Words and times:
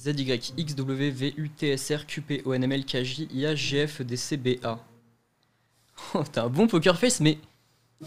Z, 0.00 0.18
Y, 0.18 0.54
X, 0.56 0.74
W, 0.76 1.10
V, 1.10 1.34
U, 1.36 1.50
T, 1.50 1.72
S, 1.72 1.92
R, 1.94 2.06
Q, 2.06 2.22
P, 2.22 2.42
O, 2.46 2.54
N, 2.54 2.64
M, 2.64 2.72
L, 2.72 2.84
K, 2.86 3.02
J, 3.04 3.28
I, 3.34 3.44
A, 3.44 3.54
G, 3.54 3.86
F, 3.86 4.00
D, 4.00 4.16
C, 4.16 4.36
B, 4.38 4.48
A. 4.64 4.78
Oh, 6.14 6.22
t'as 6.32 6.44
un 6.44 6.48
bon 6.48 6.66
poker 6.66 6.96
face, 6.98 7.20
mais. 7.20 7.36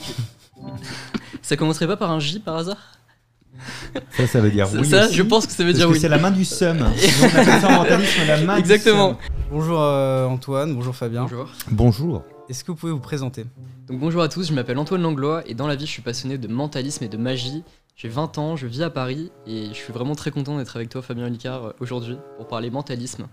ça 1.44 1.56
commencerait 1.56 1.86
pas 1.86 1.96
par 1.96 2.10
un 2.10 2.20
J 2.20 2.40
par 2.40 2.56
hasard? 2.56 2.98
Ça, 4.10 4.26
ça 4.26 4.42
veut 4.42 4.50
dire 4.50 4.68
Ça, 4.68 4.80
oui. 4.80 4.88
ça, 4.88 5.06
aussi, 5.06 5.14
je 5.14 5.22
pense 5.22 5.46
que 5.46 5.54
ça 5.54 5.64
veut 5.64 5.70
parce 5.70 5.78
dire 5.78 5.88
que 5.88 5.94
oui. 5.94 6.00
c'est 6.00 6.10
la 6.10 6.18
main 6.18 6.32
du 6.32 6.44
seum. 6.44 6.84
Sinon, 6.98 7.14
on 7.22 7.38
appelle 7.38 7.62
ça 7.62 7.68
en 7.68 7.72
mentalisme 7.84 8.26
la 8.26 8.42
main 8.42 8.58
Exactement. 8.58 9.10
du 9.14 9.26
seum. 9.26 9.34
Bonjour 9.52 9.80
euh, 9.80 10.26
Antoine, 10.26 10.74
bonjour 10.74 10.96
Fabien. 10.96 11.22
Bonjour. 11.22 11.50
Bonjour. 11.70 12.24
Est-ce 12.50 12.64
que 12.64 12.72
vous 12.72 12.78
pouvez 12.78 12.92
vous 12.92 13.00
présenter? 13.00 13.46
Donc 13.88 14.00
bonjour 14.00 14.24
à 14.24 14.30
tous, 14.30 14.48
je 14.48 14.54
m'appelle 14.54 14.80
Antoine 14.80 15.04
Langlois 15.04 15.44
et 15.46 15.54
dans 15.54 15.68
la 15.68 15.76
vie 15.76 15.86
je 15.86 15.92
suis 15.92 16.02
passionné 16.02 16.40
de 16.40 16.48
mentalisme 16.48 17.04
et 17.04 17.10
de 17.10 17.18
magie. 17.18 17.64
J'ai 17.96 18.10
20 18.10 18.38
ans, 18.38 18.56
je 18.56 18.68
vis 18.68 18.82
à 18.84 18.90
Paris 18.90 19.32
et 19.46 19.68
je 19.68 19.74
suis 19.74 19.94
vraiment 19.94 20.16
très 20.16 20.32
content 20.32 20.58
d'être 20.58 20.76
avec 20.76 20.90
toi 20.90 21.02
Fabien 21.02 21.30
Licard 21.30 21.64
euh, 21.66 21.72
aujourd'hui 21.80 22.18
pour 22.38 22.48
parler 22.48 22.70
mentalisme. 22.72 23.28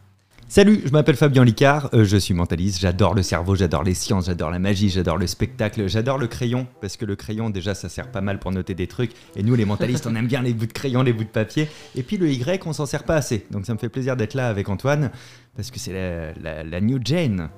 Salut, 0.49 0.83
je 0.85 0.91
m'appelle 0.91 1.17
Fabien 1.17 1.45
Licard, 1.45 1.91
euh, 1.95 2.05
je 2.05 2.17
suis 2.17 2.35
mentaliste, 2.35 2.81
j'adore 2.81 3.15
le 3.15 3.23
cerveau, 3.23 3.55
j'adore 3.55 3.85
les 3.85 3.95
sciences, 3.95 4.27
j'adore 4.27 4.51
la 4.51 4.59
magie, 4.59 4.89
j'adore 4.91 5.17
le 5.17 5.27
spectacle, 5.29 5.87
j'adore 5.89 6.19
le 6.19 6.27
crayon, 6.27 6.67
parce 6.81 6.97
que 6.97 7.05
le 7.05 7.15
crayon 7.15 7.51
déjà 7.51 7.75
ça 7.75 7.89
sert 7.89 8.11
pas 8.11 8.21
mal 8.21 8.39
pour 8.41 8.51
noter 8.51 8.75
des 8.75 8.89
trucs, 8.89 9.13
et 9.37 9.43
nous 9.45 9.55
les 9.55 9.65
mentalistes 9.65 10.07
on 10.09 10.15
aime 10.17 10.27
bien 10.27 10.43
les 10.43 10.53
bouts 10.53 10.67
de 10.67 10.73
crayon, 10.73 11.03
les 11.03 11.13
bouts 11.13 11.23
de 11.25 11.29
papier, 11.29 11.69
et 11.95 12.03
puis 12.03 12.17
le 12.17 12.29
Y 12.31 12.67
on 12.67 12.73
s'en 12.73 12.85
sert 12.85 13.05
pas 13.05 13.15
assez, 13.15 13.47
donc 13.53 13.65
ça 13.65 13.73
me 13.75 13.79
fait 13.79 13.89
plaisir 13.89 14.17
d'être 14.17 14.35
là 14.35 14.49
avec 14.49 14.69
Antoine, 14.69 15.13
parce 15.55 15.71
que 15.71 15.79
c'est 15.79 15.93
la, 15.93 16.33
la- 16.35 16.65
la 16.65 16.81
New 16.81 16.99
Jane. 17.03 17.49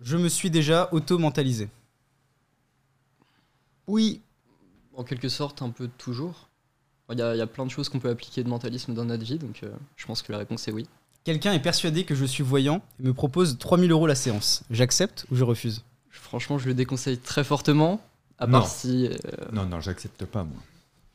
Je 0.00 0.16
me 0.16 0.28
suis 0.28 0.48
déjà 0.50 0.88
auto-mentalisé. 0.92 1.68
Oui, 3.86 4.22
En 4.98 5.04
quelque 5.04 5.28
sorte 5.28 5.62
un 5.62 5.70
peu 5.70 5.88
toujours. 5.96 6.48
Il 7.10 7.18
y, 7.18 7.22
a, 7.22 7.34
il 7.34 7.38
y 7.38 7.40
a 7.40 7.46
plein 7.46 7.64
de 7.64 7.70
choses 7.70 7.88
qu'on 7.88 8.00
peut 8.00 8.10
appliquer 8.10 8.44
de 8.44 8.48
mentalisme 8.50 8.92
dans 8.92 9.04
notre 9.06 9.24
vie 9.24 9.38
donc 9.38 9.60
euh, 9.62 9.70
je 9.96 10.04
pense 10.04 10.20
que 10.20 10.30
la 10.32 10.36
réponse 10.38 10.68
est 10.68 10.72
oui. 10.72 10.86
Quelqu'un 11.24 11.52
est 11.54 11.60
persuadé 11.62 12.04
que 12.04 12.14
je 12.14 12.24
suis 12.26 12.42
voyant 12.42 12.82
et 13.00 13.04
me 13.04 13.14
propose 13.14 13.56
3000 13.58 13.90
euros 13.92 14.06
la 14.06 14.14
séance. 14.14 14.62
J'accepte 14.70 15.24
ou 15.30 15.36
je 15.36 15.44
refuse? 15.44 15.84
Franchement 16.10 16.58
je 16.58 16.66
le 16.66 16.74
déconseille 16.74 17.16
très 17.18 17.44
fortement, 17.44 18.02
à 18.38 18.46
Non. 18.46 18.58
part 18.58 18.66
si... 18.68 19.06
euh, 19.06 19.16
non, 19.52 19.64
non, 19.64 19.80
j'accepte 19.80 20.24
pas 20.26 20.44
moi. 20.44 20.60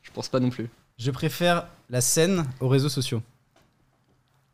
je 0.02 0.10
pense 0.10 0.28
pas 0.28 0.40
non 0.40 0.50
plus. 0.50 0.68
Je 0.98 1.10
préfère 1.12 1.66
la 1.90 2.00
scène 2.00 2.44
aux 2.60 2.68
réseaux 2.68 2.88
sociaux. 2.88 3.22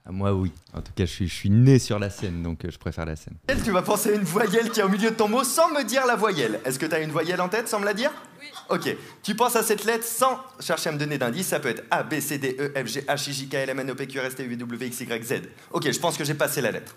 Ah, 0.06 0.12
moi 0.12 0.32
oui, 0.32 0.50
en 0.72 0.80
tout 0.80 0.92
cas 0.96 1.04
je 1.04 1.10
suis, 1.10 1.28
je 1.28 1.34
suis 1.34 1.50
né 1.50 1.78
sur 1.78 1.98
la 1.98 2.08
scène, 2.08 2.42
donc 2.42 2.64
euh, 2.64 2.70
je 2.70 2.78
préfère 2.78 3.04
la 3.04 3.16
scène. 3.16 3.34
Tu 3.62 3.70
vas 3.70 3.82
penser 3.82 4.10
à 4.10 4.14
une 4.14 4.24
voyelle 4.24 4.70
qui 4.70 4.80
est 4.80 4.82
au 4.82 4.88
milieu 4.88 5.10
de 5.10 5.14
ton 5.14 5.28
mot 5.28 5.44
sans 5.44 5.68
me 5.70 5.84
dire 5.84 6.06
la 6.06 6.16
voyelle? 6.16 6.58
Est-ce 6.64 6.78
que 6.78 6.86
tu 6.86 6.94
as 6.94 7.00
une 7.00 7.10
voyelle 7.10 7.40
en 7.40 7.50
tête 7.50 7.68
sans 7.68 7.80
me 7.80 7.84
la 7.84 7.92
dire? 7.92 8.10
Oui. 8.40 8.46
Ok. 8.70 8.96
Tu 9.22 9.34
penses 9.34 9.56
à 9.56 9.62
cette 9.62 9.84
lettre 9.84 10.04
sans 10.04 10.40
chercher 10.58 10.88
à 10.88 10.92
me 10.92 10.98
donner 10.98 11.18
d'indice. 11.18 11.48
Ça 11.48 11.60
peut 11.60 11.68
être 11.68 11.84
A, 11.90 12.02
B, 12.02 12.18
C, 12.18 12.38
D, 12.38 12.56
E, 12.58 12.72
F, 12.82 12.86
G, 12.86 13.02
H, 13.02 13.28
I, 13.28 13.32
J, 13.34 13.48
K, 13.48 13.54
L, 13.54 13.70
M, 13.70 13.80
N, 13.80 13.90
O, 13.90 13.94
P, 13.94 14.06
Q, 14.06 14.18
R, 14.20 14.24
S, 14.24 14.36
T, 14.36 14.44
U, 14.44 14.48
V, 14.48 14.56
W, 14.56 14.86
X, 14.86 15.00
Y, 15.00 15.22
Z. 15.22 15.42
Ok, 15.70 15.90
je 15.92 15.98
pense 15.98 16.16
que 16.16 16.24
j'ai 16.24 16.34
passé 16.34 16.62
la 16.62 16.70
lettre. 16.70 16.94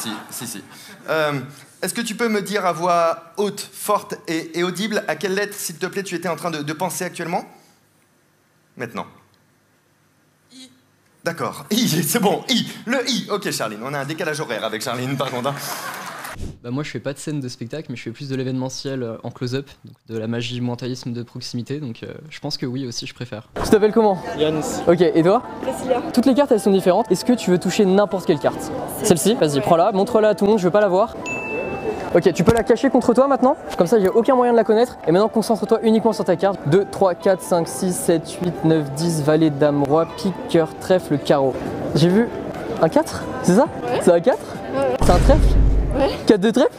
si, 0.00 0.10
si, 0.30 0.46
si. 0.46 0.62
Euh, 1.08 1.40
Est-ce 1.82 1.92
que 1.92 2.02
tu 2.02 2.14
peux 2.14 2.28
me 2.28 2.40
dire 2.40 2.64
à 2.64 2.72
voix 2.72 3.32
haute, 3.36 3.68
forte 3.72 4.14
et, 4.28 4.58
et 4.58 4.62
audible 4.62 5.02
à 5.08 5.16
quelle 5.16 5.34
lettre, 5.34 5.54
s'il 5.54 5.76
te 5.76 5.86
plaît, 5.86 6.04
tu 6.04 6.14
étais 6.14 6.28
en 6.28 6.36
train 6.36 6.52
de, 6.52 6.62
de 6.62 6.72
penser 6.72 7.04
actuellement? 7.04 7.44
Maintenant. 8.76 9.06
D'accord. 11.26 11.66
I, 11.72 11.88
c'est 12.04 12.20
bon. 12.20 12.42
I. 12.48 12.68
Le 12.86 12.98
I. 13.10 13.26
Ok, 13.30 13.50
Charline. 13.50 13.80
On 13.82 13.92
a 13.92 13.98
un 13.98 14.04
décalage 14.04 14.40
horaire 14.40 14.64
avec 14.64 14.80
Charline, 14.80 15.16
par 15.16 15.30
contre. 15.30 15.48
hein. 15.48 15.54
Bah 16.62 16.70
moi 16.70 16.82
je 16.82 16.90
fais 16.90 17.00
pas 17.00 17.14
de 17.14 17.18
scène 17.18 17.40
de 17.40 17.48
spectacle 17.48 17.86
mais 17.88 17.96
je 17.96 18.02
fais 18.02 18.10
plus 18.10 18.28
de 18.28 18.36
l'événementiel 18.36 19.02
euh, 19.02 19.16
en 19.22 19.30
close-up, 19.30 19.70
donc 19.86 19.94
de 20.10 20.18
la 20.18 20.26
magie 20.26 20.60
mentalisme 20.60 21.14
de 21.14 21.22
proximité 21.22 21.80
donc 21.80 22.02
euh, 22.02 22.12
je 22.28 22.40
pense 22.40 22.58
que 22.58 22.66
oui 22.66 22.86
aussi 22.86 23.06
je 23.06 23.14
préfère. 23.14 23.48
Tu 23.64 23.70
t'appelles 23.70 23.92
comment? 23.92 24.18
Yanis. 24.38 24.82
Ok 24.86 25.00
et 25.00 25.22
toi? 25.22 25.42
Priscilla. 25.62 26.02
Toutes 26.12 26.26
les 26.26 26.34
cartes 26.34 26.52
elles 26.52 26.60
sont 26.60 26.72
différentes. 26.72 27.10
Est-ce 27.10 27.24
que 27.24 27.32
tu 27.32 27.50
veux 27.50 27.58
toucher 27.58 27.86
n'importe 27.86 28.26
quelle 28.26 28.38
carte? 28.38 28.70
Celle-ci, 29.02 29.34
vas-y 29.34 29.60
prends-la, 29.62 29.92
montre-la 29.92 30.28
à 30.30 30.34
tout 30.34 30.44
le 30.44 30.50
monde, 30.50 30.58
je 30.58 30.64
veux 30.64 30.70
pas 30.70 30.82
la 30.82 30.88
voir. 30.88 31.16
Ok, 32.14 32.32
tu 32.32 32.44
peux 32.44 32.52
la 32.54 32.62
cacher 32.62 32.88
contre 32.88 33.12
toi 33.12 33.28
maintenant, 33.28 33.56
comme 33.76 33.86
ça 33.86 34.00
j'ai 34.00 34.08
aucun 34.08 34.34
moyen 34.34 34.52
de 34.52 34.56
la 34.56 34.64
connaître. 34.64 34.96
Et 35.06 35.12
maintenant 35.12 35.28
concentre-toi 35.28 35.80
uniquement 35.82 36.12
sur 36.12 36.24
ta 36.24 36.36
carte. 36.36 36.58
2, 36.68 36.86
3, 36.90 37.14
4, 37.14 37.42
5, 37.42 37.68
6, 37.68 37.92
7, 37.94 38.38
8, 38.42 38.64
9, 38.64 38.92
10, 38.94 39.22
valet, 39.22 39.50
dame, 39.50 39.82
roi, 39.82 40.06
pique, 40.16 40.34
cœur, 40.48 40.68
trèfle, 40.78 41.18
carreau. 41.18 41.54
J'ai 41.94 42.08
vu 42.08 42.26
un 42.80 42.88
4, 42.88 43.22
c'est 43.42 43.54
ça 43.56 43.66
C'est 44.02 44.12
un 44.12 44.20
4 44.20 44.38
Ouais. 44.74 44.96
C'est 45.02 45.10
un 45.10 45.18
trèfle 45.18 45.54
Ouais. 45.94 46.10
4 46.26 46.40
de 46.40 46.50
trèfle 46.50 46.72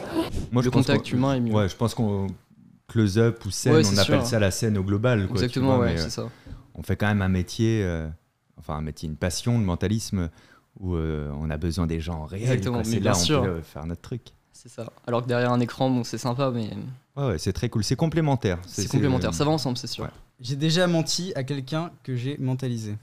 Moi, 0.52 0.62
Le 0.62 0.70
pense 0.70 0.86
contact 0.86 1.12
humain 1.12 1.34
est 1.34 1.40
mieux. 1.40 1.52
Ouais, 1.52 1.68
je 1.68 1.74
pense 1.76 1.94
qu'on 1.94 2.28
close-up 2.88 3.44
ou 3.44 3.50
scène, 3.50 3.74
Ouais, 3.74 3.82
on 3.84 3.98
appelle 3.98 4.20
sûr. 4.20 4.26
ça 4.26 4.38
la 4.38 4.50
scène 4.50 4.78
au 4.78 4.82
global. 4.82 5.26
Quoi, 5.26 5.36
Exactement, 5.36 5.76
vois, 5.76 5.86
ouais, 5.86 5.96
c'est 5.96 6.06
euh, 6.06 6.24
ça. 6.24 6.28
on 6.74 6.82
fait 6.82 6.96
quand 6.96 7.06
même 7.08 7.22
un 7.22 7.28
métier, 7.28 7.82
euh, 7.84 8.08
enfin 8.58 8.74
un 8.76 8.80
métier, 8.80 9.08
une 9.08 9.16
passion, 9.16 9.58
le 9.58 9.64
mentalisme, 9.64 10.30
où 10.80 10.94
euh, 10.94 11.28
on 11.40 11.50
a 11.50 11.56
besoin 11.56 11.86
des 11.86 11.98
gens 12.00 12.24
réels. 12.24 12.42
Exactement, 12.44 12.74
quoi. 12.78 12.82
mais 12.86 12.94
C'est 12.94 13.00
bien 13.00 13.10
là 13.12 13.16
on 13.16 13.20
sûr. 13.20 13.42
peut 13.42 13.48
euh, 13.48 13.62
faire 13.62 13.84
notre 13.86 14.00
truc. 14.00 14.22
C'est 14.60 14.68
ça. 14.68 14.90
Alors 15.06 15.22
que 15.22 15.28
derrière 15.28 15.52
un 15.52 15.60
écran, 15.60 15.88
bon, 15.88 16.02
c'est 16.02 16.18
sympa, 16.18 16.50
mais 16.52 16.68
Ouais, 17.16 17.26
ouais, 17.28 17.38
c'est 17.38 17.52
très 17.52 17.68
cool. 17.68 17.84
C'est 17.84 17.94
complémentaire. 17.94 18.58
c'est 18.66 18.88
complémentaire. 18.88 19.32
Ça 19.32 19.44
va 19.44 19.52
ensemble, 19.52 19.76
c'est 19.78 19.86
sûr. 19.86 20.02
Ouais. 20.02 20.10
J'ai 20.40 20.56
déjà 20.56 20.88
menti 20.88 21.32
à 21.36 21.44
quelqu'un 21.44 21.92
que 22.02 22.16
j'ai 22.16 22.36
mentalisé. 22.38 22.96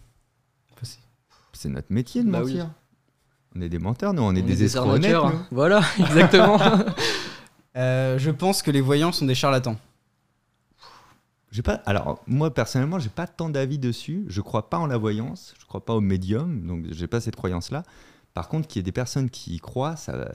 C'est 1.54 1.70
notre 1.70 1.88
métier 1.94 2.22
de 2.22 2.30
Bah 2.30 2.42
mentir. 2.42 2.66
oui. 2.66 2.70
On 3.56 3.62
est 3.62 3.70
des 3.70 3.80
menteurs, 3.80 4.14
nous, 4.14 4.22
on 4.24 4.36
est 4.36 4.42
des, 4.42 4.76
honnêtes. 4.76 5.14
nous. 5.14 5.18
hein. 5.18 5.48
Voilà, 5.52 5.82
exactement. 6.00 6.60
Euh, 7.78 8.18
je 8.18 8.32
pense 8.32 8.62
que 8.62 8.72
les 8.72 8.80
voyants 8.80 9.12
sont 9.12 9.26
des 9.26 9.36
charlatans. 9.36 9.76
J'ai 11.52 11.62
pas. 11.62 11.82
Alors 11.86 12.22
moi 12.26 12.54
personnellement, 12.54 13.00
j'ai 13.00 13.10
pas 13.10 13.28
tant 13.28 13.50
d'avis 13.50 13.78
dessus. 13.80 14.24
Je 14.30 14.40
crois 14.40 14.70
pas 14.70 14.78
en 14.78 14.86
la 14.88 14.96
voyance. 14.96 15.54
Je 15.60 15.66
crois 15.66 15.84
pas 15.84 15.94
au 15.94 16.00
médium. 16.00 16.66
Donc 16.66 16.86
j'ai 16.92 17.08
pas 17.08 17.20
cette 17.20 17.36
croyance-là. 17.36 17.84
Par 18.36 18.48
contre, 18.50 18.68
qu'il 18.68 18.78
y 18.78 18.82
ait 18.82 18.84
des 18.84 18.92
personnes 18.92 19.30
qui 19.32 19.56
y 19.56 19.60
croient, 19.60 19.96
ça, 19.96 20.30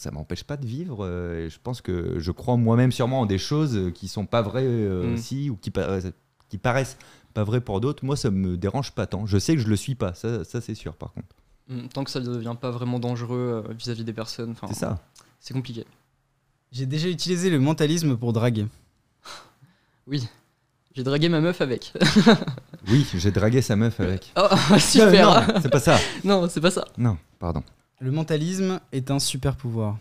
ça 0.00 0.10
m'empêche 0.10 0.42
pas 0.44 0.56
de 0.56 0.66
vivre. 0.66 1.04
euh, 1.04 1.46
et 1.46 1.50
je 1.50 1.58
pense 1.62 1.80
que 1.82 2.18
je 2.18 2.30
crois 2.32 2.56
moi-même 2.56 2.90
sûrement 2.90 3.20
en 3.20 3.26
des 3.26 3.38
choses 3.38 3.92
qui 3.94 4.08
sont 4.08 4.26
pas 4.26 4.42
vraies 4.42 4.64
euh, 4.64 5.10
Mm. 5.10 5.14
aussi 5.14 5.50
ou 5.50 5.56
qui, 5.56 5.70
paraissent- 5.70 6.10
qui 6.48 6.58
paraissent 6.58 6.96
pas 7.34 7.44
vraies 7.44 7.60
pour 7.60 7.80
d'autres. 7.80 8.04
Moi, 8.04 8.16
ça 8.16 8.30
me 8.30 8.56
dérange 8.56 8.90
pas 8.92 9.06
tant. 9.06 9.26
Je 9.26 9.38
sais 9.38 9.54
que 9.54 9.60
je 9.60 9.68
le 9.68 9.76
suis 9.76 9.94
pas. 9.94 10.14
Ça, 10.14 10.42
ça 10.44 10.60
c'est 10.60 10.74
sûr. 10.74 10.94
Par 10.96 11.12
contre, 11.12 11.28
Mm, 11.68 11.86
Tant 11.88 12.04
que 12.04 12.10
ça 12.10 12.20
ne 12.20 12.26
devient 12.26 12.56
pas 12.60 12.70
vraiment 12.70 12.98
dangereux 12.98 13.64
euh, 13.68 13.72
vis-à-vis 13.72 14.04
des 14.04 14.12
personnes, 14.12 14.54
c'est 14.68 14.74
ça. 14.74 14.98
c'est 15.40 15.54
compliqué. 15.54 15.86
J'ai 16.72 16.84
déjà 16.84 17.08
utilisé 17.08 17.48
le 17.48 17.58
mentalisme 17.58 18.16
pour 18.18 18.32
draguer. 18.34 18.66
Oui. 20.06 20.26
J'ai 20.94 21.02
dragué 21.02 21.28
ma 21.28 21.40
meuf 21.40 21.60
avec. 21.60 21.92
Oui, 22.88 23.06
j'ai 23.14 23.30
dragué 23.30 23.62
sa 23.62 23.74
meuf 23.76 23.98
avec. 24.00 24.32
Oh, 24.36 24.46
super 24.78 25.60
c'est 25.62 25.70
pas 25.70 25.80
ça. 25.80 25.98
Non, 26.22 26.48
c'est 26.48 26.60
pas 26.60 26.70
ça. 26.70 26.84
Non, 26.98 27.16
pardon. 27.44 27.62
Le 28.00 28.10
mentalisme 28.10 28.80
est 28.92 29.10
un 29.10 29.18
super 29.18 29.54
pouvoir. 29.56 29.98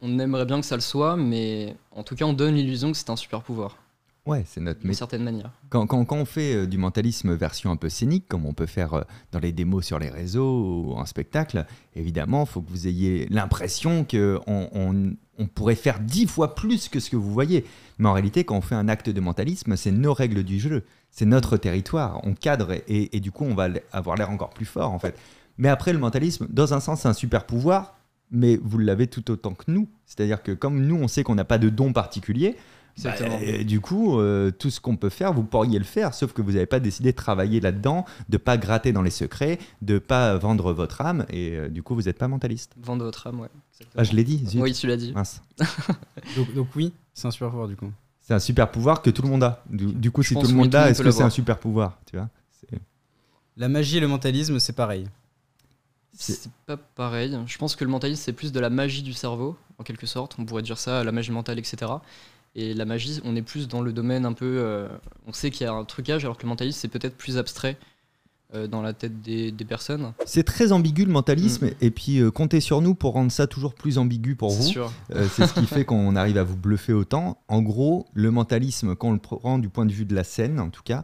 On 0.00 0.20
aimerait 0.20 0.44
bien 0.44 0.60
que 0.60 0.66
ça 0.66 0.76
le 0.76 0.80
soit, 0.82 1.16
mais 1.16 1.74
en 1.90 2.04
tout 2.04 2.14
cas, 2.14 2.26
on 2.26 2.32
donne 2.32 2.54
l'illusion 2.54 2.92
que 2.92 2.96
c'est 2.96 3.10
un 3.10 3.16
super 3.16 3.42
pouvoir, 3.42 3.78
Ouais, 4.26 4.42
c'est 4.46 4.60
notre 4.60 4.80
d'une 4.80 4.94
certaine 4.94 5.22
manière. 5.22 5.50
Quand, 5.68 5.86
quand- 5.86 6.02
quand 6.06 6.16
on 6.16 6.24
fait 6.24 6.54
euh, 6.54 6.66
du 6.66 6.78
mentalisme 6.78 7.34
version 7.34 7.70
un 7.70 7.76
peu 7.76 7.90
scénique, 7.90 8.26
comme 8.26 8.46
on 8.46 8.54
peut 8.54 8.64
faire 8.64 8.94
euh, 8.94 9.02
dans 9.32 9.38
les 9.38 9.52
démos 9.52 9.84
sur 9.84 9.98
les 9.98 10.08
réseaux 10.08 10.84
ou 10.86 10.92
en 10.94 11.04
spectacle, 11.04 11.66
évidemment, 11.94 12.44
il 12.44 12.46
faut 12.48 12.62
que 12.62 12.70
vous 12.70 12.86
ayez 12.86 13.26
l'impression 13.28 14.02
qu'on 14.04 14.40
on, 14.46 15.12
on 15.38 15.46
pourrait 15.46 15.74
faire 15.74 16.00
dix 16.00 16.26
fois 16.26 16.54
plus 16.54 16.88
que 16.88 17.00
ce 17.00 17.10
que 17.10 17.16
vous 17.16 17.30
voyez. 17.32 17.66
Mais 17.98 18.08
en 18.08 18.14
réalité, 18.14 18.44
quand 18.44 18.56
on 18.56 18.62
fait 18.62 18.74
un 18.76 18.88
acte 18.88 19.10
de 19.10 19.20
mentalisme, 19.20 19.76
c'est 19.76 19.92
nos 19.92 20.14
règles 20.14 20.42
du 20.42 20.58
jeu, 20.58 20.84
c'est 21.10 21.26
notre 21.26 21.58
territoire, 21.58 22.20
on 22.24 22.32
cadre 22.32 22.72
et, 22.88 23.14
et 23.14 23.20
du 23.20 23.30
coup, 23.30 23.44
on 23.44 23.54
va 23.54 23.68
avoir 23.92 24.16
l'air 24.16 24.30
encore 24.30 24.50
plus 24.50 24.64
fort 24.66 24.90
en 24.92 24.98
fait. 24.98 25.18
Mais 25.58 25.68
après, 25.68 25.92
le 25.92 25.98
mentalisme, 25.98 26.46
dans 26.50 26.74
un 26.74 26.80
sens, 26.80 27.02
c'est 27.02 27.08
un 27.08 27.12
super 27.14 27.46
pouvoir, 27.46 27.96
mais 28.30 28.58
vous 28.62 28.78
l'avez 28.78 29.06
tout 29.06 29.30
autant 29.30 29.54
que 29.54 29.70
nous. 29.70 29.88
C'est-à-dire 30.06 30.42
que 30.42 30.52
comme 30.52 30.80
nous, 30.80 30.96
on 30.96 31.08
sait 31.08 31.22
qu'on 31.22 31.34
n'a 31.34 31.44
pas 31.44 31.58
de 31.58 31.68
don 31.68 31.92
particulier, 31.92 32.56
Exactement. 32.96 33.38
bah, 33.38 33.44
euh, 33.46 33.64
du 33.64 33.80
coup, 33.80 34.20
euh, 34.20 34.50
tout 34.50 34.70
ce 34.70 34.80
qu'on 34.80 34.96
peut 34.96 35.08
faire, 35.08 35.32
vous 35.32 35.42
pourriez 35.42 35.78
le 35.78 35.84
faire, 35.84 36.14
sauf 36.14 36.32
que 36.32 36.42
vous 36.42 36.52
n'avez 36.52 36.66
pas 36.66 36.80
décidé 36.80 37.12
de 37.12 37.16
travailler 37.16 37.60
là-dedans, 37.60 38.04
de 38.28 38.36
pas 38.36 38.56
gratter 38.56 38.92
dans 38.92 39.02
les 39.02 39.10
secrets, 39.10 39.58
de 39.82 39.98
pas 39.98 40.36
vendre 40.36 40.72
votre 40.72 41.00
âme, 41.00 41.26
et 41.28 41.56
euh, 41.56 41.68
du 41.68 41.82
coup, 41.82 41.94
vous 41.94 42.02
n'êtes 42.02 42.18
pas 42.18 42.28
mentaliste. 42.28 42.72
Vendre 42.80 43.04
votre 43.04 43.26
âme, 43.26 43.40
ouais. 43.40 43.48
exactement. 43.72 44.00
Ah, 44.00 44.04
je 44.04 44.12
l'ai 44.12 44.24
dit, 44.24 44.44
zut. 44.46 44.60
Oui, 44.60 44.72
tu 44.72 44.86
l'as 44.86 44.96
dit. 44.96 45.12
Mince. 45.12 45.42
Donc, 46.36 46.54
donc 46.54 46.68
oui, 46.76 46.92
c'est 47.12 47.26
un 47.26 47.30
super 47.30 47.50
pouvoir 47.50 47.68
du 47.68 47.76
coup. 47.76 47.90
C'est 48.20 48.32
un 48.34 48.38
super 48.38 48.70
pouvoir 48.70 49.02
que 49.02 49.10
tout 49.10 49.22
le 49.22 49.28
monde 49.28 49.44
a. 49.44 49.62
Du, 49.68 49.86
du 49.92 50.10
coup, 50.10 50.22
Je 50.22 50.28
si 50.28 50.34
tout 50.34 50.46
le 50.46 50.54
monde 50.54 50.72
l'a, 50.72 50.88
est-ce 50.88 51.02
que 51.02 51.10
c'est 51.10 51.22
un 51.22 51.30
super 51.30 51.58
pouvoir 51.58 51.98
tu 52.06 52.16
vois? 52.16 52.28
La 53.56 53.68
magie 53.68 53.98
et 53.98 54.00
le 54.00 54.08
mentalisme, 54.08 54.58
c'est 54.58 54.72
pareil. 54.72 55.06
C'est- 56.16 56.48
pas 56.66 56.76
pareil. 56.76 57.36
Je 57.46 57.58
pense 57.58 57.76
que 57.76 57.84
le 57.84 57.90
mentalisme, 57.90 58.22
c'est 58.24 58.32
plus 58.32 58.52
de 58.52 58.60
la 58.60 58.70
magie 58.70 59.02
du 59.02 59.12
cerveau, 59.12 59.56
en 59.78 59.82
quelque 59.82 60.06
sorte. 60.06 60.36
On 60.38 60.44
pourrait 60.44 60.62
dire 60.62 60.78
ça, 60.78 61.02
la 61.04 61.12
magie 61.12 61.32
mentale, 61.32 61.58
etc. 61.58 61.90
Et 62.56 62.72
la 62.72 62.84
magie, 62.84 63.20
on 63.24 63.34
est 63.34 63.42
plus 63.42 63.66
dans 63.66 63.80
le 63.82 63.92
domaine 63.92 64.24
un 64.24 64.32
peu. 64.32 64.58
euh, 64.58 64.88
on 65.26 65.32
sait 65.32 65.50
qu'il 65.50 65.64
y 65.66 65.68
a 65.68 65.72
un 65.72 65.84
trucage, 65.84 66.24
alors 66.24 66.36
que 66.38 66.44
le 66.44 66.48
mentalisme, 66.50 66.78
c'est 66.80 66.88
peut-être 66.88 67.16
plus 67.16 67.36
abstrait 67.36 67.76
euh, 68.54 68.68
dans 68.68 68.80
la 68.80 68.92
tête 68.92 69.20
des, 69.22 69.50
des 69.50 69.64
personnes. 69.64 70.12
C'est 70.24 70.44
très 70.44 70.70
ambigu 70.70 71.04
le 71.04 71.10
mentalisme, 71.10 71.70
et 71.80 71.90
puis 71.90 72.20
euh, 72.20 72.30
comptez 72.30 72.60
sur 72.60 72.80
nous 72.80 72.94
pour 72.94 73.14
rendre 73.14 73.32
ça 73.32 73.48
toujours 73.48 73.74
plus 73.74 73.98
ambigu 73.98 74.36
pour 74.36 74.50
vous. 74.50 74.62
c'est 75.32 75.48
ce 75.48 75.52
qui 75.54 75.66
fait 75.66 75.84
qu'on 75.84 76.14
arrive 76.14 76.38
à 76.38 76.44
vous 76.44 76.56
bluffer 76.56 76.92
autant. 76.92 77.38
En 77.48 77.60
gros, 77.60 78.06
le 78.14 78.30
mentalisme, 78.30 78.94
quand 78.94 79.08
on 79.08 79.12
le 79.12 79.18
prend 79.18 79.58
du 79.58 79.68
point 79.68 79.86
de 79.86 79.92
vue 79.92 80.04
de 80.04 80.14
la 80.14 80.22
scène, 80.22 80.60
en 80.60 80.70
tout 80.70 80.82
cas, 80.84 81.02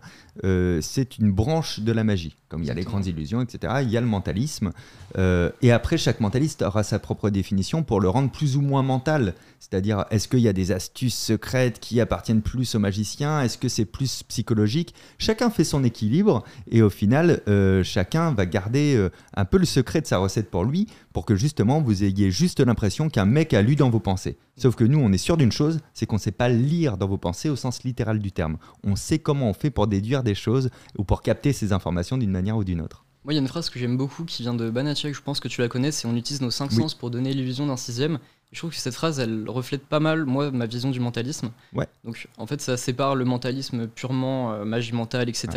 c'est 0.80 1.18
une 1.18 1.32
branche 1.32 1.80
de 1.80 1.90
la 1.90 2.04
magie. 2.04 2.36
Comme 2.50 2.64
il 2.64 2.66
y 2.66 2.70
a 2.70 2.74
les 2.74 2.82
grandes 2.82 3.06
illusions, 3.06 3.40
etc., 3.40 3.74
il 3.82 3.90
y 3.90 3.96
a 3.96 4.00
le 4.00 4.08
mentalisme. 4.08 4.72
Euh, 5.16 5.50
et 5.62 5.70
après, 5.70 5.96
chaque 5.96 6.18
mentaliste 6.18 6.62
aura 6.62 6.82
sa 6.82 6.98
propre 6.98 7.30
définition 7.30 7.84
pour 7.84 8.00
le 8.00 8.08
rendre 8.08 8.28
plus 8.28 8.56
ou 8.56 8.60
moins 8.60 8.82
mental. 8.82 9.34
C'est-à-dire, 9.60 10.04
est-ce 10.10 10.26
qu'il 10.26 10.40
y 10.40 10.48
a 10.48 10.52
des 10.52 10.72
astuces 10.72 11.16
secrètes 11.16 11.78
qui 11.78 12.00
appartiennent 12.00 12.42
plus 12.42 12.74
aux 12.74 12.80
magiciens? 12.80 13.40
Est-ce 13.40 13.56
que 13.56 13.68
c'est 13.68 13.84
plus 13.84 14.24
psychologique? 14.24 14.94
Chacun 15.18 15.48
fait 15.48 15.62
son 15.62 15.84
équilibre 15.84 16.42
et 16.68 16.82
au 16.82 16.90
final, 16.90 17.40
euh, 17.46 17.84
chacun 17.84 18.32
va 18.32 18.46
garder 18.46 18.96
euh, 18.96 19.10
un 19.34 19.44
peu 19.44 19.58
le 19.58 19.64
secret 19.64 20.00
de 20.00 20.06
sa 20.06 20.18
recette 20.18 20.50
pour 20.50 20.64
lui 20.64 20.88
pour 21.12 21.24
que 21.26 21.34
justement 21.36 21.80
vous 21.80 22.04
ayez 22.04 22.30
juste 22.30 22.60
l'impression 22.60 23.08
qu'un 23.08 23.24
mec 23.24 23.54
a 23.54 23.62
lu 23.62 23.76
dans 23.76 23.90
vos 23.90 24.00
pensées. 24.00 24.38
Sauf 24.56 24.76
que 24.76 24.84
nous, 24.84 24.98
on 24.98 25.12
est 25.12 25.18
sûr 25.18 25.36
d'une 25.36 25.52
chose, 25.52 25.80
c'est 25.94 26.06
qu'on 26.06 26.16
ne 26.16 26.20
sait 26.20 26.30
pas 26.32 26.48
lire 26.48 26.96
dans 26.96 27.08
vos 27.08 27.18
pensées 27.18 27.48
au 27.50 27.56
sens 27.56 27.82
littéral 27.84 28.18
du 28.18 28.32
terme. 28.32 28.58
On 28.84 28.96
sait 28.96 29.18
comment 29.18 29.48
on 29.50 29.54
fait 29.54 29.70
pour 29.70 29.86
déduire 29.86 30.22
des 30.22 30.34
choses 30.34 30.70
ou 30.98 31.04
pour 31.04 31.22
capter 31.22 31.52
ces 31.52 31.72
informations 31.72 32.18
d'une 32.18 32.30
manière 32.30 32.56
ou 32.56 32.64
d'une 32.64 32.80
autre. 32.80 33.04
Moi, 33.24 33.34
il 33.34 33.36
y 33.36 33.38
a 33.38 33.42
une 33.42 33.48
phrase 33.48 33.68
que 33.68 33.78
j'aime 33.78 33.96
beaucoup 33.98 34.24
qui 34.24 34.42
vient 34.42 34.54
de 34.54 34.70
Banachek, 34.70 35.14
je 35.14 35.20
pense 35.20 35.40
que 35.40 35.48
tu 35.48 35.60
la 35.60 35.68
connais, 35.68 35.92
c'est 35.92 36.08
on 36.08 36.16
utilise 36.16 36.40
nos 36.40 36.50
cinq 36.50 36.70
Oui. 36.70 36.76
sens 36.78 36.94
pour 36.94 37.10
donner 37.10 37.34
l'illusion 37.34 37.66
d'un 37.66 37.76
sixième. 37.76 38.18
Je 38.52 38.58
trouve 38.58 38.70
que 38.70 38.76
cette 38.76 38.94
phrase, 38.94 39.20
elle 39.20 39.44
reflète 39.48 39.86
pas 39.86 40.00
mal, 40.00 40.24
moi, 40.24 40.50
ma 40.50 40.66
vision 40.66 40.90
du 40.90 40.98
mentalisme. 40.98 41.50
Ouais. 41.72 41.86
Donc, 42.04 42.26
en 42.36 42.46
fait, 42.48 42.60
ça 42.60 42.76
sépare 42.76 43.14
le 43.14 43.24
mentalisme 43.24 43.86
purement 43.86 44.52
euh, 44.52 44.64
magie 44.64 44.92
mentale, 44.92 45.28
etc. 45.28 45.48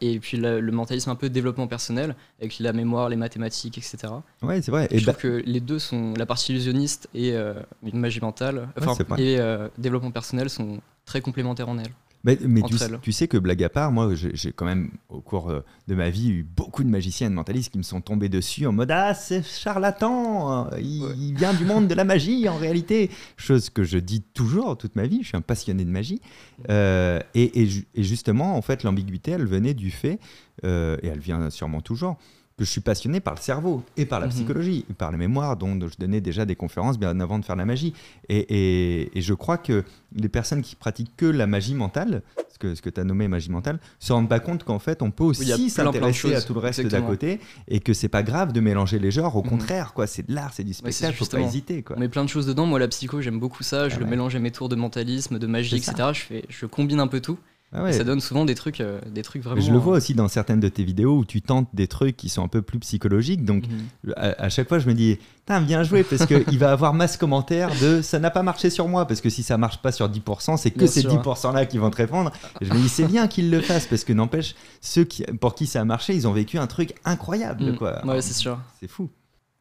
Et 0.00 0.18
puis 0.20 0.38
la- 0.38 0.58
le 0.58 0.72
mentalisme 0.72 1.10
un 1.10 1.16
peu 1.16 1.28
développement 1.28 1.66
personnel, 1.66 2.16
avec 2.40 2.58
la 2.58 2.72
mémoire, 2.72 3.10
les 3.10 3.16
mathématiques, 3.16 3.76
etc. 3.76 3.98
Ouais, 4.42 4.62
c'est 4.62 4.70
vrai. 4.70 4.88
Et 4.90 4.98
je 4.98 5.04
bah- 5.04 5.12
trouve 5.12 5.22
que 5.22 5.42
les 5.44 5.60
deux 5.60 5.78
sont, 5.78 6.14
la 6.16 6.24
partie 6.24 6.52
illusionniste 6.52 7.10
et 7.12 7.32
euh, 7.34 7.52
une 7.82 7.98
magie 7.98 8.20
mentale, 8.22 8.68
enfin, 8.78 8.94
vrai. 9.04 9.22
et 9.22 9.38
euh, 9.38 9.68
développement 9.76 10.10
personnel 10.10 10.48
sont 10.48 10.80
très 11.04 11.20
complémentaires 11.20 11.68
en 11.68 11.76
elles. 11.78 11.92
Mais, 12.22 12.38
mais 12.46 12.60
tu, 13.00 13.12
sais 13.12 13.28
que 13.28 13.38
blague 13.38 13.62
à 13.64 13.70
part, 13.70 13.92
moi 13.92 14.10
j'ai 14.14 14.52
quand 14.52 14.66
même 14.66 14.90
au 15.08 15.22
cours 15.22 15.48
euh, 15.48 15.64
de 15.88 15.94
ma 15.94 16.10
vie 16.10 16.30
eu 16.30 16.42
beaucoup 16.42 16.84
de 16.84 16.88
magiciens 16.90 17.28
et 17.28 17.30
de 17.30 17.34
mentalistes 17.34 17.72
qui 17.72 17.78
me 17.78 17.82
sont 17.82 18.02
tombés 18.02 18.28
dessus 18.28 18.66
en 18.66 18.72
mode 18.72 18.90
Ah, 18.90 19.14
c'est 19.14 19.42
charlatan, 19.42 20.66
euh, 20.72 20.78
il, 20.80 21.02
Ouais. 21.02 21.14
il 21.16 21.34
vient 21.34 21.54
du 21.54 21.64
monde 21.64 21.88
de 21.88 21.94
la 21.94 22.04
magie 22.04 22.46
en 22.48 22.58
réalité. 22.58 23.10
Chose 23.38 23.70
que 23.70 23.84
je 23.84 23.96
dis 23.98 24.20
toujours 24.20 24.76
toute 24.76 24.96
ma 24.96 25.06
vie, 25.06 25.20
je 25.22 25.28
suis 25.28 25.36
un 25.36 25.40
passionné 25.40 25.84
de 25.84 25.90
magie. 25.90 26.20
Euh, 26.68 27.20
et, 27.34 27.62
et 27.62 27.66
ju- 27.66 27.86
et 27.94 28.02
justement, 28.02 28.54
en 28.56 28.60
fait, 28.62 28.82
l'ambiguïté, 28.82 29.30
elle 29.30 29.46
venait 29.46 29.72
du 29.74 29.90
fait, 29.90 30.18
euh, 30.64 30.98
et 31.02 31.06
elle 31.08 31.20
vient 31.20 31.48
sûrement 31.48 31.80
toujours, 31.80 32.18
que 32.60 32.66
je 32.66 32.70
suis 32.70 32.82
passionné 32.82 33.20
par 33.20 33.34
le 33.34 33.40
cerveau 33.40 33.82
et 33.96 34.04
par 34.04 34.20
la 34.20 34.26
Mhm. 34.26 34.32
psychologie, 34.32 34.84
et 34.90 34.92
par 34.92 35.10
la 35.10 35.16
mémoire, 35.16 35.56
dont 35.56 35.78
je 35.80 35.96
donnais 35.98 36.20
déjà 36.20 36.44
des 36.44 36.56
conférences 36.56 36.98
bien 36.98 37.18
avant 37.18 37.38
de 37.38 37.44
faire 37.46 37.56
la 37.56 37.64
magie. 37.64 37.94
Et, 38.28 38.36
et- 38.36 39.18
et 39.18 39.22
je 39.22 39.32
crois 39.32 39.56
que 39.56 39.82
les 40.14 40.28
personnes 40.28 40.60
qui 40.60 40.76
pratiquent 40.76 41.16
que 41.16 41.24
la 41.24 41.46
magie 41.46 41.72
mentale, 41.74 42.20
ce 42.52 42.58
que, 42.58 42.74
ce 42.74 42.82
que 42.82 42.90
tu 42.90 43.00
as 43.00 43.04
nommé 43.04 43.28
magie 43.28 43.50
mentale, 43.50 43.80
se 43.98 44.12
rendent 44.12 44.28
pas 44.28 44.40
compte 44.40 44.64
qu'en 44.64 44.78
fait, 44.78 45.00
on 45.00 45.10
peut 45.10 45.24
aussi 45.24 45.46
de 45.50 45.68
s'intéresser 45.70 46.34
à 46.34 46.42
tout 46.42 46.52
le 46.52 46.60
reste 46.60 46.82
d'à 46.86 47.00
côté, 47.00 47.40
et 47.66 47.80
que 47.80 47.94
c'est 47.94 48.08
pas 48.10 48.22
grave 48.22 48.52
de 48.52 48.60
mélanger 48.60 48.98
les 48.98 49.10
genres. 49.10 49.36
Au 49.36 49.42
Mhm. 49.42 49.48
contraire, 49.48 49.94
quoi, 49.94 50.06
c'est 50.06 50.28
de 50.28 50.34
l'art, 50.34 50.52
c'est 50.52 50.62
du 50.64 50.74
spectacle, 50.74 51.14
faut 51.16 51.24
pas 51.24 51.40
hésiter. 51.40 51.82
Quoi. 51.82 51.96
On 51.96 52.00
met 52.00 52.10
plein 52.10 52.24
de 52.24 52.28
choses 52.28 52.44
dedans. 52.46 52.66
Moi, 52.66 52.78
la 52.78 52.88
psycho, 52.88 53.22
j'aime 53.22 53.40
beaucoup 53.40 53.62
ça. 53.62 53.88
Je 53.88 53.94
Ah 53.94 53.98
le 54.00 54.04
ouais. 54.04 54.10
mélange 54.10 54.36
à 54.36 54.38
mes 54.38 54.50
tours 54.50 54.68
de 54.68 54.76
mentalisme, 54.76 55.38
de 55.38 55.46
magie, 55.46 55.76
etc. 55.76 55.94
Je, 56.12 56.20
fais, 56.20 56.44
je 56.50 56.66
combine 56.66 57.00
un 57.00 57.08
peu 57.08 57.20
tout. 57.20 57.38
Ah 57.72 57.84
ouais. 57.84 57.92
Ça 57.92 58.02
donne 58.02 58.20
souvent 58.20 58.44
des 58.44 58.56
trucs, 58.56 58.80
euh, 58.80 59.00
des 59.06 59.22
trucs 59.22 59.44
Mais 59.44 59.50
vraiment. 59.50 59.64
je 59.66 59.70
le 59.70 59.78
vois 59.78 59.96
aussi 59.98 60.12
dans 60.14 60.26
certaines 60.26 60.58
de 60.58 60.68
tes 60.68 60.82
vidéos 60.82 61.18
où 61.18 61.24
tu 61.24 61.40
tentes 61.40 61.68
des 61.72 61.86
trucs 61.86 62.16
qui 62.16 62.28
sont 62.28 62.42
un 62.42 62.48
peu 62.48 62.62
plus 62.62 62.80
psychologiques. 62.80 63.44
Donc, 63.44 63.64
Mhm. 63.68 64.14
à, 64.16 64.42
à 64.42 64.48
chaque 64.48 64.68
fois, 64.68 64.80
je 64.80 64.88
me 64.88 64.94
dis, 64.94 65.18
bien 65.66 65.82
joué, 65.84 66.02
parce 66.04 66.26
qu'il 66.26 66.58
va 66.58 66.72
avoir 66.72 66.94
masse 66.94 67.16
commentaires 67.16 67.70
de 67.80 68.02
ça 68.02 68.18
n'a 68.18 68.30
pas 68.30 68.42
marché 68.42 68.70
sur 68.70 68.88
moi, 68.88 69.06
parce 69.06 69.20
que 69.20 69.30
si 69.30 69.42
ça 69.44 69.56
marche 69.56 69.78
pas 69.82 69.92
sur 69.92 70.08
10%, 70.08 70.56
c'est 70.56 70.70
que 70.72 70.78
Bien 70.78 70.86
ces 70.88 71.00
sûr. 71.02 71.10
10%-là 71.10 71.66
qui 71.66 71.78
vont 71.78 71.90
te 71.90 71.96
répondre. 71.96 72.32
Et 72.60 72.64
je 72.64 72.72
me 72.72 72.78
dis, 72.78 72.88
c'est 72.88 73.06
bien 73.06 73.28
qu'ils 73.28 73.50
le 73.50 73.60
fassent, 73.60 73.86
parce 73.86 74.02
que 74.04 74.12
n'empêche, 74.12 74.54
ceux 74.80 75.04
qui, 75.04 75.22
pour 75.40 75.54
qui 75.54 75.66
ça 75.66 75.80
a 75.80 75.84
marché, 75.84 76.14
ils 76.14 76.26
ont 76.26 76.32
vécu 76.32 76.58
un 76.58 76.66
truc 76.66 76.94
incroyable. 77.04 77.64
Mhm. 77.66 77.76
Quoi. 77.76 78.04
Ouais, 78.06 78.20
c'est 78.22 78.34
sûr. 78.34 78.58
C'est 78.80 78.88
fou. 78.88 79.10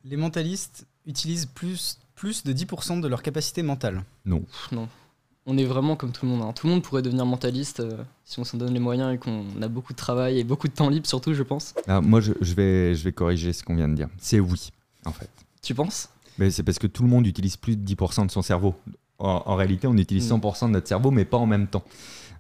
Les 0.04 0.18
mentalistes 0.18 0.88
utilisent 1.06 1.46
plus, 1.46 2.00
plus 2.16 2.44
de 2.44 2.54
10% 2.54 3.02
de 3.02 3.08
leur 3.08 3.22
capacité 3.22 3.62
mentale. 3.64 4.04
Non. 4.26 4.44
Non. 4.72 4.88
On 5.46 5.58
est 5.58 5.64
vraiment 5.66 5.96
comme 5.96 6.12
tout 6.12 6.26
le 6.26 6.32
monde. 6.32 6.42
hein. 6.44 6.54
Tout 6.54 6.68
le 6.68 6.74
monde 6.74 6.84
pourrait 6.84 7.02
devenir 7.02 7.26
mentaliste 7.26 7.80
euh, 7.80 8.04
si 8.24 8.40
on 8.40 8.44
s'en 8.44 8.58
donne 8.58 8.74
les 8.74 8.80
moyens 8.80 9.14
et 9.16 9.18
qu'on 9.18 9.46
a 9.62 9.68
beaucoup 9.68 9.94
de 9.94 9.98
travail 9.98 10.38
et 10.40 10.44
beaucoup 10.44 10.68
de 10.68 10.74
temps 10.74 10.90
libre, 10.90 11.08
surtout, 11.08 11.34
je 11.34 11.42
pense. 11.44 11.74
Alors, 11.88 12.04
moi, 12.04 12.22
je, 12.22 12.34
je 12.42 12.54
vais, 12.54 12.94
je 12.94 13.04
vais 13.04 13.14
corriger 13.14 13.52
ce 13.54 13.64
qu'on 13.64 13.76
vient 13.76 13.88
de 13.90 13.96
dire. 13.96 14.10
C'est 14.20 14.40
oui, 14.40 14.72
en 15.06 15.12
fait. 15.12 15.30
Tu 15.64 15.74
penses? 15.74 16.10
Mais 16.38 16.52
c'est 16.52 16.64
parce 16.64 16.78
que 16.78 16.88
tout 16.88 17.04
le 17.04 17.10
monde 17.10 17.26
utilise 17.26 17.58
plus 17.58 17.76
de 17.78 17.84
10% 17.96 18.28
de 18.28 18.32
son 18.32 18.42
cerveau. 18.42 18.76
En, 19.18 19.42
en 19.46 19.56
réalité, 19.56 19.88
on 19.88 19.98
utilise 19.98 20.32
Mm. 20.32 20.36
100% 20.38 20.68
de 20.68 20.72
notre 20.74 20.88
cerveau, 20.88 21.10
mais 21.12 21.26
pas 21.26 21.38
en 21.38 21.48
même 21.48 21.68
temps. 21.68 21.84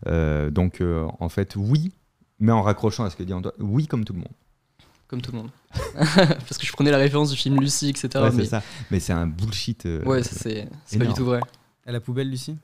Euh, 0.07 0.49
donc, 0.51 0.79
euh, 0.81 1.07
en 1.19 1.29
fait, 1.29 1.55
oui, 1.55 1.91
mais 2.39 2.51
en 2.51 2.61
raccrochant 2.61 3.05
à 3.05 3.09
ce 3.09 3.15
que 3.15 3.23
dit 3.23 3.33
Antoine, 3.33 3.53
oui, 3.59 3.87
comme 3.87 4.05
tout 4.05 4.13
le 4.13 4.19
monde. 4.19 4.31
Comme 5.07 5.21
tout 5.21 5.31
le 5.31 5.39
monde. 5.39 5.49
Parce 5.95 6.57
que 6.59 6.65
je 6.67 6.71
prenais 6.71 6.91
la 6.91 6.97
référence 6.99 7.31
du 7.31 7.35
film 7.35 7.59
Lucie, 7.59 7.89
etc. 7.89 8.09
Ouais, 8.15 8.31
mais 8.31 8.43
c'est 8.43 8.49
ça. 8.49 8.61
Mais 8.91 8.99
c'est 8.99 9.13
un 9.13 9.25
bullshit. 9.25 9.85
euh, 9.87 10.03
ouais, 10.05 10.21
c'est 10.23 10.69
c'est 10.85 10.99
pas 10.99 11.05
du 11.05 11.13
tout 11.13 11.25
vrai. 11.25 11.41
À 11.85 11.91
la 11.91 11.99
poubelle, 11.99 12.29
Lucie? 12.29 12.55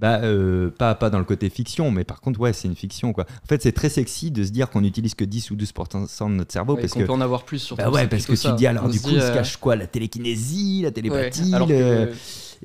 Bah, 0.00 0.20
euh, 0.22 0.70
pas, 0.70 0.94
pas 0.94 1.10
dans 1.10 1.18
le 1.18 1.24
côté 1.24 1.50
fiction, 1.50 1.90
mais 1.90 2.04
par 2.04 2.22
contre, 2.22 2.40
ouais, 2.40 2.54
c'est 2.54 2.66
une 2.68 2.74
fiction, 2.74 3.12
quoi. 3.12 3.24
En 3.44 3.46
fait, 3.46 3.62
c'est 3.62 3.72
très 3.72 3.90
sexy 3.90 4.30
de 4.30 4.42
se 4.42 4.50
dire 4.50 4.70
qu'on 4.70 4.82
utilise 4.82 5.14
que 5.14 5.24
10 5.24 5.50
ou 5.50 5.56
12% 5.56 6.28
de 6.30 6.34
notre 6.34 6.52
cerveau, 6.52 6.74
Ouais, 6.74 6.80
parce 6.80 6.94
qu'on 6.94 7.00
que. 7.00 7.04
peut 7.06 7.12
en 7.12 7.20
avoir 7.20 7.44
plus 7.44 7.58
surtout. 7.58 7.82
Bah 7.82 7.90
ouais, 7.90 8.06
parce 8.08 8.24
que 8.24 8.32
tu 8.32 8.38
ça. 8.38 8.52
te 8.52 8.56
dis 8.56 8.66
alors 8.66 8.84
On 8.84 8.88
du 8.88 8.98
coup, 8.98 9.10
dit, 9.10 9.16
se 9.16 9.20
euh, 9.26 9.34
cache 9.34 9.58
quoi? 9.58 9.76
La 9.76 9.86
télékinésie, 9.86 10.80
la 10.82 10.88
ouais, 10.88 10.92
télépathie 10.92 11.54
alors 11.54 11.68
le- 11.68 12.06
que- 12.06 12.12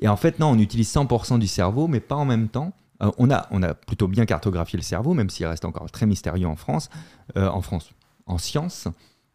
Et 0.00 0.08
en 0.08 0.16
fait, 0.16 0.38
non, 0.38 0.48
on 0.48 0.58
utilise 0.58 0.88
100% 0.90 1.38
du 1.38 1.46
cerveau, 1.46 1.88
mais 1.88 2.00
pas 2.00 2.14
en 2.16 2.24
même 2.24 2.48
temps. 2.48 2.72
Euh, 3.02 3.10
on, 3.18 3.30
a, 3.30 3.46
on 3.50 3.62
a 3.62 3.74
plutôt 3.74 4.08
bien 4.08 4.24
cartographié 4.24 4.78
le 4.78 4.82
cerveau, 4.82 5.12
même 5.12 5.28
s'il 5.28 5.44
reste 5.44 5.66
encore 5.66 5.90
très 5.90 6.06
mystérieux 6.06 6.46
en 6.46 6.56
France, 6.56 6.88
euh, 7.36 7.48
en 7.48 7.60
France, 7.60 7.90
en 8.24 8.38
science, 8.38 8.88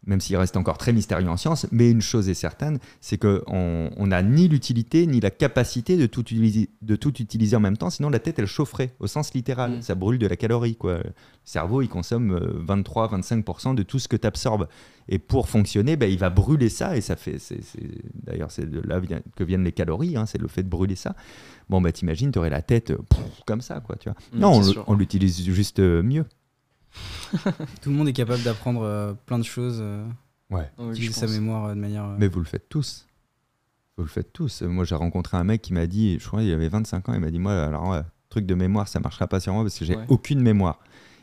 même 0.06 0.20
s'il 0.20 0.36
reste 0.36 0.56
encore 0.56 0.78
très 0.78 0.92
mystérieux 0.92 1.28
en 1.28 1.36
science. 1.36 1.66
Mais 1.70 1.90
une 1.90 2.00
chose 2.00 2.28
est 2.28 2.34
certaine, 2.34 2.78
c'est 3.00 3.18
qu'on 3.18 3.90
on 3.96 4.06
n'a 4.06 4.22
ni 4.22 4.48
l'utilité 4.48 5.06
ni 5.06 5.20
la 5.20 5.30
capacité 5.30 5.96
de 5.96 6.06
tout, 6.06 6.22
utiliser, 6.22 6.70
de 6.82 6.96
tout 6.96 7.20
utiliser 7.20 7.56
en 7.56 7.60
même 7.60 7.76
temps, 7.76 7.90
sinon 7.90 8.10
la 8.10 8.18
tête, 8.18 8.38
elle 8.38 8.46
chaufferait, 8.46 8.92
au 9.00 9.06
sens 9.06 9.34
littéral. 9.34 9.78
Mm. 9.78 9.82
Ça 9.82 9.94
brûle 9.94 10.18
de 10.18 10.26
la 10.26 10.36
calorie. 10.36 10.76
Quoi. 10.76 10.98
Le 10.98 11.12
cerveau, 11.44 11.82
il 11.82 11.88
consomme 11.88 12.32
euh, 12.32 12.64
23-25% 12.66 13.74
de 13.74 13.82
tout 13.82 13.98
ce 13.98 14.08
que 14.08 14.16
tu 14.16 14.26
absorbes. 14.26 14.68
Et 15.08 15.18
pour 15.18 15.48
fonctionner, 15.48 15.96
ben, 15.96 16.10
il 16.10 16.18
va 16.18 16.30
brûler 16.30 16.68
ça, 16.68 16.96
et 16.96 17.00
ça 17.00 17.16
fait. 17.16 17.38
D'ailleurs, 18.14 18.50
c'est 18.50 18.68
de 18.68 18.80
là 18.80 19.00
que 19.36 19.44
viennent 19.44 19.64
les 19.64 19.72
calories, 19.72 20.16
hein, 20.16 20.26
c'est 20.26 20.40
le 20.40 20.48
fait 20.48 20.62
de 20.62 20.68
brûler 20.68 20.96
ça. 20.96 21.14
Bon, 21.68 21.80
bah 21.80 21.92
t'imagines, 21.92 22.30
tu 22.30 22.38
aurais 22.38 22.50
la 22.50 22.62
tête 22.62 22.90
euh, 22.90 22.98
pff, 23.08 23.42
comme 23.46 23.60
ça, 23.60 23.80
quoi, 23.80 23.96
tu 23.96 24.08
vois. 24.08 24.18
Mm, 24.32 24.38
non, 24.38 24.84
on 24.86 24.94
l'utilise 24.94 25.42
juste 25.50 25.78
euh, 25.78 26.02
mieux. 26.02 26.24
Tout 27.82 27.90
le 27.90 27.96
monde 27.96 28.08
est 28.08 28.12
capable 28.12 28.42
d'apprendre 28.42 28.82
euh, 28.82 29.14
plein 29.26 29.38
de 29.38 29.44
choses, 29.44 29.78
euh, 29.80 30.04
Ouais. 30.50 30.70
Utiliser 30.90 31.12
sa 31.14 31.26
mémoire 31.26 31.66
euh, 31.66 31.74
de 31.74 31.80
manière. 31.80 32.04
euh, 32.04 32.16
Mais 32.18 32.28
vous 32.28 32.38
le 32.40 32.44
faites 32.44 32.68
tous. 32.68 33.06
Vous 33.96 34.04
le 34.04 34.08
faites 34.10 34.32
tous. 34.32 34.62
Moi, 34.62 34.84
j'ai 34.84 34.94
rencontré 34.94 35.36
un 35.38 35.44
mec 35.44 35.62
qui 35.62 35.72
m'a 35.72 35.86
dit, 35.86 36.18
je 36.18 36.26
crois, 36.26 36.42
il 36.42 36.52
avait 36.52 36.68
25 36.68 37.08
ans, 37.08 37.14
il 37.14 37.20
m'a 37.20 37.30
dit, 37.30 37.38
moi, 37.38 37.54
alors, 37.64 38.02
truc 38.28 38.44
de 38.46 38.54
mémoire, 38.54 38.88
ça 38.88 39.00
marchera 39.00 39.26
pas 39.26 39.40
sur 39.40 39.52
moi 39.54 39.62
parce 39.62 39.78
que 39.78 39.84
j'ai 39.84 39.96
Ouais. 39.96 40.04
aucune 40.08 40.40
mémoire. 40.40 40.78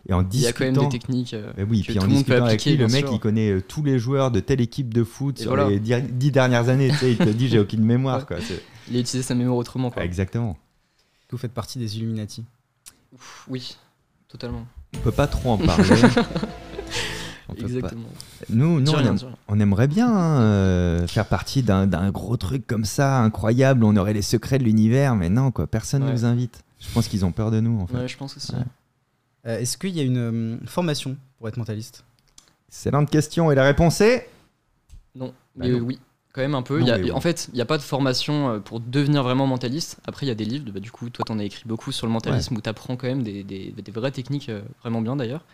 Et 0.08 0.14
en 0.14 0.28
Il 0.32 0.40
y 0.40 0.48
a 0.48 0.54
quand 0.54 0.64
même 0.64 0.74
discutant. 0.74 0.90
des 0.90 0.98
techniques. 1.00 1.34
euh, 1.34 1.52
Mais 1.58 1.64
oui, 1.64 1.82
que 1.82 1.88
puis 1.88 1.96
tout 1.96 2.00
en 2.02 2.06
le 2.06 2.10
monde 2.14 2.18
peut 2.26 2.32
discutant 2.32 2.46
avec 2.46 2.54
appliquer, 2.62 2.70
lui, 2.72 2.78
le 2.78 2.88
mec, 2.88 3.06
sûr. 3.06 3.14
il 3.14 3.20
connaît 3.20 3.52
euh, 3.52 3.62
tous 3.62 3.84
les 3.84 4.00
joueurs 4.00 4.32
de 4.32 4.40
telle 4.40 4.62
équipe 4.62 4.94
de 4.94 5.04
foot 5.04 5.40
Et 5.40 5.44
sur 5.44 5.52
voilà. 5.52 5.70
les 5.70 5.80
dix 5.80 5.94
dix 6.10 6.32
dernières 6.32 6.70
années. 6.70 6.90
tu 6.90 6.96
sais, 6.96 7.12
il 7.12 7.18
te 7.18 7.30
dit, 7.30 7.50
j'ai 7.50 7.60
aucune 7.60 7.84
mémoire. 7.84 8.20
Ouais. 8.20 8.26
Quoi. 8.26 8.38
Il 8.90 8.96
a 8.96 9.00
utilisé 9.00 9.22
sa 9.22 9.36
mémoire 9.36 9.58
autrement. 9.58 9.92
Quoi. 9.92 10.04
Exactement. 10.04 10.58
Vous 11.30 11.38
faites 11.38 11.54
partie 11.54 11.78
des 11.80 11.98
Illuminati. 11.98 12.46
Ouf, 13.14 13.46
oui, 13.50 13.78
totalement. 14.28 14.66
On 14.96 15.00
peut 15.00 15.12
pas 15.12 15.28
trop 15.28 15.52
en 15.52 15.58
parler. 15.58 15.84
On 17.50 17.54
peut 17.56 17.62
pas. 17.62 17.68
Exactement. 17.68 18.10
Nous, 18.50 18.66
on, 18.66 18.76
rien, 18.96 19.08
aime- 19.08 19.16
dis 19.16 19.26
rien. 19.26 19.36
on 19.48 19.60
aimerait 19.60 19.88
bien 19.88 20.08
hein, 20.08 20.40
euh, 20.42 21.08
faire 21.08 21.26
partie 21.26 21.64
d'un 21.64 21.88
d'un 21.88 22.12
gros 22.12 22.38
truc 22.38 22.68
comme 22.68 22.86
ça, 22.86 23.20
incroyable. 23.22 23.84
On 23.84 23.96
aurait 23.98 24.14
les 24.14 24.22
secrets 24.22 24.60
de 24.60 24.64
l'univers, 24.64 25.16
mais 25.16 25.30
non, 25.30 25.50
quoi. 25.52 25.66
Personne 25.66 26.02
ne 26.04 26.08
Ouais. 26.08 26.14
nous 26.14 26.26
invite. 26.26 26.64
Je 26.80 26.88
pense 26.94 27.08
qu'ils 27.08 27.26
ont 27.26 27.32
peur 27.32 27.50
de 27.50 27.60
nous, 27.60 27.80
en 27.82 27.88
fait. 27.88 27.96
Ouais, 27.98 28.08
je 28.08 28.18
pense 28.18 28.38
aussi. 28.38 28.54
Ouais. 28.54 28.62
Euh, 29.48 29.60
Est-ce 29.60 29.78
qu'il 29.80 29.96
y 29.96 30.00
a 30.00 30.04
une 30.04 30.18
euh, 30.18 30.58
formation 30.68 31.18
pour 31.40 31.48
être 31.48 31.58
mentaliste? 31.58 32.04
Excellente 32.70 33.10
question. 33.10 33.52
Et 33.52 33.56
la 33.56 33.64
réponse 33.64 34.00
est? 34.02 34.30
Non, 35.16 35.28
Bah 35.28 35.34
mais 35.66 35.70
non. 35.70 35.78
euh, 35.78 35.82
oui, 35.82 36.00
quand 36.34 36.42
même 36.42 36.56
un 36.56 36.62
peu. 36.62 36.80
Non, 36.80 36.86
Il 36.86 36.88
y 36.88 36.92
a- 36.92 36.98
mais 36.98 37.04
oui. 37.06 37.12
En 37.12 37.22
fait, 37.22 37.50
il 37.54 37.56
n'y 37.56 37.62
a 37.62 37.66
pas 37.66 37.78
de 37.78 37.84
formation 37.84 38.50
euh, 38.52 38.60
pour 38.60 38.80
devenir 38.80 39.24
vraiment 39.24 39.48
mentaliste. 39.48 39.98
Après, 40.06 40.26
il 40.26 40.30
y 40.30 40.32
a 40.32 40.36
des 40.36 40.46
livres. 40.46 40.72
Bah, 40.72 40.80
du 40.80 40.92
coup, 40.92 41.10
toi, 41.10 41.24
tu 41.26 41.32
en 41.32 41.40
as 41.40 41.44
écrit 41.44 41.64
beaucoup 41.66 41.92
sur 41.92 42.08
le 42.08 42.14
mentalisme 42.14 42.56
où 42.56 42.62
tu 42.62 42.70
apprends 42.70 42.96
quand 42.98 43.08
même 43.08 43.24
des, 43.24 43.44
des- 43.44 43.72
des 43.72 43.92
vraies 43.92 44.12
techniques 44.12 44.50
euh, 44.50 44.62
vraiment 44.82 45.02
bien 45.02 45.16
d'ailleurs. 45.16 45.46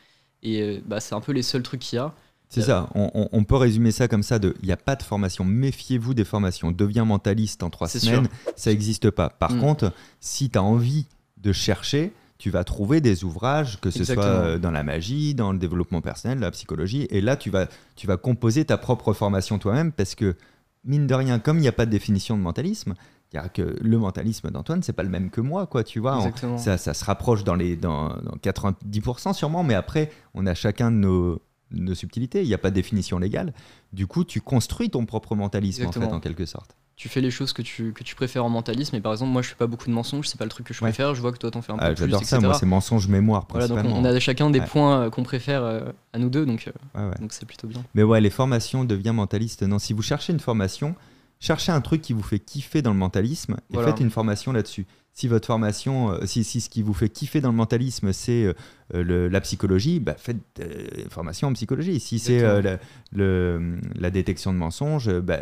Et 0.43 0.61
euh, 0.61 0.81
bah, 0.85 0.99
c'est 0.99 1.15
un 1.15 1.21
peu 1.21 1.31
les 1.31 1.43
seuls 1.43 1.63
trucs 1.63 1.81
qu'il 1.81 1.97
y 1.97 1.99
a. 1.99 2.13
C'est 2.49 2.61
ça, 2.61 2.87
on, 2.93 3.43
peut 3.43 3.55
résumer 3.55 3.91
ça 3.91 4.07
comme 4.07 4.23
ça 4.23 4.39
de 4.39 4.55
il 4.61 4.67
n'y 4.67 4.71
a 4.71 4.77
pas 4.77 4.95
de 4.95 5.03
formation, 5.03 5.43
méfiez-vous 5.43 6.13
des 6.13 6.23
formations, 6.23 6.71
deviens 6.71 7.03
mentaliste 7.03 7.63
en 7.63 7.69
trois 7.69 7.89
semaines, 7.89 8.25
sûr. 8.27 8.53
ça 8.55 8.69
n'existe 8.69 9.09
pas. 9.09 9.29
Par 9.29 9.51
Mm. 9.51 9.59
contre, 9.59 9.93
si 10.21 10.49
tu 10.49 10.57
as 10.57 10.63
envie 10.63 11.05
de 11.37 11.51
chercher, 11.51 12.13
tu 12.37 12.51
vas 12.51 12.63
trouver 12.63 13.01
des 13.01 13.23
ouvrages, 13.23 13.79
que 13.81 13.89
ce 13.91 13.99
Exactement. 13.99 14.23
soit 14.45 14.59
dans 14.59 14.71
la 14.71 14.83
magie, 14.83 15.33
dans 15.35 15.51
le 15.51 15.57
développement 15.57 16.01
personnel, 16.01 16.39
la 16.39 16.51
psychologie, 16.51 17.07
et 17.09 17.19
là 17.19 17.35
tu 17.35 17.49
vas, 17.49 17.67
tu 17.95 18.07
vas 18.07 18.15
composer 18.15 18.63
ta 18.63 18.77
propre 18.77 19.11
formation 19.13 19.57
toi-même 19.59 19.91
parce 19.91 20.15
que, 20.15 20.35
mine 20.85 21.07
de 21.07 21.13
rien, 21.13 21.39
comme 21.39 21.57
il 21.57 21.61
n'y 21.61 21.67
a 21.67 21.71
pas 21.73 21.85
de 21.85 21.91
définition 21.91 22.37
de 22.37 22.41
mentalisme, 22.41 22.93
c'est-à-dire 23.29 23.51
que 23.51 23.77
le 23.81 23.97
mentalisme 23.97 24.49
d'Antoine, 24.51 24.83
c'est 24.83 24.93
pas 24.93 25.03
le 25.03 25.09
même 25.09 25.29
que 25.29 25.41
moi, 25.41 25.65
quoi, 25.67 25.83
tu 25.83 25.99
vois. 25.99 26.17
On- 26.19 26.23
ça, 26.57 26.77
ça 26.77 26.93
se 26.93 27.03
rapproche 27.03 27.43
dans 27.43 27.55
les 27.55 27.75
dans, 27.75 28.09
dans 28.09 28.37
90% 28.41 29.33
sûrement, 29.33 29.63
mais 29.63 29.73
après, 29.73 30.11
on 30.33 30.45
a 30.45 30.53
chacun 30.53 30.91
de 30.91 30.97
nos, 30.97 31.41
de 31.71 31.93
subtilité, 31.93 32.41
il 32.43 32.47
n'y 32.47 32.53
a 32.53 32.57
pas 32.59 32.69
de 32.69 32.75
définition 32.75 33.17
légale. 33.19 33.53
Du 33.93 34.07
coup, 34.07 34.23
tu 34.23 34.41
construis 34.41 34.89
ton 34.89 35.05
propre 35.05 35.35
mentalisme 35.35 35.83
en 35.87 35.91
fait, 35.91 36.07
en 36.13 36.19
quelque 36.19 36.45
sorte. 36.45 36.75
Tu 36.97 37.09
fais 37.09 37.19
les 37.19 37.29
choses 37.29 37.51
que 37.51 37.61
tu, 37.61 37.91
que 37.91 38.03
tu 38.05 38.15
préfères 38.15 38.45
en 38.45 38.49
mentalisme, 38.49 38.95
mais 38.95 39.01
par 39.01 39.11
exemple, 39.11 39.31
moi 39.31 39.41
je 39.41 39.49
fais 39.49 39.55
pas 39.55 39.67
beaucoup 39.67 39.87
de 39.87 39.93
mensonges, 39.93 40.27
c'est 40.29 40.37
pas 40.37 40.45
le 40.45 40.49
truc 40.49 40.65
que 40.65 40.73
je 40.73 40.81
Ouais. 40.81 40.89
préfère, 40.91 41.13
je 41.13 41.19
vois 41.19 41.33
que 41.33 41.37
toi 41.37 41.51
t'en 41.51 41.61
fais 41.61 41.73
un 41.73 41.77
peu 41.77 41.83
Ah, 41.83 41.89
plus, 41.89 41.97
J'adore 42.05 42.23
ça, 42.23 42.37
etc. 42.37 42.47
moi, 42.47 42.57
c'est 42.57 42.65
mensonge 42.65 43.07
mémoire 43.09 43.45
Voilà, 43.49 43.67
donc 43.67 43.79
on, 43.79 43.81
principalement. 43.81 44.09
on 44.09 44.15
a 44.15 44.19
chacun 44.21 44.49
des 44.49 44.59
Ouais. 44.61 44.65
points 44.65 45.01
euh, 45.01 45.09
qu'on 45.09 45.23
préfère 45.23 45.61
euh, 45.63 45.81
à 46.13 46.19
nous 46.19 46.29
deux, 46.29 46.45
donc 46.45 46.69
euh, 46.95 47.09
Ouais, 47.09 47.15
donc 47.19 47.33
c'est 47.33 47.45
plutôt 47.45 47.67
bien. 47.67 47.83
Mais 47.95 48.03
ouais, 48.03 48.21
les 48.21 48.29
formations 48.29 48.85
devient 48.85 49.11
mentaliste. 49.13 49.63
Non, 49.63 49.77
si 49.77 49.91
vous 49.91 50.01
cherchez 50.01 50.31
une 50.31 50.39
formation, 50.39 50.95
cherchez 51.41 51.73
un 51.73 51.81
truc 51.81 52.01
qui 52.01 52.13
vous 52.13 52.23
fait 52.23 52.39
kiffer 52.39 52.81
dans 52.81 52.93
le 52.93 52.97
mentalisme 52.99 53.57
et 53.71 53.73
Voilà. 53.73 53.89
faites 53.89 53.99
une 53.99 54.09
formation 54.09 54.53
là-dessus. 54.53 54.85
Si 55.17 55.29
votre 55.29 55.47
formation, 55.47 56.11
euh, 56.11 56.25
si, 56.25 56.43
si 56.43 56.59
ce 56.59 56.69
qui 56.69 56.81
vous 56.81 56.93
fait 56.93 57.07
kiffer 57.07 57.39
dans 57.39 57.51
le 57.51 57.55
mentalisme, 57.55 58.11
c'est 58.11 58.43
euh, 58.43 58.53
euh, 58.93 59.29
la 59.29 59.39
psychologie, 59.39 60.01
bah, 60.01 60.15
faites 60.17 60.35
euh, 60.59 60.87
formation 61.09 61.47
en 61.47 61.53
psychologie. 61.53 62.01
Si 62.01 62.19
c'est 62.19 62.43
euh, 62.43 62.61
la, 62.61 62.79
le- 63.13 63.77
la 63.97 64.09
détection 64.11 64.51
de 64.51 64.57
mensonges, 64.57 65.09
bah, 65.21 65.39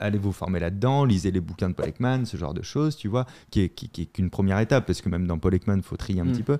allez 0.00 0.18
vous 0.18 0.32
former 0.32 0.58
là-dedans, 0.58 1.04
lisez 1.04 1.30
les 1.30 1.40
bouquins 1.40 1.68
de 1.68 1.74
Paul 1.74 1.86
Ekman, 1.86 2.24
ce 2.24 2.36
genre 2.36 2.52
de 2.52 2.62
choses, 2.62 2.96
tu 2.96 3.06
vois, 3.06 3.26
qui 3.50 3.60
est, 3.60 3.68
qui, 3.68 3.88
qui 3.90 4.02
est 4.02 4.06
qu'une 4.06 4.28
première 4.28 4.58
étape, 4.58 4.86
parce 4.86 5.00
que 5.00 5.08
même 5.08 5.28
dans 5.28 5.38
Paul 5.38 5.54
Ekman, 5.54 5.76
il 5.76 5.84
faut 5.84 5.96
trier 5.96 6.20
un 6.20 6.24
Mm. 6.24 6.32
petit 6.32 6.42
peu. 6.42 6.58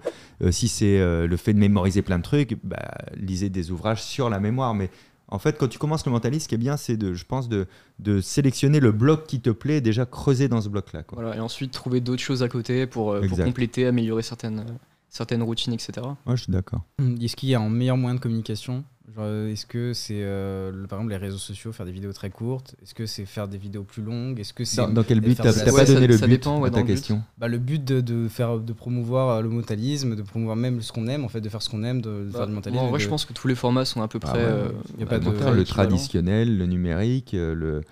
Si 0.52 0.68
c'est 0.68 0.98
le 1.26 1.36
fait 1.36 1.52
de 1.52 1.58
mémoriser 1.58 2.02
plein 2.02 2.18
de 2.18 2.22
trucs, 2.22 2.56
bah, 2.62 2.92
lisez 3.16 3.50
des 3.50 3.72
ouvrages 3.72 4.04
sur 4.04 4.30
la 4.30 4.38
mémoire. 4.38 4.72
Mais 4.72 4.88
en 5.28 5.38
fait, 5.38 5.58
quand 5.58 5.68
tu 5.68 5.78
commences 5.78 6.06
le 6.06 6.12
mentalisme, 6.12 6.44
ce 6.44 6.48
qui 6.48 6.54
est 6.54 6.58
bien, 6.58 6.76
c'est 6.76 6.96
de, 6.96 7.14
je 7.14 7.24
pense, 7.24 7.48
de, 7.48 7.66
de 7.98 8.20
sélectionner 8.20 8.78
le 8.80 8.92
bloc 8.92 9.26
qui 9.26 9.40
te 9.40 9.50
plaît 9.50 9.78
et 9.78 9.80
déjà 9.80 10.06
creuser 10.06 10.48
dans 10.48 10.60
ce 10.60 10.68
bloc-là. 10.68 11.02
quoi. 11.02 11.20
Voilà, 11.20 11.36
et 11.36 11.40
ensuite 11.40 11.72
trouver 11.72 12.00
d'autres 12.00 12.22
choses 12.22 12.42
à 12.42 12.48
côté 12.48 12.86
pour, 12.86 13.12
euh, 13.12 13.26
pour 13.26 13.38
compléter, 13.38 13.86
améliorer 13.86 14.22
certaines, 14.22 14.60
euh, 14.60 14.72
certaines 15.08 15.42
routines, 15.42 15.72
etc. 15.72 15.94
Ouais, 16.26 16.36
je 16.36 16.42
suis 16.44 16.52
d'accord. 16.52 16.82
Est-ce 17.20 17.34
qu'il 17.36 17.48
y 17.48 17.54
a 17.54 17.60
un 17.60 17.68
meilleur 17.70 17.96
moyen 17.96 18.14
de 18.14 18.20
communication 18.20 18.84
Est-ce 19.18 19.66
que 19.66 19.92
c'est, 19.92 20.20
euh, 20.22 20.70
le- 20.72 20.86
par 20.86 20.98
exemple, 20.98 21.12
les 21.12 21.16
réseaux 21.16 21.38
sociaux, 21.38 21.72
faire 21.72 21.86
des 21.86 21.92
vidéos 21.92 22.12
très 22.12 22.28
courtes 22.28 22.74
Est-ce 22.82 22.92
que 22.94 23.06
c'est 23.06 23.24
faire 23.24 23.46
des 23.48 23.56
vidéos 23.56 23.82
plus 23.84 24.02
longues 24.02 24.38
Est-ce 24.40 24.52
que 24.52 24.64
c'est 24.64 24.78
Dans, 24.78 24.88
dans 24.88 25.02
quel 25.04 25.20
but 25.20 25.36
T'as 25.36 25.44
Ouais, 25.52 25.64
pas 25.72 25.86
ça- 25.86 25.94
donné 25.94 26.06
le 26.06 26.18
ça 26.18 26.26
but 26.26 26.32
dépend, 26.32 26.58
ouais, 26.60 26.66
à 26.66 26.70
dans 26.70 26.74
ta 26.76 26.80
le 26.80 26.86
but. 26.86 26.92
question? 26.94 27.22
Bah, 27.38 27.48
le 27.48 27.58
but 27.58 27.82
de, 27.84 28.00
de 28.00 28.28
faire, 28.28 28.58
de 28.58 28.72
promouvoir 28.72 29.28
euh, 29.38 29.42
le 29.42 29.48
mentalisme, 29.48 30.16
de 30.16 30.22
promouvoir 30.22 30.56
même 30.56 30.82
ce 30.82 30.92
qu'on 30.92 31.06
aime, 31.06 31.24
en 31.24 31.28
fait, 31.28 31.40
de 31.40 31.48
faire 31.48 31.62
ce 31.62 31.70
qu'on 31.70 31.82
aime, 31.84 32.00
de, 32.02 32.24
de 32.26 32.30
faire 32.32 32.46
du 32.46 32.52
mentalisme 32.52 32.80
Moi, 32.80 32.88
en 32.88 32.90
vrai, 32.90 32.98
de- 32.98 33.04
je 33.04 33.08
pense 33.08 33.24
que 33.24 33.32
tous 33.32 33.48
les 33.48 33.54
formats 33.54 33.84
sont 33.84 34.02
à 34.02 34.08
peu 34.08 34.18
Ah 34.22 34.26
près. 34.28 34.38
ouais. 34.38 34.44
euh, 34.50 34.68
Y 34.98 35.02
a 35.04 35.06
pas 35.06 35.18
de- 35.18 35.50
le 35.54 35.64
traditionnel, 35.64 36.58
le 36.58 36.66
numérique, 36.66 37.32
euh, 37.34 37.54
le... 37.54 37.82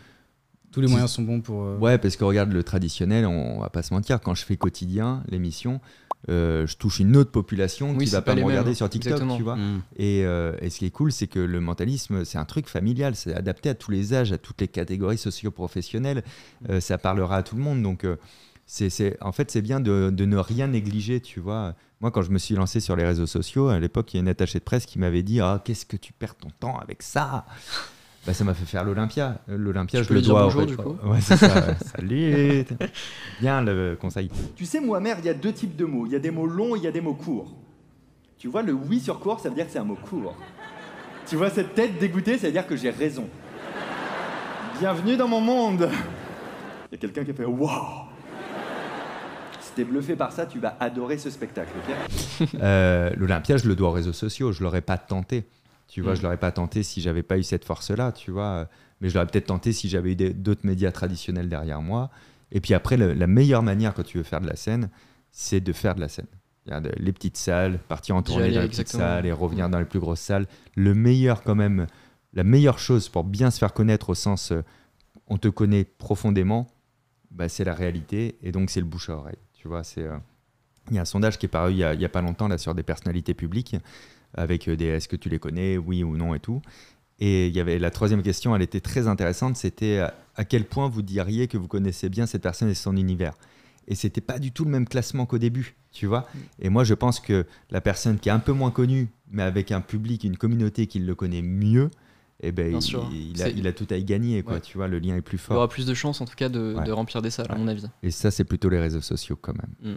tous 0.74 0.80
les 0.80 0.88
moyens 0.88 1.10
sont 1.12 1.22
bons 1.22 1.40
pour. 1.40 1.62
euh, 1.62 1.78
Ouais, 1.78 1.98
parce 1.98 2.16
que 2.16 2.24
regarde, 2.24 2.52
le 2.52 2.62
traditionnel, 2.64 3.26
on 3.26 3.60
va 3.60 3.70
pas 3.70 3.82
se 3.82 3.94
mentir, 3.94 4.20
quand 4.20 4.34
je 4.34 4.44
fais 4.44 4.56
quotidien, 4.56 5.22
l'émission, 5.28 5.80
euh, 6.28 6.66
je 6.66 6.76
touche 6.76 6.98
une 6.98 7.16
autre 7.16 7.30
population 7.30 7.94
Oui, 7.94 8.06
qui 8.06 8.10
va 8.10 8.22
pas, 8.22 8.34
me 8.34 8.42
regarder 8.42 8.70
mêmes, 8.70 8.74
sur 8.74 8.88
TikTok, 8.90 9.12
exactement. 9.12 9.36
tu 9.36 9.42
vois. 9.44 9.56
Mm. 9.56 9.82
Et, 9.96 10.24
euh, 10.24 10.56
et 10.60 10.70
ce 10.70 10.78
qui 10.80 10.86
est 10.86 10.90
cool, 10.90 11.12
c'est 11.12 11.26
que 11.28 11.38
le 11.38 11.60
mentalisme, 11.60 12.24
c'est 12.24 12.38
un 12.38 12.44
truc 12.44 12.66
familial, 12.66 13.14
c'est 13.14 13.34
adapté 13.34 13.68
à 13.68 13.74
tous 13.74 13.90
les 13.92 14.14
âges, 14.14 14.32
à 14.32 14.38
toutes 14.38 14.60
les 14.60 14.68
catégories 14.68 15.18
socio-professionnelles, 15.18 16.24
Euh, 16.70 16.80
ça 16.80 16.98
parlera 16.98 17.36
à 17.36 17.42
tout 17.42 17.56
le 17.56 17.62
monde. 17.62 17.82
Donc, 17.82 18.04
euh, 18.04 18.16
c'est, 18.66 18.90
c'est- 18.90 19.16
en 19.22 19.32
fait, 19.32 19.50
c'est 19.50 19.62
bien 19.62 19.78
de, 19.80 20.10
de 20.10 20.24
ne 20.24 20.38
rien 20.38 20.66
négliger, 20.66 21.20
tu 21.20 21.38
vois. 21.40 21.74
Moi, 22.00 22.10
quand 22.10 22.22
je 22.22 22.30
me 22.30 22.38
suis 22.38 22.54
lancé 22.54 22.80
sur 22.80 22.96
les 22.96 23.04
réseaux 23.04 23.26
sociaux, 23.26 23.68
à 23.68 23.78
l'époque, 23.78 24.12
il 24.12 24.16
y 24.16 24.20
a 24.20 24.22
une 24.22 24.28
attachée 24.28 24.58
de 24.58 24.64
presse 24.64 24.86
qui 24.86 24.98
m'avait 24.98 25.22
dit 25.22 25.40
Ah, 25.40 25.60
qu'est-ce 25.64 25.84
que 25.86 25.96
tu 25.98 26.12
perds 26.12 26.34
ton 26.36 26.48
temps 26.58 26.78
avec 26.78 27.02
ça? 27.02 27.44
Bah, 28.26 28.32
ça 28.34 28.44
m'a 28.44 28.54
fait 28.54 28.64
faire 28.64 28.84
l'Olympia. 28.84 29.38
Euh, 29.48 29.56
L'Olympia, 29.58 30.00
Tu 30.00 30.04
je 30.04 30.08
peux 30.08 30.14
le 30.14 30.20
dire 30.22 30.30
dois. 30.34 30.44
bonjour, 30.44 30.62
fait- 30.62 30.66
du 30.68 30.76
coup 30.76 30.96
Ouais, 31.04 31.20
ça. 31.20 31.34
ouais. 31.34 31.74
Salut. 31.96 32.64
Bien 33.40 33.60
le 33.62 33.96
conseil. 34.00 34.30
Tu 34.56 34.64
sais, 34.64 34.80
Mohamed, 34.80 35.16
il 35.20 35.26
y 35.26 35.28
a 35.28 35.34
deux 35.34 35.52
types 35.52 35.76
de 35.76 35.84
mots. 35.84 36.06
Il 36.06 36.12
y 36.12 36.16
a 36.16 36.18
des 36.20 36.30
mots 36.30 36.46
longs 36.46 36.74
et 36.76 36.78
il 36.78 36.84
y 36.84 36.88
a 36.88 36.92
des 36.92 37.00
mots 37.00 37.14
courts. 37.14 37.54
Tu 38.38 38.48
vois, 38.48 38.62
le 38.62 38.72
oui 38.72 39.00
sur 39.00 39.20
court, 39.20 39.40
ça 39.40 39.48
veut 39.48 39.54
dire 39.54 39.66
que 39.66 39.72
c'est 39.72 39.78
un 39.78 39.84
mot 39.84 39.96
court. 39.96 40.36
Tu 41.26 41.36
vois 41.36 41.50
cette 41.50 41.74
tête 41.74 41.98
dégoûtée, 41.98 42.36
ça 42.38 42.46
veut 42.48 42.52
dire 42.52 42.66
que 42.66 42.76
j'ai 42.76 42.90
raison. 42.90 43.26
Bienvenue 44.80 45.16
dans 45.16 45.28
mon 45.28 45.40
monde. 45.40 45.88
Il 46.90 46.94
y 46.94 46.94
a 46.96 46.98
quelqu'un 46.98 47.24
qui 47.24 47.30
a 47.30 47.34
fait 47.34 47.44
waouh. 47.44 47.70
Si 49.60 49.72
t'es 49.74 49.84
bluffé 49.84 50.16
par 50.16 50.32
ça, 50.32 50.46
tu 50.46 50.58
vas 50.58 50.76
adorer 50.80 51.16
ce 51.18 51.30
spectacle, 51.30 51.70
Euh, 52.60 53.10
L'Olympia, 53.16 53.56
je 53.56 53.66
le 53.68 53.74
dois 53.74 53.88
aux 53.88 53.92
réseaux 53.92 54.12
sociaux. 54.12 54.52
Je 54.52 54.62
l'aurais 54.62 54.80
pas 54.82 54.98
tenté. 54.98 55.44
Tu 55.94 56.00
vois, 56.00 56.14
Mm. 56.14 56.16
je 56.16 56.22
l'aurais 56.22 56.36
pas 56.38 56.50
tenté 56.50 56.82
si 56.82 57.00
j'avais 57.00 57.22
pas 57.22 57.38
eu 57.38 57.44
cette 57.44 57.64
force-là, 57.64 58.10
tu 58.10 58.32
vois. 58.32 58.68
Mais 59.00 59.08
je 59.10 59.14
l'aurais 59.14 59.28
peut-être 59.28 59.46
tenté 59.46 59.72
si 59.72 59.88
j'avais 59.88 60.14
eu 60.14 60.16
d'autres 60.16 60.66
médias 60.66 60.90
traditionnels 60.90 61.48
derrière 61.48 61.80
moi. 61.82 62.10
Et 62.50 62.60
puis 62.60 62.74
après, 62.74 62.96
le- 62.96 63.12
la 63.12 63.28
meilleure 63.28 63.62
manière 63.62 63.94
quand 63.94 64.02
tu 64.02 64.18
veux 64.18 64.24
faire 64.24 64.40
de 64.40 64.48
la 64.48 64.56
scène, 64.56 64.90
c'est 65.30 65.60
de 65.60 65.72
faire 65.72 65.94
de 65.94 66.00
la 66.00 66.08
scène. 66.08 66.26
Regarde, 66.66 66.90
les 66.96 67.12
petites 67.12 67.36
salles, 67.36 67.78
partir 67.78 68.16
en 68.16 68.22
tournée 68.22 68.46
dans 68.56 68.62
les 68.62 68.68
petites 68.68 68.88
salles 68.88 69.26
et 69.26 69.30
revenir 69.30 69.68
dans 69.68 69.78
les 69.78 69.84
plus 69.84 70.00
grosses 70.00 70.18
salles. 70.20 70.46
Le 70.74 70.94
meilleur 70.94 71.44
quand 71.44 71.54
même, 71.54 71.86
la 72.32 72.42
meilleure 72.42 72.80
chose 72.80 73.08
pour 73.08 73.22
bien 73.22 73.52
se 73.52 73.58
faire 73.60 73.72
connaître 73.72 74.10
au 74.10 74.14
sens 74.16 74.50
euh, 74.50 74.62
on 75.28 75.38
te 75.38 75.46
connaît 75.46 75.84
profondément, 75.84 76.66
bah, 77.30 77.48
c'est 77.48 77.62
la 77.64 77.74
réalité 77.74 78.36
et 78.42 78.50
donc 78.50 78.68
c'est 78.70 78.80
le 78.80 78.86
bouche 78.86 79.10
à 79.10 79.16
oreille. 79.16 79.38
Tu 79.52 79.68
vois, 79.68 79.84
c'est 79.84 80.02
euh, 80.02 80.16
il 80.90 80.96
y 80.96 80.98
a 80.98 81.02
un 81.02 81.06
sondage 81.06 81.38
qui 81.38 81.46
est 81.46 81.48
paru 81.48 81.72
il 81.72 81.78
y 81.78 81.84
a, 81.84 81.94
il 81.94 82.08
pas 82.08 82.20
longtemps 82.22 82.48
là 82.48 82.58
sur 82.58 82.74
des 82.74 82.82
personnalités 82.82 83.34
publiques 83.34 83.76
avec 84.34 84.68
euh, 84.68 84.76
des 84.76 84.86
est-ce 84.86 85.08
que 85.08 85.16
tu 85.16 85.28
les 85.28 85.38
connais, 85.38 85.76
oui 85.78 86.02
ou 86.04 86.16
non 86.16 86.34
et 86.34 86.40
tout. 86.40 86.60
Et 87.20 87.46
il 87.46 87.54
y 87.54 87.60
avait 87.60 87.78
la 87.78 87.90
troisième 87.90 88.22
question, 88.22 88.54
elle 88.56 88.62
était 88.62 88.80
très 88.80 89.06
intéressante, 89.06 89.56
c'était 89.56 89.98
à, 89.98 90.14
à 90.34 90.44
quel 90.44 90.64
point 90.64 90.88
vous 90.88 91.02
diriez 91.02 91.46
que 91.46 91.56
vous 91.56 91.68
connaissez 91.68 92.08
bien 92.08 92.26
cette 92.26 92.42
personne 92.42 92.68
et 92.68 92.74
son 92.74 92.96
univers? 92.96 93.34
Et 93.86 93.94
c'était 93.94 94.20
pas 94.22 94.38
du 94.38 94.50
tout 94.50 94.64
le 94.64 94.70
même 94.70 94.88
classement 94.88 95.24
qu'au 95.26 95.38
début, 95.38 95.76
tu 95.92 96.06
vois? 96.06 96.26
Et 96.58 96.70
moi, 96.70 96.84
je 96.84 96.94
pense 96.94 97.20
que 97.20 97.46
la 97.70 97.80
personne 97.80 98.18
qui 98.18 98.30
est 98.30 98.32
un 98.32 98.38
peu 98.40 98.52
moins 98.52 98.70
connue, 98.70 99.08
mais 99.30 99.42
avec 99.42 99.70
un 99.72 99.80
public, 99.82 100.24
une 100.24 100.36
communauté 100.38 100.86
qui 100.86 100.98
le 101.00 101.14
connaît 101.14 101.42
mieux, 101.42 101.90
eh 102.40 102.50
ben, 102.50 102.70
Bien 102.70 102.78
il, 102.78 102.82
sûr. 102.82 103.08
il 103.12 103.42
a, 103.42 103.48
il 103.48 103.74
tout 103.74 103.86
à 103.90 103.96
y 103.96 104.04
gagner, 104.04 104.42
quoi. 104.42 104.54
Ouais. 104.54 104.60
Tu 104.60 104.76
vois, 104.78 104.88
le 104.88 104.98
lien 104.98 105.14
est 105.16 105.22
plus 105.22 105.36
Il 105.36 105.40
fort. 105.40 105.56
aura 105.58 105.68
plus 105.68 105.86
de 105.86 105.94
chances 105.94 106.20
en 106.20 106.24
tout 106.24 106.34
cas 106.34 106.48
de, 106.48 106.74
Ouais. 106.74 106.84
de 106.84 106.92
remplir 106.92 107.20
des 107.22 107.30
salles, 107.30 107.46
à 107.50 107.54
mon 107.56 107.68
avis. 107.68 107.84
Et 108.02 108.10
ça, 108.10 108.30
c'est 108.30 108.44
plutôt 108.44 108.70
les 108.70 108.80
réseaux 108.80 109.02
sociaux, 109.02 109.36
quand 109.40 109.54
même. 109.54 109.96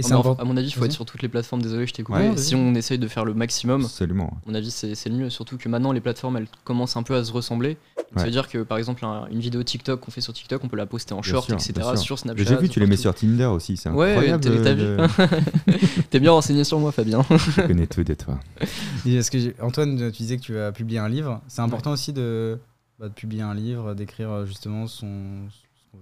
Et 0.00 0.08
Non, 0.10 0.36
à 0.38 0.44
mon 0.44 0.56
avis, 0.56 0.68
il 0.68 0.72
faut 0.72 0.84
être 0.84 0.92
sur 0.92 1.04
toutes 1.04 1.22
les 1.22 1.28
plateformes. 1.28 1.60
Désolé, 1.60 1.84
je 1.84 1.92
t'ai 1.92 2.04
coupé. 2.04 2.20
Ouais, 2.30 2.36
si 2.36 2.54
on 2.54 2.72
essaye 2.76 2.98
de 3.00 3.08
faire 3.08 3.24
le 3.24 3.34
maximum, 3.34 3.82
Absolument. 3.82 4.38
à 4.46 4.48
mon 4.48 4.54
avis, 4.54 4.70
c'est 4.70 4.94
c'est 4.94 5.08
le 5.08 5.16
mieux. 5.16 5.28
Surtout 5.28 5.58
que 5.58 5.68
maintenant, 5.68 5.90
les 5.90 6.00
plateformes, 6.00 6.36
elles 6.36 6.46
commencent 6.62 6.96
un 6.96 7.02
peu 7.02 7.16
à 7.16 7.24
se 7.24 7.32
ressembler. 7.32 7.70
Donc, 7.96 8.06
Ça 8.14 8.20
Ouais. 8.20 8.24
veut 8.26 8.30
dire 8.30 8.48
que, 8.48 8.58
par 8.62 8.78
exemple, 8.78 9.04
un- 9.04 9.26
une 9.30 9.40
vidéo 9.40 9.62
TikTok 9.62 10.00
qu'on 10.00 10.10
fait 10.12 10.20
sur 10.20 10.32
TikTok, 10.32 10.62
on 10.64 10.68
peut 10.68 10.76
la 10.76 10.86
poster 10.86 11.14
en 11.14 11.20
Bien 11.20 11.30
short, 11.32 11.46
sûr, 11.46 11.54
etc. 11.56 11.88
Sur 11.96 12.18
Snapchat. 12.18 12.44
J'ai 12.44 12.56
vu, 12.56 12.68
tu 12.68 12.78
les 12.80 12.86
mets 12.86 12.96
sur 12.96 13.12
Tinder 13.12 13.46
aussi, 13.46 13.76
c'est 13.76 13.90
Ouais, 13.90 14.12
incroyable. 14.12 14.44
t'as- 14.44 14.62
t'as 14.62 14.74
vu 14.74 14.96
T'es 16.10 16.20
bien 16.20 16.30
renseigné 16.32 16.62
sur 16.64 16.78
moi, 16.78 16.92
Fabien. 16.92 17.24
Je 17.30 17.60
connais 17.66 17.86
tout 17.86 18.04
de 18.04 18.14
toi. 18.14 18.38
Et 19.06 19.18
que 19.18 19.62
Antoine, 19.62 19.96
tu 20.12 20.22
disais 20.22 20.36
que 20.36 20.42
tu 20.42 20.58
as 20.58 20.72
publié 20.72 21.00
un 21.00 21.08
livre. 21.08 21.40
C'est 21.48 21.60
important 21.60 21.90
aussi 21.92 22.12
de, 22.12 22.58
bah, 23.00 23.08
de 23.08 23.14
publier 23.14 23.42
un 23.42 23.54
livre, 23.54 23.94
d'écrire 23.94 24.46
justement 24.46 24.86
son. 24.86 25.48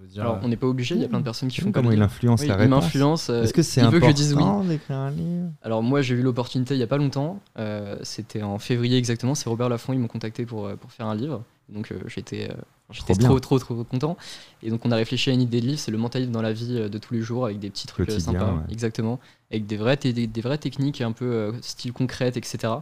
Veut 0.01 0.07
dire. 0.07 0.21
Alors, 0.21 0.39
on 0.43 0.47
n'est 0.47 0.55
pas 0.57 0.67
obligé, 0.67 0.95
il 0.95 1.01
y 1.01 1.05
a 1.05 1.07
plein 1.07 1.19
de 1.19 1.23
personnes 1.23 1.49
qui 1.49 1.61
font 1.61 1.71
Comment 1.71 1.89
comme 1.89 1.97
il 1.97 2.01
influence 2.01 2.41
Oui, 2.41 2.47
la 2.47 2.55
il 2.55 2.57
réponse 2.61 2.83
m'influence. 2.85 3.29
euh, 3.29 3.43
Est-ce 3.43 3.53
que 3.53 3.61
c'est 3.61 3.81
important 3.81 4.05
que 4.07 4.11
je 4.11 4.15
dise 4.15 4.33
oui. 4.35 4.67
d'écrire 4.67 4.97
un 4.97 5.11
livre? 5.11 5.49
Alors 5.61 5.83
moi 5.83 6.01
j'ai 6.01 6.15
eu 6.15 6.21
l'opportunité 6.21 6.73
il 6.75 6.79
y 6.79 6.83
a 6.83 6.87
pas 6.87 6.97
longtemps, 6.97 7.39
euh, 7.59 7.97
c'était 8.03 8.43
en 8.43 8.57
février 8.59 8.97
exactement, 8.97 9.35
c'est 9.35 9.49
Robert 9.49 9.69
Laffont, 9.69 9.93
ils 9.93 9.99
m'ont 9.99 10.07
contacté 10.07 10.45
pour, 10.45 10.67
euh, 10.67 10.75
pour 10.75 10.91
faire 10.91 11.07
un 11.07 11.15
livre. 11.15 11.43
Donc 11.69 11.91
euh, 11.91 11.99
j'étais 12.07 12.49
euh, 12.49 12.53
j'étais 12.91 13.13
Trop 13.15 13.39
trop, 13.41 13.59
trop 13.59 13.73
trop 13.75 13.83
content. 13.83 14.15
Et 14.63 14.69
donc 14.69 14.85
on 14.85 14.91
a 14.91 14.95
réfléchi 14.95 15.29
à 15.29 15.33
une 15.33 15.41
idée 15.41 15.59
de 15.59 15.65
livre, 15.67 15.79
c'est 15.79 15.91
le 15.91 15.97
mentalisme 15.97 16.31
dans 16.31 16.41
la 16.41 16.53
vie 16.53 16.89
de 16.89 16.97
tous 16.97 17.13
les 17.13 17.21
jours 17.21 17.45
avec 17.45 17.59
des 17.59 17.69
petits 17.69 17.87
trucs 17.87 18.07
Quotidien, 18.07 18.33
sympas. 18.33 18.53
ouais. 18.53 18.61
Exactement. 18.71 19.19
Avec 19.51 19.65
des 19.65 19.75
vraies, 19.75 19.97
des, 19.97 20.27
des 20.27 20.41
vraies 20.41 20.57
techniques 20.57 21.01
un 21.01 21.11
peu 21.11 21.25
euh, 21.25 21.51
style 21.61 21.91
concrète, 21.91 22.37
etc. 22.37 22.73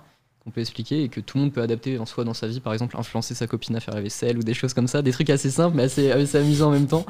qu'on 0.46 0.52
peut 0.52 0.62
expliquer 0.62 1.04
et 1.04 1.10
que 1.10 1.20
tout 1.20 1.38
le 1.38 1.44
monde 1.46 1.54
peut 1.54 1.62
adapter 1.62 1.98
en 2.00 2.06
soi 2.06 2.24
dans 2.24 2.34
sa 2.36 2.48
vie. 2.48 2.60
Par 2.60 2.72
exemple 2.72 2.96
influencer 2.98 3.34
sa 3.36 3.48
copine 3.48 3.75
à 3.75 3.80
faire 3.80 3.96
la 3.96 4.02
vaisselle 4.02 4.38
ou 4.38 4.44
des 4.44 4.54
choses 4.54 4.74
comme 4.74 4.88
ça. 4.88 5.02
Des 5.02 5.12
trucs 5.12 5.30
assez 5.32 5.50
simples 5.50 5.75
mais 5.75 5.84
assez, 5.84 6.12
assez 6.12 6.38
amusants 6.38 6.68
en 6.70 6.72
même 6.72 6.88
temps. 6.88 7.06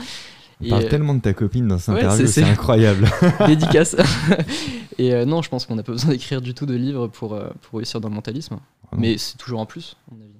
On 0.62 0.65
Et, 0.65 0.70
parle 0.70 0.84
euh, 0.86 0.89
tellement 0.89 1.13
de 1.13 1.20
ta 1.20 1.34
copine 1.34 1.68
dans 1.68 1.77
cette 1.77 1.96
ouais, 1.96 2.01
interview, 2.06 2.27
c'est- 2.27 2.44
incroyable. 2.44 3.08
dédicace. 3.48 3.98
et 4.98 5.13
euh, 5.13 5.25
non, 5.25 5.42
je 5.42 5.50
pense 5.50 5.65
qu'on 5.65 5.75
n'a 5.75 5.84
pas 5.84 5.92
besoin 5.92 6.12
d'écrire 6.12 6.42
du 6.42 6.54
tout 6.54 6.65
de 6.65 6.75
livres 6.75 7.08
pour, 7.08 7.34
euh, 7.34 7.50
pour 7.62 7.80
réussir 7.80 8.00
dans 8.00 8.08
le 8.08 8.15
mentalisme. 8.15 8.58
Ah. 8.89 8.96
Mais 8.98 9.18
c'est 9.18 9.38
toujours 9.38 9.60
un 9.60 9.65
plus, 9.65 9.98
à 10.10 10.15
mon 10.15 10.22
avis. 10.22 10.32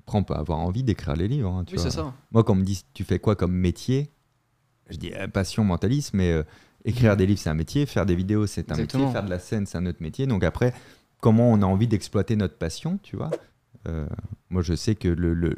Après, 0.00 0.18
on 0.18 0.24
peut 0.24 0.34
avoir 0.34 0.58
envie 0.58 0.82
d'écrire 0.82 1.14
les 1.14 1.28
livres. 1.28 1.50
hein, 1.50 1.64
tu 1.64 1.74
Oui, 1.76 1.78
c'est 1.80 1.94
vois. 1.94 2.04
ça. 2.06 2.14
Moi, 2.32 2.42
quand 2.42 2.52
on 2.54 2.56
me 2.56 2.64
dit 2.64 2.82
tu 2.94 3.04
fais 3.04 3.20
quoi 3.20 3.36
comme 3.36 3.52
métier, 3.54 4.10
je 4.90 4.96
dis 4.96 5.12
passion, 5.32 5.62
mentalisme, 5.64 6.16
mais 6.18 6.34
écrire 6.84 7.16
des 7.16 7.24
livres, 7.24 7.40
c'est 7.40 7.48
un 7.48 7.54
métier, 7.54 7.86
faire 7.86 8.04
des 8.04 8.16
vidéos, 8.16 8.46
c'est 8.48 8.70
un 8.72 8.74
Exactement. 8.74 9.04
métier, 9.04 9.12
faire 9.14 9.24
de 9.24 9.30
la 9.30 9.38
scène, 9.38 9.66
c'est 9.66 9.78
un 9.78 9.86
autre 9.86 10.02
métier. 10.02 10.26
Donc 10.26 10.42
après, 10.44 10.74
comment 11.24 11.50
on 11.50 11.62
a 11.62 11.66
envie 11.66 11.88
d'exploiter 11.88 12.36
notre 12.36 12.58
passion, 12.58 12.98
tu 13.02 13.16
vois 13.16 13.30
Euh, 13.88 14.06
Moi, 14.50 14.60
je 14.62 14.74
sais 14.74 14.94
que 14.94 15.08
le, 15.08 15.32
le- 15.34 15.56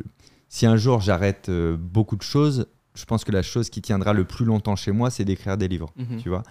si 0.49 0.65
un 0.67 0.77
jour 0.77 1.01
j'arrête 1.01 1.49
euh, 1.49 1.77
beaucoup 1.77 2.15
de 2.17 2.23
choses, 2.23 2.67
je 2.95 3.05
pense 3.05 3.25
que 3.25 3.33
la 3.33 3.43
chose 3.43 3.69
qui 3.69 3.83
tiendra 3.83 4.13
le 4.13 4.25
plus 4.25 4.45
longtemps 4.45 4.77
chez 4.77 4.93
moi, 4.93 5.11
c'est 5.11 5.25
d'écrire 5.25 5.57
des 5.57 5.69
livres, 5.69 5.91
Mhm. 5.97 6.19
tu 6.23 6.29
vois 6.29 6.45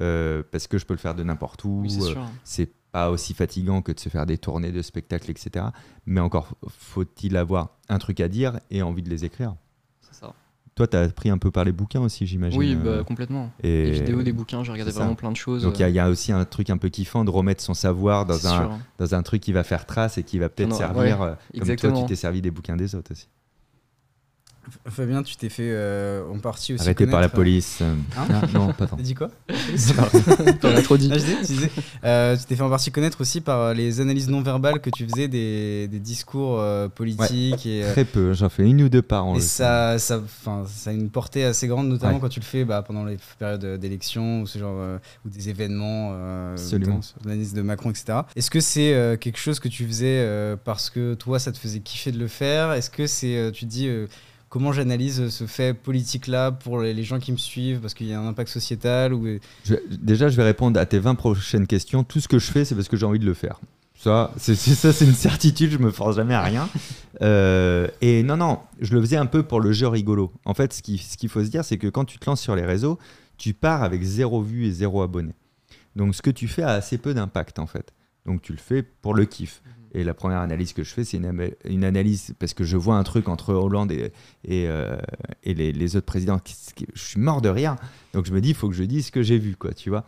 Euh, 0.00 0.42
Parce 0.52 0.66
que 0.68 0.76
je 0.78 0.84
peux 0.86 0.92
le 0.94 0.98
faire 0.98 1.14
de 1.14 1.22
n'importe 1.24 1.64
où. 1.64 1.80
Oui, 1.82 1.98
c'est 2.44 2.70
pas 2.92 3.10
aussi 3.10 3.32
fatigant 3.34 3.80
que 3.82 3.90
de 3.92 3.98
se 4.00 4.08
faire 4.10 4.26
des 4.26 4.36
tournées 4.38 4.70
de 4.72 4.82
spectacles, 4.82 5.30
etc. 5.30 5.66
Mais 6.06 6.20
encore 6.20 6.48
faut-il 6.68 7.36
avoir 7.38 7.70
un 7.88 7.98
truc 7.98 8.20
à 8.20 8.28
dire 8.28 8.60
et 8.70 8.82
envie 8.82 9.02
de 9.02 9.08
les 9.10 9.24
écrire? 9.24 9.54
C'est 10.02 10.14
ça. 10.20 10.34
Toi, 10.78 10.86
tu 10.86 10.96
as 10.96 11.00
appris 11.00 11.28
un 11.28 11.38
peu 11.38 11.50
par 11.50 11.64
les 11.64 11.72
bouquins 11.72 12.00
aussi, 12.00 12.24
j'imagine. 12.24 12.56
Oui, 12.56 12.76
euh, 12.84 12.98
bah, 12.98 13.04
complètement. 13.04 13.50
et- 13.64 13.86
Des 13.86 13.90
vidéos, 13.90 14.22
des 14.22 14.32
bouquins, 14.32 14.62
j'ai 14.62 14.70
regardé 14.70 14.92
vraiment 14.92 15.16
plein 15.16 15.32
de 15.32 15.36
choses. 15.36 15.64
Donc 15.64 15.76
il 15.78 15.82
y 15.82 15.84
a- 15.84 15.88
y, 15.88 15.98
a 15.98 16.08
aussi 16.08 16.30
un 16.30 16.44
truc 16.44 16.70
un 16.70 16.76
peu 16.76 16.88
kiffant 16.88 17.24
de 17.24 17.30
remettre 17.30 17.64
son 17.64 17.74
savoir 17.74 18.26
dans 18.26 18.34
C'est 18.34 18.46
un, 18.46 18.50
sûr. 18.62 18.78
dans 18.98 19.12
un 19.16 19.22
truc 19.24 19.42
qui 19.42 19.50
va 19.50 19.64
faire 19.64 19.86
trace 19.86 20.18
et 20.18 20.22
qui 20.22 20.38
va 20.38 20.48
peut-être 20.48 20.68
servir, 20.76 21.18
ouais, 21.20 21.26
euh, 21.26 21.34
comme 21.58 21.66
toi 21.76 21.90
tu 22.02 22.06
t'es 22.06 22.14
servi 22.14 22.40
des 22.40 22.52
bouquins 22.52 22.76
des 22.76 22.94
autres 22.94 23.10
aussi. 23.10 23.26
Fabien, 24.88 25.22
tu 25.22 25.36
t'es 25.36 25.48
fait 25.48 25.70
euh, 25.70 26.22
en 26.32 26.38
partie 26.38 26.74
aussi. 26.74 26.82
Arrêté 26.82 27.06
par 27.06 27.20
la 27.20 27.28
connaître, 27.28 27.34
police. 27.36 27.78
euh, 27.82 27.94
Hein 28.16 28.26
ah, 28.30 28.46
non, 28.54 28.72
pas 28.72 28.86
tant. 28.86 28.96
T'as 28.96 29.02
dit 29.02 29.14
quoi 29.14 29.30
T'en 30.60 30.68
as 30.74 30.82
trop 30.82 30.96
dit. 30.96 31.08
Ah, 31.12 31.18
je 31.18 31.24
disais, 31.24 31.36
tu 31.40 31.46
disais. 31.52 31.70
Euh, 32.04 32.36
tu 32.36 32.44
t'es 32.44 32.56
fait 32.56 32.62
en 32.62 32.70
partie 32.70 32.90
connaître 32.90 33.20
aussi 33.20 33.40
par 33.40 33.58
euh, 33.60 33.74
les 33.74 34.00
analyses 34.00 34.28
non 34.28 34.40
verbales 34.42 34.80
que 34.80 34.90
tu 34.90 35.06
faisais 35.06 35.28
des, 35.28 35.88
des 35.88 35.98
discours 35.98 36.60
euh, 36.60 36.88
politiques 36.88 37.66
et, 37.66 37.84
euh, 37.84 37.92
Très 37.92 38.04
peu, 38.04 38.32
j'en 38.32 38.48
fais 38.48 38.64
une 38.64 38.82
ou 38.82 38.88
deux 38.88 39.02
par 39.02 39.26
an. 39.26 39.36
et 39.36 39.40
ça, 39.40 39.98
ça, 39.98 40.22
ça 40.66 40.90
a 40.90 40.92
une 40.92 41.10
portée 41.10 41.44
assez 41.44 41.66
grande, 41.66 41.88
notamment 41.88 42.14
Ouais. 42.14 42.20
quand 42.20 42.28
tu 42.28 42.40
le 42.40 42.44
fais 42.44 42.64
bah, 42.64 42.82
pendant 42.86 43.04
les 43.04 43.18
périodes 43.38 43.78
d'élection 43.78 44.42
ou 44.42 44.46
ce 44.46 44.58
genre 44.58 44.76
euh, 44.78 44.98
ou 45.26 45.28
des 45.30 45.48
événements, 45.50 46.10
euh, 46.12 46.52
Absolument. 46.52 47.00
l'analyse 47.24 47.52
de 47.54 47.62
Macron, 47.62 47.90
etc. 47.90 48.20
Est-ce 48.36 48.50
que 48.50 48.60
c'est 48.60 48.94
euh, 48.94 49.16
quelque 49.16 49.38
chose 49.38 49.60
que 49.60 49.68
tu 49.68 49.86
faisais 49.86 50.18
euh, 50.20 50.56
parce 50.62 50.90
que 50.90 51.14
toi, 51.14 51.38
ça 51.38 51.52
te 51.52 51.58
faisait 51.58 51.80
kiffer 51.80 52.12
de 52.12 52.18
le 52.18 52.28
faire? 52.28 52.72
Est-ce 52.72 52.90
que 52.90 53.06
c'est, 53.06 53.36
euh, 53.36 53.50
tu 53.50 53.66
te 53.66 53.70
dis 53.70 53.88
euh, 53.88 54.06
comment 54.48 54.72
j'analyse 54.72 55.28
ce 55.28 55.46
fait 55.46 55.74
politique-là 55.74 56.52
pour 56.52 56.80
les 56.80 57.04
gens 57.04 57.18
qui 57.18 57.32
me 57.32 57.36
suivent 57.36 57.80
parce 57.80 57.94
qu'il 57.94 58.06
y 58.06 58.14
a 58.14 58.20
un 58.20 58.26
impact 58.26 58.50
sociétal 58.50 59.12
ou 59.12 59.38
déjà, 59.90 60.28
je 60.28 60.36
vais 60.36 60.44
répondre 60.44 60.78
à 60.78 60.86
tes 60.86 60.98
20 60.98 61.14
prochaines 61.14 61.66
questions. 61.66 62.04
Tout 62.04 62.20
ce 62.20 62.28
que 62.28 62.38
je 62.38 62.50
fais, 62.50 62.64
c'est 62.64 62.74
parce 62.74 62.88
que 62.88 62.96
j'ai 62.96 63.06
envie 63.06 63.18
de 63.18 63.26
le 63.26 63.34
faire. 63.34 63.60
Ça, 63.98 64.32
c'est 64.36 64.52
une 65.00 65.12
certitude. 65.12 65.72
Je 65.72 65.78
me 65.78 65.90
force 65.90 66.16
jamais 66.16 66.34
à 66.34 66.42
rien. 66.42 66.68
Euh, 67.20 67.88
et 68.00 68.22
non, 68.22 68.36
non, 68.36 68.60
je 68.78 68.94
le 68.94 69.00
faisais 69.00 69.16
un 69.16 69.26
peu 69.26 69.42
pour 69.42 69.60
le 69.60 69.72
jeu 69.72 69.88
rigolo. 69.88 70.32
En 70.44 70.54
fait, 70.54 70.72
ce 70.72 70.82
qu'il 70.82 71.28
faut 71.28 71.42
se 71.42 71.48
dire, 71.48 71.64
c'est 71.64 71.78
que 71.78 71.88
quand 71.88 72.04
tu 72.04 72.16
te 72.18 72.30
lances 72.30 72.40
sur 72.40 72.54
les 72.54 72.64
réseaux, 72.64 72.96
tu 73.38 73.54
pars 73.54 73.82
avec 73.82 74.02
zéro 74.04 74.40
vue 74.40 74.66
et 74.66 74.70
zéro 74.70 75.02
abonné. 75.02 75.34
Donc, 75.96 76.14
ce 76.14 76.22
que 76.22 76.30
tu 76.30 76.46
fais 76.46 76.62
a 76.62 76.70
assez 76.70 76.96
peu 76.96 77.14
d'impact, 77.14 77.58
en 77.58 77.66
fait. 77.66 77.92
Donc, 78.24 78.40
tu 78.40 78.52
le 78.52 78.58
fais 78.58 78.84
pour 78.84 79.14
le 79.14 79.24
kiff. 79.24 79.62
Et 79.94 80.04
la 80.04 80.14
première 80.14 80.40
analyse 80.40 80.72
que 80.72 80.82
je 80.82 80.92
fais, 80.92 81.04
c'est 81.04 81.16
une, 81.16 81.84
analyse 81.84 82.34
parce 82.38 82.54
que 82.54 82.64
je 82.64 82.76
vois 82.76 82.96
un 82.96 83.02
truc 83.04 83.28
entre 83.28 83.54
Hollande 83.54 83.92
et, 83.92 84.12
euh, 84.46 84.98
les, 85.44 85.96
autres 85.96 86.06
présidents. 86.06 86.40
Je 86.94 87.00
suis 87.02 87.20
mort 87.20 87.40
de 87.40 87.48
rire. 87.48 87.76
Donc 88.12 88.26
je 88.26 88.32
me 88.32 88.40
dis, 88.40 88.50
il 88.50 88.54
faut 88.54 88.68
que 88.68 88.74
je 88.74 88.84
dise 88.84 89.06
ce 89.06 89.12
que 89.12 89.22
j'ai 89.22 89.38
vu, 89.38 89.56
quoi, 89.56 89.72
tu 89.72 89.88
vois. 89.88 90.04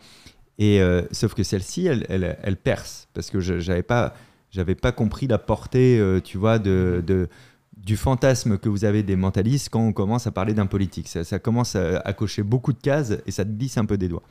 Et 0.59 0.81
euh, 0.81 1.01
sauf 1.11 1.33
que 1.33 1.43
celle-ci, 1.43 1.87
elle, 1.87 2.57
perce 2.63 3.07
parce 3.13 3.31
que 3.31 3.39
j'avais 3.39 3.83
pas, 3.83 4.13
pas 4.81 4.91
compris 4.91 5.27
la 5.27 5.39
portée, 5.39 5.99
euh, 5.99 6.19
tu 6.19 6.37
vois, 6.37 6.59
du 6.59 7.97
fantasme 7.97 8.59
que 8.59 8.69
vous 8.69 8.85
avez 8.85 9.01
des 9.01 9.15
mentalistes 9.15 9.69
quand 9.69 9.81
on 9.81 9.93
commence 9.93 10.27
à 10.27 10.31
parler 10.31 10.53
d'un 10.53 10.67
politique. 10.67 11.07
Ça, 11.07 11.39
commence 11.39 11.75
à, 11.75 11.99
à 11.99 12.13
cocher 12.13 12.43
beaucoup 12.43 12.73
de 12.73 12.79
cases 12.79 13.13
et 13.25 13.31
ça 13.31 13.43
te 13.43 13.49
glisse 13.49 13.77
un 13.77 13.85
peu 13.85 13.97
des 13.97 14.07
doigts. 14.07 14.23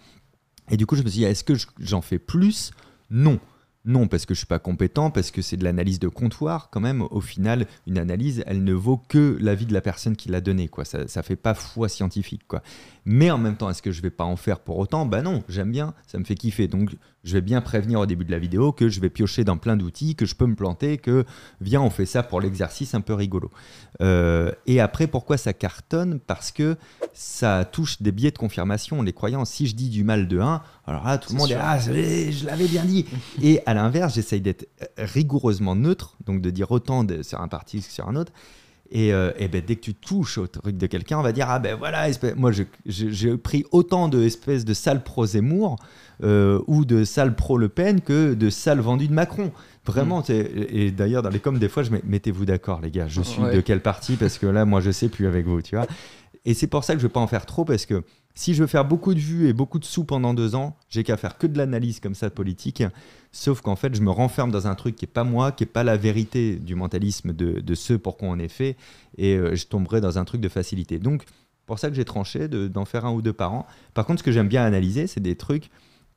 Et 0.70 0.76
du 0.76 0.86
coup, 0.86 0.94
je 0.94 1.02
me 1.02 1.08
suis 1.08 1.20
dit, 1.20 1.24
est-ce 1.24 1.42
que 1.42 1.56
je- 1.56 1.66
j'en 1.80 2.00
fais 2.00 2.20
plus? 2.20 2.70
Non. 3.10 3.40
Non, 3.86 4.08
parce 4.08 4.26
que 4.26 4.34
je 4.34 4.38
suis 4.40 4.46
pas 4.46 4.58
compétent, 4.58 5.10
parce 5.10 5.30
que 5.30 5.40
c'est 5.40 5.56
de 5.56 5.64
l'analyse 5.64 5.98
de 5.98 6.08
comptoir 6.08 6.68
quand 6.70 6.80
même. 6.80 7.00
Au 7.10 7.22
final, 7.22 7.66
une 7.86 7.98
analyse, 7.98 8.44
elle 8.46 8.62
ne 8.62 8.74
vaut 8.74 8.98
que 8.98 9.38
l'avis 9.40 9.64
de 9.64 9.72
la 9.72 9.80
personne 9.80 10.16
qui 10.16 10.28
l'a 10.28 10.42
donnée. 10.42 10.68
Ça, 10.84 11.08
ça 11.08 11.22
fait 11.22 11.36
pas 11.36 11.54
foi 11.54 11.88
scientifique. 11.88 12.42
Quoi. 12.46 12.62
Mais 13.06 13.30
en 13.30 13.38
même 13.38 13.56
temps, 13.56 13.70
est-ce 13.70 13.80
que 13.80 13.90
je 13.90 14.02
vais 14.02 14.10
pas 14.10 14.24
en 14.24 14.36
faire 14.36 14.60
pour 14.60 14.78
autant? 14.78 15.06
Bah 15.06 15.22
non, 15.22 15.42
j'aime 15.48 15.72
bien, 15.72 15.94
ça 16.06 16.18
me 16.18 16.24
fait 16.24 16.34
kiffer. 16.34 16.68
Donc 16.68 16.90
je 17.22 17.34
vais 17.34 17.40
bien 17.42 17.60
prévenir 17.60 18.00
au 18.00 18.06
début 18.06 18.24
de 18.24 18.30
la 18.30 18.38
vidéo 18.38 18.72
que 18.72 18.88
je 18.88 18.98
vais 19.00 19.10
piocher 19.10 19.44
dans 19.44 19.58
plein 19.58 19.76
d'outils, 19.76 20.14
que 20.16 20.24
je 20.24 20.34
peux 20.34 20.46
me 20.46 20.54
planter, 20.54 20.96
que 20.98 21.24
viens, 21.60 21.82
on 21.82 21.90
fait 21.90 22.06
ça 22.06 22.22
pour 22.22 22.40
l'exercice 22.40 22.94
un 22.94 23.02
peu 23.02 23.12
rigolo. 23.12 23.50
Euh, 24.00 24.52
et 24.66 24.80
après, 24.80 25.06
pourquoi 25.06 25.36
ça 25.36 25.52
cartonne? 25.52 26.18
Parce 26.26 26.50
que 26.50 26.76
ça 27.12 27.64
touche 27.66 28.00
des 28.00 28.12
biais 28.12 28.30
de 28.30 28.38
confirmation, 28.38 29.02
les 29.02 29.12
croyances. 29.12 29.50
Si 29.50 29.66
je 29.66 29.74
dis 29.74 29.90
du 29.90 30.02
mal 30.04 30.28
de 30.28 30.38
1, 30.38 30.62
alors 30.86 31.04
là, 31.04 31.18
tout 31.18 31.32
le 31.32 31.38
monde 31.38 31.48
sûr. 31.48 31.58
est 31.58 31.62
ah, 31.62 31.78
je 31.78 31.92
je 32.32 32.46
l'avais 32.46 32.66
bien 32.68 32.84
dit. 32.84 33.04
et 33.42 33.60
à 33.66 33.74
l'inverse, 33.74 34.14
j'essaye 34.14 34.40
d'être 34.40 34.66
rigoureusement 34.96 35.76
neutre, 35.76 36.16
donc 36.26 36.40
de 36.40 36.50
dire 36.50 36.70
autant 36.70 37.04
de- 37.04 37.22
sur 37.22 37.40
un 37.40 37.48
parti 37.48 37.80
que 37.82 37.90
sur 37.92 38.08
un 38.08 38.16
autre. 38.16 38.32
Et, 38.92 39.12
euh, 39.12 39.30
et 39.38 39.46
ben, 39.46 39.62
dès 39.64 39.76
que 39.76 39.82
tu 39.82 39.94
touches 39.94 40.38
au 40.38 40.48
truc 40.48 40.76
de 40.76 40.86
quelqu'un, 40.86 41.18
on 41.18 41.22
va 41.22 41.30
dire 41.30 41.46
Ah 41.48 41.60
ben 41.60 41.76
voilà, 41.76 42.08
espèce- 42.08 42.34
moi 42.34 42.50
j'ai 42.86 43.36
pris 43.36 43.64
autant 43.70 44.08
de 44.08 44.20
espèces 44.24 44.64
de 44.64 44.74
sales 44.74 45.04
pro 45.04 45.26
Zemmour 45.26 45.76
euh, 46.22 46.60
ou 46.66 46.84
de 46.84 47.04
sales 47.04 47.34
pro 47.34 47.56
Le 47.58 47.68
Pen 47.68 48.00
que 48.00 48.34
de 48.34 48.50
sales 48.50 48.80
vendus 48.80 49.08
de 49.08 49.14
Macron. 49.14 49.52
Vraiment, 49.86 50.22
c'est- 50.22 50.50
et 50.70 50.90
d'ailleurs 50.90 51.22
dans 51.22 51.30
les 51.30 51.38
coms, 51.40 51.58
des 51.58 51.68
fois, 51.68 51.82
je 51.82 51.90
mets 51.90 52.02
mettez-vous 52.04 52.44
d'accord, 52.44 52.80
les 52.80 52.90
gars, 52.90 53.08
je 53.08 53.22
suis 53.22 53.40
Ouais. 53.42 53.54
de 53.56 53.60
quel 53.60 53.80
parti 53.80 54.16
Parce 54.16 54.38
que 54.38 54.46
là, 54.46 54.64
moi 54.64 54.80
je 54.80 54.90
sais 54.90 55.08
plus 55.08 55.26
avec 55.26 55.46
vous, 55.46 55.62
tu 55.62 55.74
vois. 55.76 55.86
Et 56.44 56.54
c'est 56.54 56.66
pour 56.66 56.84
ça 56.84 56.94
que 56.94 57.00
je 57.00 57.04
ne 57.04 57.08
veux 57.08 57.12
pas 57.12 57.20
en 57.20 57.26
faire 57.26 57.44
trop 57.46 57.64
parce 57.64 57.84
que 57.86 58.02
si 58.34 58.54
je 58.54 58.62
veux 58.62 58.66
faire 58.66 58.84
beaucoup 58.86 59.12
de 59.12 59.18
vues 59.20 59.48
et 59.48 59.52
beaucoup 59.52 59.78
de 59.78 59.84
sous 59.84 60.04
pendant 60.04 60.32
deux 60.32 60.54
ans, 60.54 60.76
j'ai 60.88 61.02
qu'à 61.04 61.16
faire 61.18 61.36
que 61.36 61.46
de 61.46 61.58
l'analyse 61.58 62.00
comme 62.00 62.14
ça 62.14 62.28
de 62.28 62.34
politique. 62.34 62.82
Sauf 63.32 63.60
qu'en 63.60 63.76
fait, 63.76 63.94
je 63.94 64.00
me 64.00 64.10
renferme 64.10 64.50
dans 64.50 64.66
un 64.66 64.74
truc 64.74 64.96
qui 64.96 65.04
est 65.04 65.08
pas 65.08 65.24
moi, 65.24 65.52
qui 65.52 65.64
est 65.64 65.66
pas 65.66 65.84
la 65.84 65.96
vérité 65.96 66.56
du 66.56 66.74
mentalisme 66.74 67.32
de, 67.32 67.60
de 67.60 67.74
ce 67.74 67.92
pour 67.94 68.16
quoi 68.16 68.28
on 68.28 68.38
est 68.38 68.48
fait, 68.48 68.76
et 69.18 69.34
euh, 69.36 69.54
je 69.54 69.66
tomberai 69.66 70.00
dans 70.00 70.18
un 70.18 70.24
truc 70.24 70.40
de 70.40 70.48
facilité. 70.48 70.98
Donc, 70.98 71.24
pour 71.66 71.78
ça 71.78 71.90
que 71.90 71.94
j'ai 71.94 72.04
tranché 72.04 72.48
de- 72.48 72.66
d'en 72.68 72.84
faire 72.84 73.04
un 73.04 73.12
ou 73.12 73.20
deux 73.22 73.32
par 73.34 73.52
an. 73.52 73.66
Par 73.94 74.06
contre, 74.06 74.20
ce 74.20 74.24
que 74.24 74.32
j'aime 74.32 74.48
bien 74.48 74.64
analyser, 74.64 75.06
c'est 75.06 75.20
des 75.20 75.36
trucs 75.36 75.70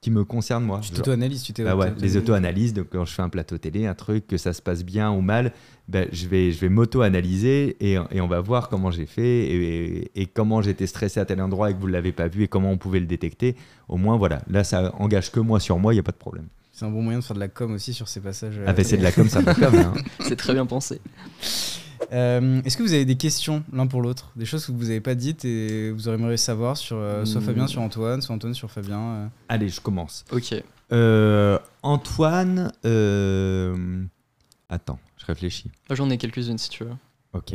qui 0.03 0.11
me 0.11 0.23
concernent 0.23 0.65
moi. 0.65 0.79
tu 0.83 0.91
t'auto-analyses, 0.91 1.41
tu 1.41 1.53
t'es 1.53 1.63
bah 1.63 1.75
ouais, 1.75 1.87
auto- 1.89 1.99
les 2.01 2.17
auto-analyses, 2.17 2.73
donc 2.73 2.87
quand 2.91 3.05
je 3.05 3.13
fais 3.13 3.21
un 3.23 3.29
plateau 3.29 3.57
télé, 3.57 3.87
un 3.87 3.95
truc, 3.95 4.27
que 4.27 4.37
ça 4.37 4.53
se 4.53 4.61
passe 4.61 4.83
bien 4.83 5.09
ou 5.11 5.21
mal, 5.21 5.51
ben, 5.87 6.07
je 6.11 6.27
vais, 6.27 6.51
je 6.51 6.59
vais 6.59 6.69
m'auto-analyser 6.69 7.75
et, 7.79 7.97
et 8.11 8.21
on 8.21 8.27
va 8.27 8.39
voir 8.41 8.69
comment 8.69 8.91
j'ai 8.91 9.05
fait 9.05 9.23
et, 9.23 10.11
et 10.21 10.25
comment 10.27 10.61
j'étais 10.61 10.85
stressé 10.87 11.19
à 11.19 11.25
tel 11.25 11.41
endroit 11.41 11.71
et 11.71 11.73
que 11.73 11.79
vous 11.79 11.87
ne 11.87 11.93
l'avez 11.93 12.11
pas 12.11 12.27
vu 12.27 12.43
et 12.43 12.47
comment 12.47 12.71
on 12.71 12.77
pouvait 12.77 12.99
le 12.99 13.05
détecter. 13.07 13.55
Au 13.89 13.97
moins, 13.97 14.17
voilà, 14.17 14.41
là, 14.49 14.63
ça 14.63 14.93
engage 14.99 15.31
que 15.31 15.39
moi 15.39 15.59
sur 15.59 15.79
moi, 15.79 15.93
il 15.93 15.95
n'y 15.95 16.01
a 16.01 16.03
pas 16.03 16.11
de 16.11 16.17
problème. 16.17 16.45
C'est 16.71 16.85
un 16.85 16.89
bon 16.91 17.01
moyen 17.03 17.19
de 17.19 17.23
faire 17.23 17.35
de 17.35 17.39
la 17.39 17.47
com 17.49 17.71
aussi 17.73 17.93
sur 17.93 18.07
ces 18.07 18.19
passages. 18.19 18.57
euh, 18.57 18.65
Ah 18.67 18.73
ben 18.73 18.83
c'est 18.83 18.97
de 18.97 19.03
la 19.03 19.11
com, 19.11 19.29
ça 19.29 19.41
va 19.41 19.53
comme. 19.53 19.75
Hein. 19.75 19.93
C'est 20.21 20.35
très 20.35 20.53
bien 20.53 20.65
pensé. 20.65 20.99
Euh, 22.11 22.61
Est-ce 22.63 22.77
que 22.77 22.83
vous 22.83 22.93
avez 22.93 23.05
des 23.05 23.15
questions 23.15 23.63
l'un 23.71 23.87
pour 23.87 24.01
l'autre? 24.01 24.31
Des 24.35 24.45
choses 24.45 24.65
que 24.65 24.71
vous 24.71 24.83
n'avez 24.83 25.01
pas 25.01 25.15
dites 25.15 25.45
et 25.45 25.91
vous 25.91 26.09
aimeriez 26.09 26.37
savoir 26.37 26.77
sur 26.77 26.97
euh, 26.97 27.25
soit 27.25 27.41
Hmm. 27.41 27.45
Fabien 27.45 27.67
sur 27.67 27.81
Antoine, 27.81 28.21
soit 28.21 28.35
Antoine 28.35 28.53
sur 28.53 28.69
Fabien 28.71 28.99
euh. 28.99 29.27
Allez, 29.49 29.69
je 29.69 29.81
commence. 29.81 30.25
Ok. 30.31 30.53
Euh, 30.91 31.57
Antoine, 31.81 32.71
euh, 32.85 34.03
attends, 34.69 34.99
je 35.17 35.25
réfléchis. 35.25 35.71
J'en 35.89 36.09
ai 36.09 36.17
quelques-unes 36.17 36.57
si 36.57 36.69
tu 36.69 36.83
veux. 36.83 36.91
Ok. 37.33 37.53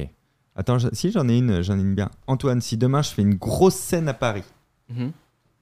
Attends, 0.56 0.78
je- 0.78 0.88
si 0.92 1.12
j'en 1.12 1.28
ai 1.28 1.38
une, 1.38 1.62
j'en 1.62 1.78
ai 1.78 1.82
une 1.82 1.94
bien. 1.94 2.10
Antoine, 2.26 2.60
si 2.60 2.76
demain 2.76 3.02
je 3.02 3.10
fais 3.10 3.22
une 3.22 3.34
grosse 3.36 3.76
scène 3.76 4.08
à 4.08 4.14
Paris, 4.14 4.44
Mhm. 4.90 5.12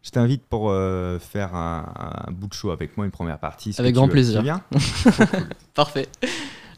Je 0.02 0.10
t'invite 0.12 0.44
pour 0.46 0.70
euh, 0.70 1.18
faire 1.18 1.56
un, 1.56 2.24
un 2.28 2.30
bout 2.30 2.46
de 2.46 2.54
show 2.54 2.70
avec 2.70 2.96
moi, 2.96 3.04
une 3.06 3.10
première 3.10 3.40
partie. 3.40 3.74
Avec 3.76 3.92
grand 3.92 4.06
plaisir. 4.06 4.38
Tu 4.38 4.44
viens? 4.44 4.62
Parfait. 5.74 6.06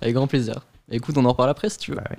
Avec 0.00 0.14
grand 0.14 0.26
plaisir. 0.26 0.60
Écoute, 0.90 1.16
on 1.18 1.24
en 1.24 1.30
reparle 1.30 1.50
après 1.50 1.68
si 1.70 1.78
tu 1.78 1.90
veux. 1.92 1.96
Bah 1.96 2.04
ouais. 2.10 2.18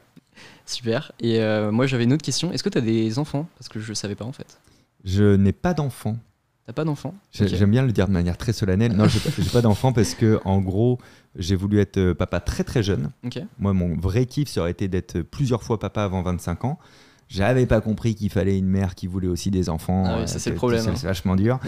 Super. 0.66 1.12
Et 1.20 1.40
euh, 1.42 1.72
moi, 1.72 1.88
j'avais 1.88 2.04
une 2.04 2.14
autre 2.14 2.24
question. 2.24 2.52
Est-ce 2.52 2.64
que 2.64 2.70
tu 2.70 2.78
as 2.78 2.82
des 2.82 3.18
enfants? 3.20 3.48
Parce 3.58 3.68
que 3.70 3.80
je 3.80 3.94
savais 3.94 4.16
pas 4.16 4.26
en 4.26 4.32
fait. 4.32 4.60
Je 5.04 5.36
n'ai 5.36 5.52
pas 5.54 5.74
d'enfant. 5.74 6.18
T'as 6.66 6.74
pas 6.74 6.84
d'enfants? 6.86 7.16
J'aime 7.32 7.72
bien 7.72 7.84
le 7.84 7.92
dire 7.92 8.08
de 8.08 8.14
manière 8.14 8.38
très 8.38 8.54
solennelle. 8.54 8.94
Non, 8.96 9.08
j'ai 9.08 9.20
pas, 9.20 9.32
pas 9.54 9.62
d'enfant 9.62 9.92
parce 9.92 10.14
que, 10.14 10.40
en 10.46 10.60
gros, 10.62 11.00
j'ai 11.36 11.56
voulu 11.56 11.80
être 11.80 11.98
euh, 11.98 12.14
papa 12.14 12.40
très 12.40 12.64
très 12.64 12.84
jeune. 12.84 13.10
Ok. 13.26 13.40
Moi, 13.58 13.74
mon 13.74 13.96
vrai 13.98 14.28
kiff, 14.28 14.50
ça 14.50 14.62
aurait 14.62 14.72
été 14.72 14.88
d'être 14.88 15.22
plusieurs 15.22 15.64
fois 15.64 15.80
papa 15.80 16.04
avant 16.04 16.22
25 16.22 16.66
ans. 16.66 16.78
J'avais 17.28 17.66
pas 17.68 17.80
compris 17.82 18.14
qu'il 18.16 18.30
fallait 18.32 18.58
une 18.58 18.68
mère 18.68 18.94
qui 18.96 19.06
voulait 19.08 19.28
aussi 19.28 19.50
des 19.52 19.70
enfants. 19.70 20.04
Ah 20.06 20.16
oui, 20.18 20.24
Euh, 20.24 20.28
ça, 20.28 20.38
c'est 20.40 20.50
le 20.52 20.56
problème, 20.56 20.82
ça, 20.84 20.92
hein. 20.92 20.96
C'est 20.96 21.08
vachement 21.08 21.36
dur. 21.36 21.60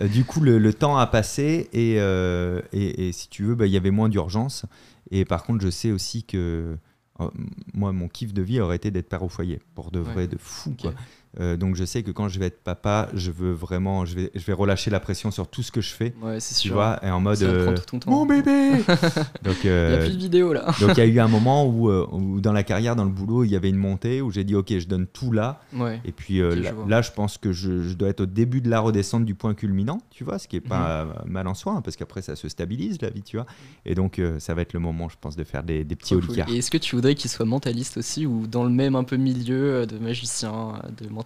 Ouais. 0.00 0.08
Du 0.08 0.24
coup, 0.24 0.40
le, 0.40 0.58
le 0.58 0.72
temps 0.74 0.96
a 0.98 1.06
passé 1.06 1.68
et, 1.72 1.96
euh, 1.98 2.60
et, 2.72 3.08
et 3.08 3.12
si 3.12 3.28
tu 3.28 3.42
veux, 3.44 3.54
bah, 3.56 3.66
il 3.66 3.72
y 3.72 3.76
avait 3.76 3.90
moins 3.92 4.08
d'urgence. 4.08 4.66
Et 5.10 5.24
par 5.24 5.44
contre, 5.44 5.62
je 5.62 5.70
sais 5.70 5.90
aussi 5.90 6.24
que 6.24 6.76
euh, 7.20 7.30
moi, 7.74 7.92
mon 7.92 8.08
kiff 8.08 8.32
de 8.34 8.42
vie 8.42 8.60
aurait 8.60 8.76
été 8.76 8.90
d'être 8.90 9.08
père 9.08 9.22
au 9.22 9.28
foyer, 9.28 9.60
pour 9.74 9.90
de 9.90 9.98
vrai, 10.00 10.14
Ouais. 10.16 10.26
de 10.28 10.36
fou. 10.38 10.74
Quoi. 10.80 10.94
Euh, 11.40 11.56
donc 11.56 11.74
je 11.74 11.84
sais 11.84 12.02
que 12.02 12.10
quand 12.10 12.28
je 12.28 12.38
vais 12.38 12.46
être 12.46 12.62
papa, 12.62 13.08
je 13.14 13.30
veux 13.30 13.52
vraiment, 13.52 14.04
je 14.04 14.14
vais, 14.14 14.30
je 14.34 14.44
vais 14.44 14.52
relâcher 14.52 14.90
la 14.90 15.00
pression 15.00 15.30
sur 15.30 15.48
tout 15.48 15.62
ce 15.62 15.72
que 15.72 15.80
je 15.80 15.92
fais. 15.92 16.14
Ouais, 16.22 16.38
c'est 16.40 16.54
Tu 16.54 16.68
sûr. 16.68 16.74
vois, 16.74 16.98
et 17.04 17.10
en 17.10 17.20
mode 17.20 17.42
euh, 17.42 17.74
tout 17.76 17.82
ton 17.86 17.98
temps. 17.98 18.10
mon 18.10 18.26
bébé. 18.26 18.72
donc 19.42 19.56
Il 19.64 19.66
y 19.66 19.70
a 19.70 19.72
euh, 19.72 20.04
plus 20.04 20.14
de 20.16 20.18
vidéos 20.20 20.52
là. 20.52 20.66
donc 20.80 20.90
il 20.96 20.98
y 20.98 21.00
a 21.00 21.06
eu 21.06 21.18
un 21.20 21.28
moment 21.34 21.66
où, 21.66 21.90
euh, 21.90 22.06
où 22.12 22.40
dans 22.40 22.52
la 22.52 22.62
carrière, 22.62 22.94
dans 22.96 23.04
le 23.04 23.10
boulot, 23.10 23.44
il 23.44 23.50
y 23.50 23.56
avait 23.56 23.68
une 23.70 23.76
montée 23.76 24.20
où 24.20 24.30
j'ai 24.30 24.44
dit 24.44 24.54
ok, 24.54 24.78
je 24.78 24.86
donne 24.86 25.06
tout 25.06 25.32
là. 25.32 25.60
Ouais. 25.74 26.00
Et 26.04 26.12
puis 26.12 26.40
euh, 26.40 26.54
là, 26.54 26.70
je 26.70 26.74
vois. 26.74 26.86
là, 26.88 27.02
je 27.02 27.10
pense 27.10 27.38
que 27.38 27.52
je, 27.52 27.82
je 27.82 27.94
dois 27.94 28.08
être 28.08 28.20
au 28.20 28.26
début 28.26 28.60
de 28.60 28.70
la 28.70 28.80
redescente 28.80 29.24
du 29.24 29.34
point 29.34 29.54
culminant, 29.54 30.00
tu 30.10 30.24
vois, 30.24 30.38
ce 30.38 30.46
qui 30.48 30.56
est 30.56 30.60
pas 30.60 31.04
Mhm. 31.04 31.10
euh, 31.10 31.12
mal 31.26 31.46
en 31.48 31.54
soi, 31.54 31.72
hein, 31.76 31.80
parce 31.82 31.96
qu'après 31.96 32.22
ça 32.22 32.36
se 32.36 32.48
stabilise 32.48 33.00
la 33.02 33.10
vie, 33.10 33.22
tu 33.22 33.36
vois. 33.36 33.46
Et 33.86 33.94
donc 33.94 34.18
euh, 34.18 34.38
ça 34.38 34.54
va 34.54 34.62
être 34.62 34.72
le 34.72 34.80
moment, 34.80 35.08
je 35.08 35.16
pense, 35.20 35.34
de 35.36 35.44
faire 35.44 35.62
des, 35.62 35.84
des 35.84 35.96
petits 35.96 36.14
cool. 36.14 36.24
holicards. 36.24 36.48
Et 36.50 36.58
est-ce 36.58 36.70
que 36.70 36.78
tu 36.78 36.94
voudrais 36.94 37.14
qu'il 37.14 37.30
soit 37.30 37.44
mentaliste 37.46 37.96
aussi 37.96 38.26
ou 38.26 38.46
dans 38.46 38.64
le 38.64 38.70
même 38.70 38.94
un 38.94 39.04
peu 39.04 39.16
milieu 39.16 39.74
euh, 39.74 39.86
de 39.86 39.98
magicien, 39.98 40.52
euh, 40.84 40.88
de 41.04 41.08
mentaliste 41.08 41.23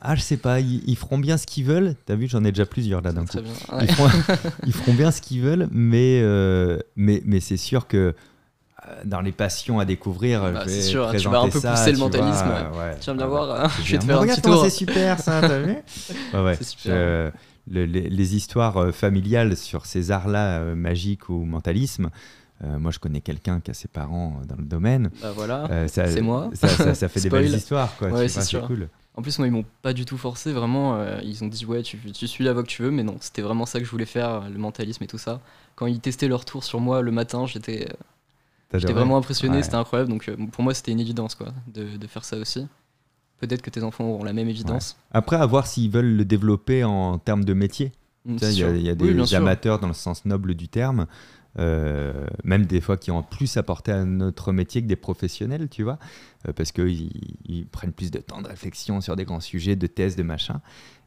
Ah, 0.00 0.14
je 0.14 0.20
sais 0.20 0.36
pas, 0.36 0.60
ils, 0.60 0.82
ils 0.86 0.96
feront 0.96 1.18
bien 1.18 1.36
ce 1.36 1.46
qu'ils 1.46 1.64
veulent. 1.64 1.94
T'as 2.06 2.14
vu, 2.14 2.26
j'en 2.28 2.44
ai 2.44 2.52
déjà 2.52 2.66
plusieurs 2.66 3.00
là 3.00 3.12
d'un 3.12 3.22
coup. 3.22 3.28
Très 3.38 3.42
bien. 3.42 3.52
Ouais. 3.72 3.84
Ils 3.88 3.92
feront, 3.94 4.08
ils 4.66 4.72
feront 4.72 4.94
bien 4.94 5.10
ce 5.10 5.20
qu'ils 5.22 5.40
veulent, 5.42 5.68
mais, 5.70 6.20
euh, 6.22 6.78
mais, 6.96 7.22
mais 7.24 7.40
c'est 7.40 7.56
sûr 7.56 7.86
que 7.86 8.14
dans 9.04 9.20
les 9.20 9.30
passions 9.32 9.78
à 9.78 9.84
découvrir, 9.84 10.42
Bah, 10.52 10.64
c'est 10.66 10.82
sûr, 10.82 11.12
tu 11.16 11.28
vas 11.28 11.40
un 11.40 11.48
peu 11.48 11.60
ça, 11.60 11.70
pousser 11.70 11.92
le 11.92 11.98
vois, 11.98 12.06
mentalisme. 12.08 12.46
ouais. 12.48 12.94
Tu 12.98 13.04
viens 13.04 13.14
bien 13.14 13.24
Ouais, 13.26 13.30
voir, 13.30 13.64
hein, 13.64 13.68
je 13.84 13.92
vais 13.92 13.98
te 13.98 14.04
faire 14.04 14.16
un 14.16 14.20
Regarde 14.20 14.40
petit 14.40 14.50
tour. 14.50 14.64
c'est 14.64 14.70
super 14.70 15.18
ça, 15.20 15.40
t'as 15.40 15.60
vu 15.60 15.76
super. 16.60 17.32
Le- 17.70 17.84
les, 17.84 17.86
les 18.10 18.34
histoires 18.34 18.76
euh, 18.78 18.90
familiales 18.90 19.56
sur 19.56 19.86
ces 19.86 20.10
arts-là, 20.10 20.58
euh, 20.58 20.74
magiques 20.74 21.28
ou 21.28 21.44
mentalisme, 21.44 22.10
euh, 22.64 22.76
moi 22.80 22.90
je 22.90 22.98
connais 22.98 23.20
quelqu'un 23.20 23.60
qui 23.60 23.70
a 23.70 23.74
ses 23.74 23.86
parents 23.86 24.40
euh, 24.42 24.46
dans 24.46 24.56
le 24.56 24.64
domaine. 24.64 25.10
Bah 25.22 25.30
voilà. 25.32 25.68
Euh, 25.70 25.86
C'est 25.88 26.20
moi. 26.20 26.50
Ça, 26.54 26.66
ça- 26.66 26.94
ça 26.94 27.08
fait 27.08 27.20
des 27.20 27.30
belles 27.30 27.54
histoires, 27.54 27.94
quoi. 27.96 28.08
C'est 28.28 28.60
cool. 28.66 28.88
En 29.14 29.20
plus, 29.22 29.38
moi, 29.38 29.46
ils 29.46 29.50
m'ont 29.50 29.64
pas 29.82 29.92
du 29.92 30.04
tout 30.06 30.16
forcé, 30.16 30.52
vraiment. 30.52 30.96
euh, 30.96 31.20
ils 31.22 31.44
ont 31.44 31.48
dit, 31.48 31.66
ouais, 31.66 31.82
tu, 31.82 31.98
tu 32.12 32.26
suis 32.26 32.44
la 32.44 32.52
voie 32.54 32.62
que 32.62 32.68
tu 32.68 32.82
veux, 32.82 32.90
mais 32.90 33.02
non, 33.02 33.16
c'était 33.20 33.42
vraiment 33.42 33.66
ça 33.66 33.78
que 33.78 33.84
je 33.84 33.90
voulais 33.90 34.06
faire, 34.06 34.48
le 34.48 34.58
mentalisme 34.58 35.04
et 35.04 35.06
tout 35.06 35.18
ça. 35.18 35.40
Quand 35.74 35.86
ils 35.86 36.00
testaient 36.00 36.28
leur 36.28 36.44
tour 36.46 36.64
sur 36.64 36.80
moi 36.80 37.02
le 37.02 37.10
matin, 37.12 37.44
j'étais 37.46 37.88
euh, 37.90 38.78
j'étais 38.78 38.94
vraiment 38.94 39.18
impressionné, 39.18 39.58
Ouais. 39.58 39.62
c'était 39.62 39.76
incroyable. 39.76 40.10
Donc, 40.10 40.28
euh, 40.28 40.36
pour 40.50 40.64
moi, 40.64 40.72
c'était 40.72 40.92
une 40.92 41.00
évidence, 41.00 41.34
quoi, 41.34 41.52
de, 41.74 41.96
de 41.98 42.06
faire 42.06 42.24
ça 42.24 42.38
aussi. 42.38 42.66
Peut-être 43.38 43.60
que 43.60 43.70
tes 43.70 43.82
enfants 43.82 44.04
auront 44.04 44.24
la 44.24 44.32
même 44.32 44.48
évidence. 44.48 44.96
Après, 45.10 45.36
à 45.36 45.44
voir 45.46 45.66
s'ils 45.66 45.90
veulent 45.90 46.16
le 46.16 46.24
développer 46.24 46.84
en 46.84 47.18
termes 47.18 47.44
de 47.44 47.52
métier. 47.54 47.92
Mm, 48.24 48.36
Il 48.40 48.42
y, 48.42 48.46
a- 48.46 48.52
sûr. 48.52 48.68
il 48.76 48.82
y 48.82 48.88
a 48.88 48.94
Oui, 48.98 49.14
des 49.14 49.34
amateurs 49.34 49.78
dans 49.80 49.88
le 49.88 49.94
sens 49.94 50.24
noble 50.24 50.54
du 50.54 50.68
terme, 50.68 51.06
euh, 51.58 52.26
même 52.44 52.64
des 52.66 52.80
fois 52.80 52.96
qui 52.96 53.10
ont 53.10 53.22
plus 53.22 53.56
apporté 53.56 53.92
à 53.92 54.04
notre 54.04 54.52
métier 54.52 54.80
que 54.82 54.86
des 54.86 54.96
professionnels, 54.96 55.68
tu 55.68 55.82
vois, 55.82 55.98
euh, 56.48 56.52
parce 56.52 56.72
qu'ils 56.72 57.10
ils 57.44 57.66
prennent 57.66 57.92
plus 57.92 58.10
de 58.10 58.18
temps 58.20 58.40
de 58.42 58.48
réflexion 58.48 59.00
sur 59.00 59.16
des 59.16 59.24
grands 59.24 59.40
sujets, 59.40 59.76
de 59.76 59.86
thèses, 59.86 60.16
de 60.16 60.22
machin. 60.22 60.60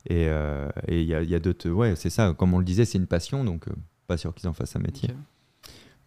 Et 0.07 0.27
euh, 0.29 0.69
il 0.87 1.01
y 1.03 1.15
a, 1.15 1.21
il 1.23 1.29
y 1.29 1.35
a 1.35 1.39
d'autres. 1.39 1.69
Ouais, 1.69 1.95
c'est 1.95 2.11
ça, 2.11 2.33
comme 2.37 2.53
on 2.53 2.59
le 2.59 2.65
disait, 2.65 2.85
c'est 2.85 2.97
une 2.99 3.07
passion, 3.07 3.43
donc 3.43 3.65
pas 4.07 4.17
sûr 4.17 4.33
qu'ils 4.35 4.47
en 4.47 4.53
fassent 4.53 4.75
un 4.75 4.79
métier. 4.79 5.09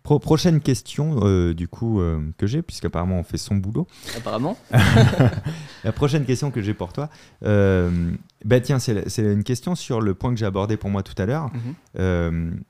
Pro- 0.04 0.20
prochaine 0.20 0.60
question, 0.60 1.50
du 1.52 1.66
coup, 1.66 2.00
que 2.38 2.46
j'ai, 2.46 2.62
puisqu'apparemment 2.62 3.18
on 3.18 3.24
fait 3.24 3.36
son 3.36 3.56
boulot. 3.56 3.86
Apparemment. 4.16 4.56
La 5.84 5.92
prochaine 5.92 6.24
question 6.24 6.50
que 6.50 6.62
j'ai 6.62 6.74
pour 6.74 6.92
toi, 6.92 7.10
bah 7.42 8.60
tiens, 8.62 8.78
c'est 8.78 9.04
une 9.18 9.44
question 9.44 9.74
sur 9.74 10.00
le 10.00 10.14
point 10.14 10.30
que 10.32 10.38
j'ai 10.38 10.46
abordé 10.46 10.76
pour 10.76 10.90
moi 10.90 11.02
tout 11.02 11.20
à 11.20 11.26
l'heure. 11.26 11.50
Mhm, 11.98 12.60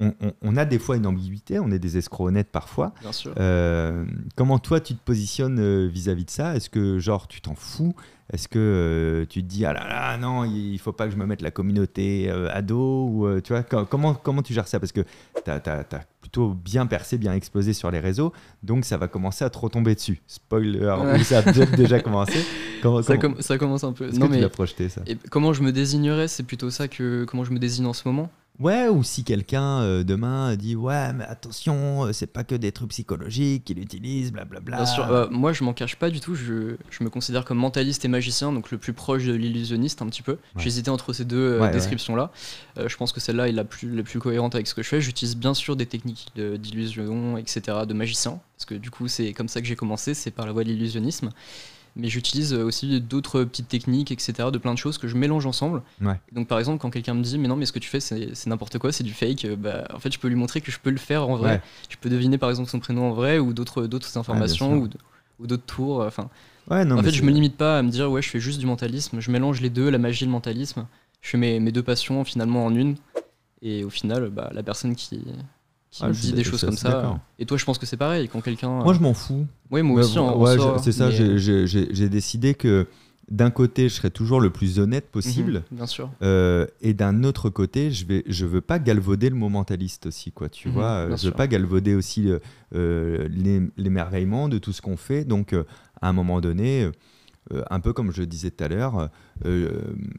on, 0.00 0.14
on- 0.20 0.32
on 0.42 0.56
a 0.56 0.64
des 0.64 0.78
fois 0.78 0.96
une 0.96 1.06
ambiguïté, 1.06 1.58
on 1.58 1.70
est 1.70 1.78
des 1.78 1.96
escrocs 1.98 2.28
honnêtes 2.28 2.50
parfois. 2.50 2.92
bien 3.00 3.12
sûr. 3.12 3.32
Euh, 3.38 4.04
comment 4.36 4.58
toi 4.58 4.80
tu 4.80 4.94
te 4.94 5.02
positionnes 5.04 5.58
euh, 5.58 5.88
vis-à-vis 5.92 6.24
de 6.24 6.30
ça? 6.30 6.54
Est-ce 6.56 6.70
que 6.70 6.98
genre 6.98 7.26
tu 7.28 7.40
t'en 7.40 7.54
fous? 7.54 7.94
Est-ce 8.32 8.46
que 8.46 8.58
euh, 8.58 9.24
tu 9.26 9.42
te 9.42 9.48
dis 9.48 9.64
ah 9.64 9.72
là 9.72 9.88
là 9.88 10.18
non 10.18 10.44
il 10.44 10.78
faut 10.78 10.92
pas 10.92 11.06
que 11.06 11.12
je 11.12 11.16
me 11.16 11.24
mette 11.24 11.40
la 11.40 11.50
communauté 11.50 12.26
euh, 12.28 12.50
ado 12.52 13.06
ou 13.10 13.26
euh, 13.26 13.40
tu 13.40 13.54
vois 13.54 13.62
co- 13.62 13.86
comment 13.86 14.12
comment 14.12 14.42
tu 14.42 14.52
gères 14.52 14.68
ça? 14.68 14.78
Parce 14.78 14.92
que 14.92 15.00
tu 15.44 15.50
as, 15.50 15.84
plutôt 16.20 16.50
bien 16.52 16.84
percé, 16.86 17.16
bien 17.16 17.32
explosé 17.32 17.72
sur 17.72 17.90
les 17.90 18.00
réseaux, 18.00 18.34
donc 18.62 18.84
ça 18.84 18.98
va 18.98 19.08
commencer 19.08 19.46
à 19.46 19.50
te 19.50 19.56
retomber 19.56 19.94
dessus. 19.94 20.20
Spoiler, 20.26 20.80
Ouais. 20.80 21.18
ou 21.20 21.24
ça 21.24 21.38
a 21.38 21.52
déjà 21.52 22.00
commencé. 22.00 22.34
Comment, 22.82 23.00
Ça, 23.02 23.16
comment- 23.16 23.34
com- 23.34 23.42
ça 23.42 23.56
commence 23.56 23.82
un 23.84 23.92
peu. 23.92 24.10
Non, 24.10 24.28
que 24.28 24.34
tu 24.34 24.40
mais 24.42 24.48
projeté 24.50 24.90
ça? 24.90 25.00
et 25.06 25.16
comment 25.30 25.54
je 25.54 25.62
me 25.62 25.72
désignerais, 25.72 26.28
c'est 26.28 26.42
plutôt 26.42 26.68
ça 26.70 26.86
que 26.86 27.24
comment 27.24 27.44
je 27.44 27.50
me 27.52 27.58
désigne 27.58 27.86
en 27.86 27.94
ce 27.94 28.06
moment? 28.06 28.30
Ouais, 28.60 28.88
ou 28.88 29.04
si 29.04 29.22
quelqu'un 29.22 29.82
euh, 29.82 30.02
demain 30.02 30.56
dit 30.56 30.74
ouais, 30.74 31.12
mais 31.12 31.22
attention, 31.24 32.06
euh, 32.06 32.12
c'est 32.12 32.26
pas 32.26 32.42
que 32.42 32.56
des 32.56 32.72
trucs 32.72 32.88
psychologiques 32.90 33.64
qu'il 33.66 33.78
utilise, 33.78 34.32
blablabla. 34.32 34.78
Bien 34.78 34.86
sûr, 34.86 35.04
euh, 35.12 35.28
moi 35.30 35.52
je 35.52 35.62
m'en 35.62 35.72
cache 35.72 35.94
pas 35.94 36.10
du 36.10 36.18
tout, 36.18 36.34
je, 36.34 36.74
je 36.90 37.04
me 37.04 37.08
considère 37.08 37.44
comme 37.44 37.58
mentaliste 37.58 38.04
et 38.04 38.08
magicien, 38.08 38.52
donc 38.52 38.72
le 38.72 38.78
plus 38.78 38.92
proche 38.92 39.24
de 39.26 39.32
l'illusionniste 39.32 40.02
un 40.02 40.06
petit 40.06 40.22
peu. 40.22 40.38
J'hésitais 40.56 40.90
entre 40.90 41.12
ces 41.12 41.24
deux 41.24 41.36
euh, 41.36 41.58
Ouais, 41.60 41.66
ouais. 41.66 41.70
descriptions-là. 41.72 42.32
Euh, 42.78 42.88
je 42.88 42.96
pense 42.96 43.12
que 43.12 43.20
celle-là 43.20 43.48
est 43.48 43.52
la 43.52 43.64
plus, 43.64 43.94
la 43.94 44.02
plus 44.02 44.18
cohérente 44.18 44.56
avec 44.56 44.66
ce 44.66 44.74
que 44.74 44.82
je 44.82 44.88
fais. 44.88 45.00
J'utilise 45.00 45.36
bien 45.36 45.54
sûr 45.54 45.76
des 45.76 45.86
techniques 45.86 46.26
de- 46.34 46.56
d'illusion, 46.56 47.38
etc., 47.38 47.60
de 47.86 47.94
magicien, 47.94 48.40
parce 48.56 48.64
que 48.66 48.74
du 48.74 48.90
coup 48.90 49.06
c'est 49.06 49.32
comme 49.34 49.48
ça 49.48 49.60
que 49.60 49.68
j'ai 49.68 49.76
commencé, 49.76 50.14
c'est 50.14 50.32
par 50.32 50.46
la 50.46 50.52
voie 50.52 50.64
de 50.64 50.68
l'illusionnisme. 50.70 51.30
Mais 51.98 52.08
j'utilise 52.08 52.54
euh, 52.54 52.62
aussi 52.62 53.00
d'autres 53.00 53.42
petites 53.42 53.68
techniques, 53.68 54.12
etc., 54.12 54.50
de 54.52 54.58
plein 54.58 54.72
de 54.72 54.78
choses 54.78 54.98
que 54.98 55.08
je 55.08 55.16
mélange 55.16 55.46
ensemble. 55.46 55.82
Ouais. 56.00 56.18
Donc 56.32 56.46
par 56.46 56.58
exemple, 56.58 56.80
quand 56.80 56.90
quelqu'un 56.90 57.14
me 57.14 57.22
dit, 57.22 57.38
mais 57.38 57.48
non, 57.48 57.56
mais 57.56 57.66
ce 57.66 57.72
que 57.72 57.80
tu 57.80 57.88
fais, 57.88 58.00
c'est 58.00 58.46
n'importe 58.46 58.78
quoi, 58.78 58.92
c'est 58.92 59.04
du 59.04 59.12
fake, 59.12 59.44
euh, 59.44 59.56
bah, 59.56 59.86
en 59.92 59.98
fait, 59.98 60.12
je 60.12 60.18
peux 60.18 60.28
lui 60.28 60.36
montrer 60.36 60.60
que 60.60 60.70
je 60.70 60.78
peux 60.78 60.90
le 60.90 60.98
faire 60.98 61.28
en 61.28 61.36
vrai. 61.36 61.54
Ouais. 61.54 61.62
Tu 61.88 61.96
peux 61.96 62.08
deviner 62.08 62.38
par 62.38 62.50
exemple 62.50 62.70
son 62.70 62.78
prénom 62.78 63.10
en 63.10 63.12
vrai 63.12 63.38
ou 63.38 63.52
d'autres 63.52 64.16
informations 64.16 64.88
ou, 65.38 65.46
d'autres 65.46 65.66
tours. 65.66 66.00
Enfin, 66.00 66.30
non, 66.70 66.98
en 66.98 67.02
fait, 67.02 67.10
je 67.10 67.22
me 67.22 67.30
limite 67.30 67.56
pas 67.56 67.78
à 67.78 67.82
me 67.82 67.90
dire, 67.90 68.10
ouais, 68.10 68.22
je 68.22 68.28
fais 68.28 68.40
juste 68.40 68.60
du 68.60 68.66
mentalisme. 68.66 69.20
Je 69.20 69.30
mélange 69.30 69.60
les 69.60 69.70
deux, 69.70 69.90
la 69.90 69.98
magie 69.98 70.24
et 70.24 70.26
le 70.26 70.32
mentalisme. 70.32 70.86
Je 71.20 71.30
fais 71.30 71.38
mes, 71.38 71.58
mes 71.58 71.72
deux 71.72 71.82
passions 71.82 72.24
finalement 72.24 72.64
en 72.64 72.74
une. 72.74 72.96
Et 73.60 73.82
au 73.82 73.90
final, 73.90 74.30
bah, 74.30 74.50
la 74.54 74.62
personne 74.62 74.94
qui, 74.94 75.20
qui 75.90 76.02
Ah, 76.04 76.08
me 76.08 76.12
dit 76.12 76.32
des 76.32 76.44
choses 76.44 76.60
comme 76.64 76.76
ça. 76.76 77.18
Et 77.38 77.46
toi, 77.46 77.56
je 77.56 77.64
pense 77.64 77.78
que 77.78 77.86
c'est 77.86 77.96
pareil. 77.96 78.28
Quand 78.28 78.40
quelqu'un. 78.40 78.68
Moi, 78.82 78.94
je 78.94 79.00
m'en 79.00 79.14
fous. 79.14 79.46
Oui, 79.70 79.82
moi 79.82 80.00
aussi, 80.02 80.18
ouais, 80.18 80.56
c'est 80.82 80.92
ça, 80.92 81.08
mais- 81.08 81.38
j'ai- 81.38 82.08
décidé 82.08 82.54
que 82.54 82.86
d'un 83.30 83.50
côté, 83.50 83.90
je 83.90 83.94
serais 83.94 84.08
toujours 84.10 84.40
le 84.40 84.48
plus 84.50 84.78
honnête 84.78 85.10
possible. 85.10 85.62
Mhm, 85.70 85.76
bien 85.78 85.86
sûr. 85.86 86.10
euh, 86.22 86.66
et 86.80 86.94
d'un 86.94 87.24
autre 87.24 87.50
côté, 87.50 87.90
je 87.90 88.06
vais, 88.06 88.22
je 88.26 88.46
veux 88.46 88.62
pas 88.62 88.78
galvauder 88.78 89.28
le 89.28 89.36
mot 89.36 89.50
mentaliste 89.50 90.06
aussi, 90.06 90.32
quoi. 90.32 90.48
Tu 90.48 90.68
Mhm, 90.68 90.74
vois, 90.74 90.84
euh, 90.84 91.06
je 91.08 91.10
veux 91.12 91.16
sûr. 91.18 91.34
pas 91.34 91.46
galvauder 91.46 91.94
aussi 91.94 92.30
euh, 92.30 92.38
euh, 92.74 93.28
l'é- 93.30 93.68
l'émerveillement 93.76 94.48
de 94.48 94.56
tout 94.58 94.72
ce 94.72 94.80
qu'on 94.80 94.96
fait. 94.96 95.24
Donc, 95.26 95.52
euh, 95.52 95.64
à 96.00 96.08
un 96.08 96.12
moment 96.14 96.40
donné, 96.40 96.88
euh, 97.52 97.62
un 97.70 97.80
peu 97.80 97.92
comme 97.92 98.12
je 98.12 98.22
disais 98.22 98.50
tout 98.50 98.62
à 98.64 98.68
l'heure, 98.68 99.08
euh, 99.44 99.70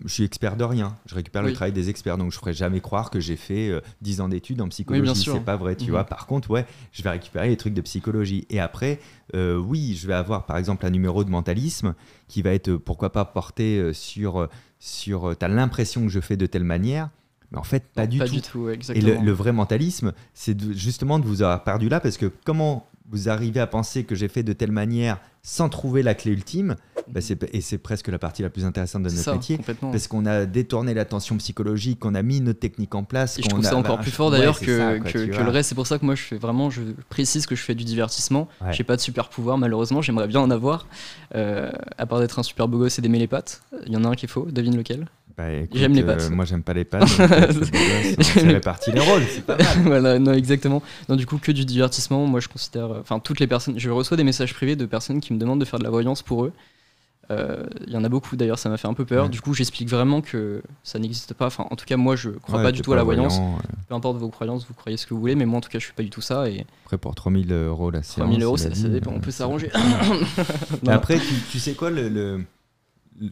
je 0.05 0.11
suis 0.13 0.23
expert 0.23 0.55
de 0.57 0.63
rien. 0.63 0.95
Je 1.05 1.15
récupère 1.15 1.43
le 1.43 1.53
travail 1.53 1.71
des 1.71 1.89
experts, 1.89 2.17
donc 2.17 2.31
je 2.31 2.37
ferai 2.37 2.53
jamais 2.53 2.81
croire 2.81 3.09
que 3.11 3.19
j'ai 3.19 3.35
fait 3.35 3.69
euh, 3.69 3.81
10 4.01 4.21
ans 4.21 4.29
d'études 4.29 4.61
en 4.61 4.67
psychologie. 4.69 5.23
c'est 5.23 5.39
pas 5.45 5.55
vrai, 5.55 5.75
tu 5.75 5.85
Mhm. 5.85 5.89
vois. 5.91 6.03
Par 6.05 6.25
contre, 6.27 6.49
ouais, 6.49 6.65
je 6.91 7.03
vais 7.03 7.09
récupérer 7.11 7.49
les 7.49 7.57
trucs 7.57 7.73
de 7.73 7.81
psychologie. 7.81 8.45
Et 8.49 8.59
après, 8.59 8.99
euh, 9.35 9.57
oui, 9.57 9.95
je 9.99 10.07
vais 10.07 10.13
avoir 10.13 10.45
par 10.45 10.57
exemple 10.57 10.85
un 10.85 10.89
numéro 10.89 11.23
de 11.23 11.29
mentalisme 11.29 11.93
qui 12.27 12.41
va 12.41 12.51
être, 12.53 12.73
pourquoi 12.75 13.11
pas, 13.11 13.25
porté 13.25 13.91
sur, 13.93 14.47
sur 14.79 15.35
tu 15.37 15.45
as 15.45 15.49
l'impression 15.49 16.01
que 16.03 16.09
je 16.09 16.19
fais 16.19 16.37
de 16.37 16.45
telle 16.45 16.63
manière, 16.63 17.09
mais 17.51 17.57
en 17.57 17.63
fait, 17.63 17.83
pas 17.93 18.05
du 18.07 18.19
pas 18.19 18.27
tout. 18.27 18.35
du 18.35 18.41
tout, 18.41 18.59
ouais, 18.59 18.79
Et 18.93 19.01
le, 19.01 19.15
le 19.23 19.31
vrai 19.31 19.51
mentalisme, 19.51 20.13
c'est 20.33 20.59
justement 20.73 21.19
de 21.19 21.25
vous 21.25 21.41
avoir 21.41 21.63
perdu 21.63 21.89
là, 21.89 21.99
parce 21.99 22.17
que 22.17 22.31
comment 22.45 22.87
vous 23.11 23.29
arrivez 23.29 23.59
à 23.59 23.67
penser 23.67 24.03
que 24.03 24.15
j'ai 24.15 24.27
fait 24.27 24.43
de 24.43 24.53
telle 24.53 24.71
manière 24.71 25.19
sans 25.41 25.69
trouver 25.69 26.03
la 26.03 26.13
clé 26.15 26.31
ultime, 26.33 26.75
bah, 27.07 27.21
c'est- 27.21 27.49
et 27.55 27.61
c'est 27.61 27.77
presque 27.77 28.09
la 28.09 28.19
partie 28.19 28.41
la 28.41 28.49
plus 28.49 28.65
intéressante 28.65 29.03
de 29.03 29.09
notre 29.09 29.21
ça, 29.23 29.33
métier, 29.33 29.57
parce 29.81 30.07
qu'on 30.07 30.25
a 30.25 30.45
détourné 30.45 30.93
l'attention 30.93 31.37
psychologique, 31.37 31.99
qu'on 31.99 32.13
a 32.13 32.21
mis 32.21 32.41
notre 32.41 32.59
technique 32.59 32.93
en 32.93 33.03
place. 33.05 33.39
Et 33.39 33.41
je 33.43 33.47
trouve 33.47 33.65
a- 33.65 33.69
ça 33.69 33.77
encore 33.77 33.97
bah, 33.97 34.03
plus 34.03 34.11
fort 34.11 34.31
d'ailleurs 34.31 34.59
que, 34.59 34.77
ça, 34.77 34.99
quoi, 34.99 35.11
que, 35.11 35.17
tu 35.17 35.29
que 35.29 35.35
vois. 35.35 35.43
le 35.43 35.49
reste. 35.49 35.69
C'est 35.69 35.75
pour 35.75 35.87
ça 35.87 35.97
que 35.97 36.05
moi 36.05 36.15
je 36.15 36.23
fais 36.23 36.37
vraiment, 36.37 36.69
je 36.69 36.81
précise 37.09 37.45
que 37.47 37.55
je 37.55 37.63
fais 37.63 37.73
du 37.73 37.83
divertissement. 37.85 38.47
Ouais. 38.61 38.73
J'ai 38.73 38.83
pas 38.83 38.95
de 38.97 39.01
super 39.01 39.29
pouvoir 39.29 39.57
malheureusement, 39.57 40.01
j'aimerais 40.01 40.27
bien 40.27 40.41
en 40.41 40.51
avoir. 40.51 40.85
Euh, 41.35 41.71
à 41.97 42.05
part 42.05 42.19
d'être 42.19 42.37
un 42.37 42.43
super 42.43 42.67
beau 42.67 42.77
gosse 42.79 42.99
et 42.99 43.01
d'aimer 43.01 43.19
les 43.19 43.27
pattes. 43.27 43.61
Il 43.87 43.93
y 43.93 43.97
en 43.97 44.03
a 44.03 44.09
un 44.09 44.15
qui 44.15 44.25
est 44.25 44.29
faux, 44.29 44.45
devine 44.51 44.75
lequel? 44.75 45.07
Bah, 45.39 45.45
J'aime 45.73 45.93
les 45.93 46.03
euh, 46.03 46.05
pattes. 46.05 46.29
moi, 46.31 46.43
j'aime 46.43 46.63
pas 46.63 46.73
les 46.73 46.83
pattes. 46.83 47.17
euh, 47.19 47.53
c'est 48.21 48.41
réparti 48.41 48.91
les 48.91 48.99
rôles, 48.99 49.23
c'est 49.33 49.45
pas 49.45 49.55
mal. 49.57 49.67
voilà, 49.85 50.19
non, 50.19 50.33
exactement. 50.33 50.83
Non, 51.07 51.15
du 51.15 51.25
coup, 51.25 51.37
que 51.37 51.53
du 51.53 51.63
divertissement. 51.63 52.25
Moi, 52.27 52.41
je 52.41 52.49
considère. 52.49 52.91
euh, 52.91 52.99
Enfin, 52.99 53.19
toutes 53.19 53.39
les 53.39 53.47
personnes. 53.47 53.79
Je 53.79 53.89
reçois 53.89 54.17
des 54.17 54.25
messages 54.25 54.53
privés 54.53 54.75
de 54.75 54.85
personnes 54.85 55.21
qui 55.21 55.31
me 55.33 55.39
demandent 55.39 55.61
de 55.61 55.65
faire 55.65 55.79
de 55.79 55.85
la 55.85 55.89
voyance 55.91 56.21
pour 56.23 56.43
eux. 56.43 56.51
Euh, 57.31 57.63
Il 57.87 57.93
y 57.93 57.95
en 57.95 58.03
a 58.03 58.09
beaucoup 58.09 58.35
d'ailleurs, 58.35 58.59
ça 58.59 58.67
m'a 58.69 58.75
fait 58.77 58.87
un 58.89 58.93
peu 58.93 59.05
peur. 59.05 59.25
Ouais. 59.25 59.29
Du 59.29 59.39
coup, 59.39 59.53
j'explique 59.53 59.87
vraiment 59.89 60.19
que 60.19 60.61
ça 60.83 60.99
n'existe 60.99 61.33
pas. 61.35 61.45
Enfin, 61.45 61.67
en 61.71 61.75
tout 61.77 61.85
cas, 61.85 61.95
moi, 61.95 62.17
je 62.17 62.31
crois 62.31 62.57
Ouais, 62.57 62.63
pas 62.65 62.71
du 62.73 62.81
tout 62.81 62.91
à 62.91 62.95
la 62.97 63.03
voyance. 63.03 63.35
voyant, 63.37 63.53
ouais. 63.53 63.61
Peu 63.87 63.95
importe 63.95 64.17
vos 64.17 64.29
croyances, 64.29 64.65
vous 64.67 64.73
croyez 64.73 64.97
ce 64.97 65.05
que 65.07 65.13
vous 65.13 65.19
voulez, 65.21 65.35
mais 65.35 65.45
moi, 65.45 65.59
en 65.59 65.61
tout 65.61 65.69
cas, 65.69 65.79
je 65.79 65.85
suis 65.85 65.93
pas 65.93 66.03
du 66.03 66.09
tout 66.09 66.21
ça. 66.21 66.49
Et 66.49 66.65
Après, 66.83 66.97
pour 66.97 67.15
3000 67.15 67.53
euros 67.53 67.91
la 67.91 68.03
séance. 68.03 68.27
3000 68.27 68.43
euros, 68.43 68.57
ça, 68.57 68.73
ça 68.75 68.89
dépend, 68.89 69.11
on 69.15 69.19
peut 69.21 69.31
s'arranger. 69.31 69.69
Non, 70.83 70.91
après, 70.91 71.17
tu, 71.19 71.33
tu 71.51 71.59
sais 71.59 71.73
quoi, 71.75 71.91
le- 71.91 72.43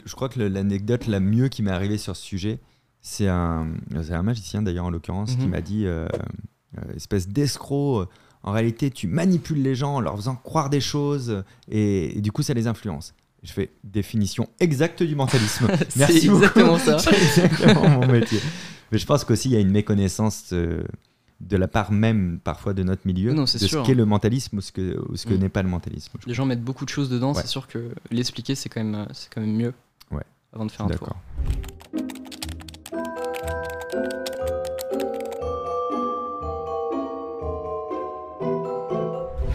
je 0.06 0.16
crois 0.16 0.30
que 0.30 0.40
l'anecdote 0.40 1.08
la 1.08 1.20
mieux 1.20 1.48
qui 1.50 1.64
m'est 1.64 1.72
arrivée 1.72 1.98
sur 1.98 2.16
ce 2.16 2.24
sujet, 2.24 2.60
c'est 3.02 3.28
un, 3.28 3.68
magicien 4.24 4.62
d'ailleurs 4.62 4.86
en 4.86 4.90
l'occurrence 4.90 5.36
qui 5.36 5.46
Mhm. 5.46 5.50
m'a 5.50 5.62
dit, 5.62 5.86
euh, 5.86 6.08
euh, 6.78 6.94
espèce 6.96 7.28
d'escroc, 7.30 8.02
euh, 8.02 8.06
en 8.44 8.52
réalité 8.52 8.92
tu 8.92 9.08
manipules 9.08 9.62
les 9.62 9.76
gens 9.76 9.96
en 9.96 10.00
leur 10.02 10.16
faisant 10.16 10.36
croire 10.36 10.70
des 10.70 10.82
choses 10.82 11.44
et, 11.70 12.18
et 12.18 12.22
du 12.22 12.32
coup 12.32 12.44
ça 12.44 12.54
les 12.54 12.68
influence. 12.68 13.14
Je 13.44 13.52
fais 13.54 13.72
définition 13.84 14.50
exacte 14.60 15.04
du 15.04 15.16
mentalisme. 15.16 15.68
Merci 15.96 16.28
beaucoup. 16.28 16.44
exactement 16.44 16.78
ça. 16.80 16.98
C'est 17.00 17.46
exactement 17.46 17.90
mon 18.02 18.08
métier. 18.08 18.40
Mais 18.92 18.98
je 18.98 19.06
pense 19.06 19.24
qu'aussi 19.24 19.50
il 19.50 19.54
y 19.54 19.58
a 19.58 19.60
une 19.60 19.72
méconnaissance 19.72 20.50
euh, 20.54 20.84
de 21.40 21.56
la 21.58 21.68
part 21.68 21.92
même 21.92 22.40
parfois 22.44 22.74
de 22.74 22.82
notre 22.84 23.06
milieu 23.06 23.34
Non, 23.34 23.46
c'est 23.46 23.60
de 23.62 23.68
sûr. 23.68 23.82
ce 23.84 23.88
qu'est 23.88 23.94
le 23.96 24.06
mentalisme 24.06 24.58
ou 24.58 24.62
ce 24.62 24.72
que, 24.72 24.98
ou 25.10 25.16
ce 25.16 25.26
que 25.28 25.34
Mm. 25.34 25.38
n'est 25.38 25.50
pas 25.50 25.62
le 25.64 25.70
mentalisme. 25.70 26.18
Les 26.26 26.34
gens 26.34 26.46
mettent 26.46 26.64
beaucoup 26.64 26.84
de 26.86 26.90
choses 26.90 27.10
dedans, 27.10 27.34
Ouais. 27.34 27.42
c'est 27.42 27.48
sûr 27.48 27.68
que 27.68 27.90
l'expliquer, 28.12 28.56
c'est 28.56 28.70
quand, 28.70 28.84
même, 28.84 28.96
euh, 28.96 29.06
c'est 29.14 29.32
quand 29.34 29.42
même 29.42 29.56
mieux. 29.56 29.74
Ouais. 30.12 30.24
Avant 30.54 30.66
de 30.66 30.72
faire 30.72 30.86
un 30.86 30.90
tour. 30.90 31.08
D'accord. 31.08 32.28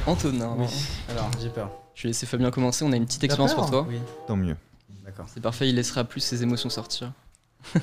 Antonin, 0.07 0.57
Alors, 1.09 1.31
j'ai 1.40 1.49
peur. 1.49 1.71
je 1.95 2.03
vais 2.03 2.09
laisser 2.09 2.27
Fabien 2.27 2.51
commencer. 2.51 2.85
On 2.85 2.92
a 2.92 2.97
une 2.97 3.07
petite 3.07 3.23
expérience 3.25 3.55
pour 3.55 3.71
toi. 3.71 3.87
Oui, 3.88 3.99
Tant 4.27 4.37
mieux. 4.37 4.57
d'accord. 5.05 5.27
C'est 5.29 5.40
parfait, 5.40 5.68
il 5.68 5.77
laissera 5.77 6.05
plus 6.05 6.21
ses 6.21 6.42
émotions 6.42 6.71
sortir. 6.71 7.12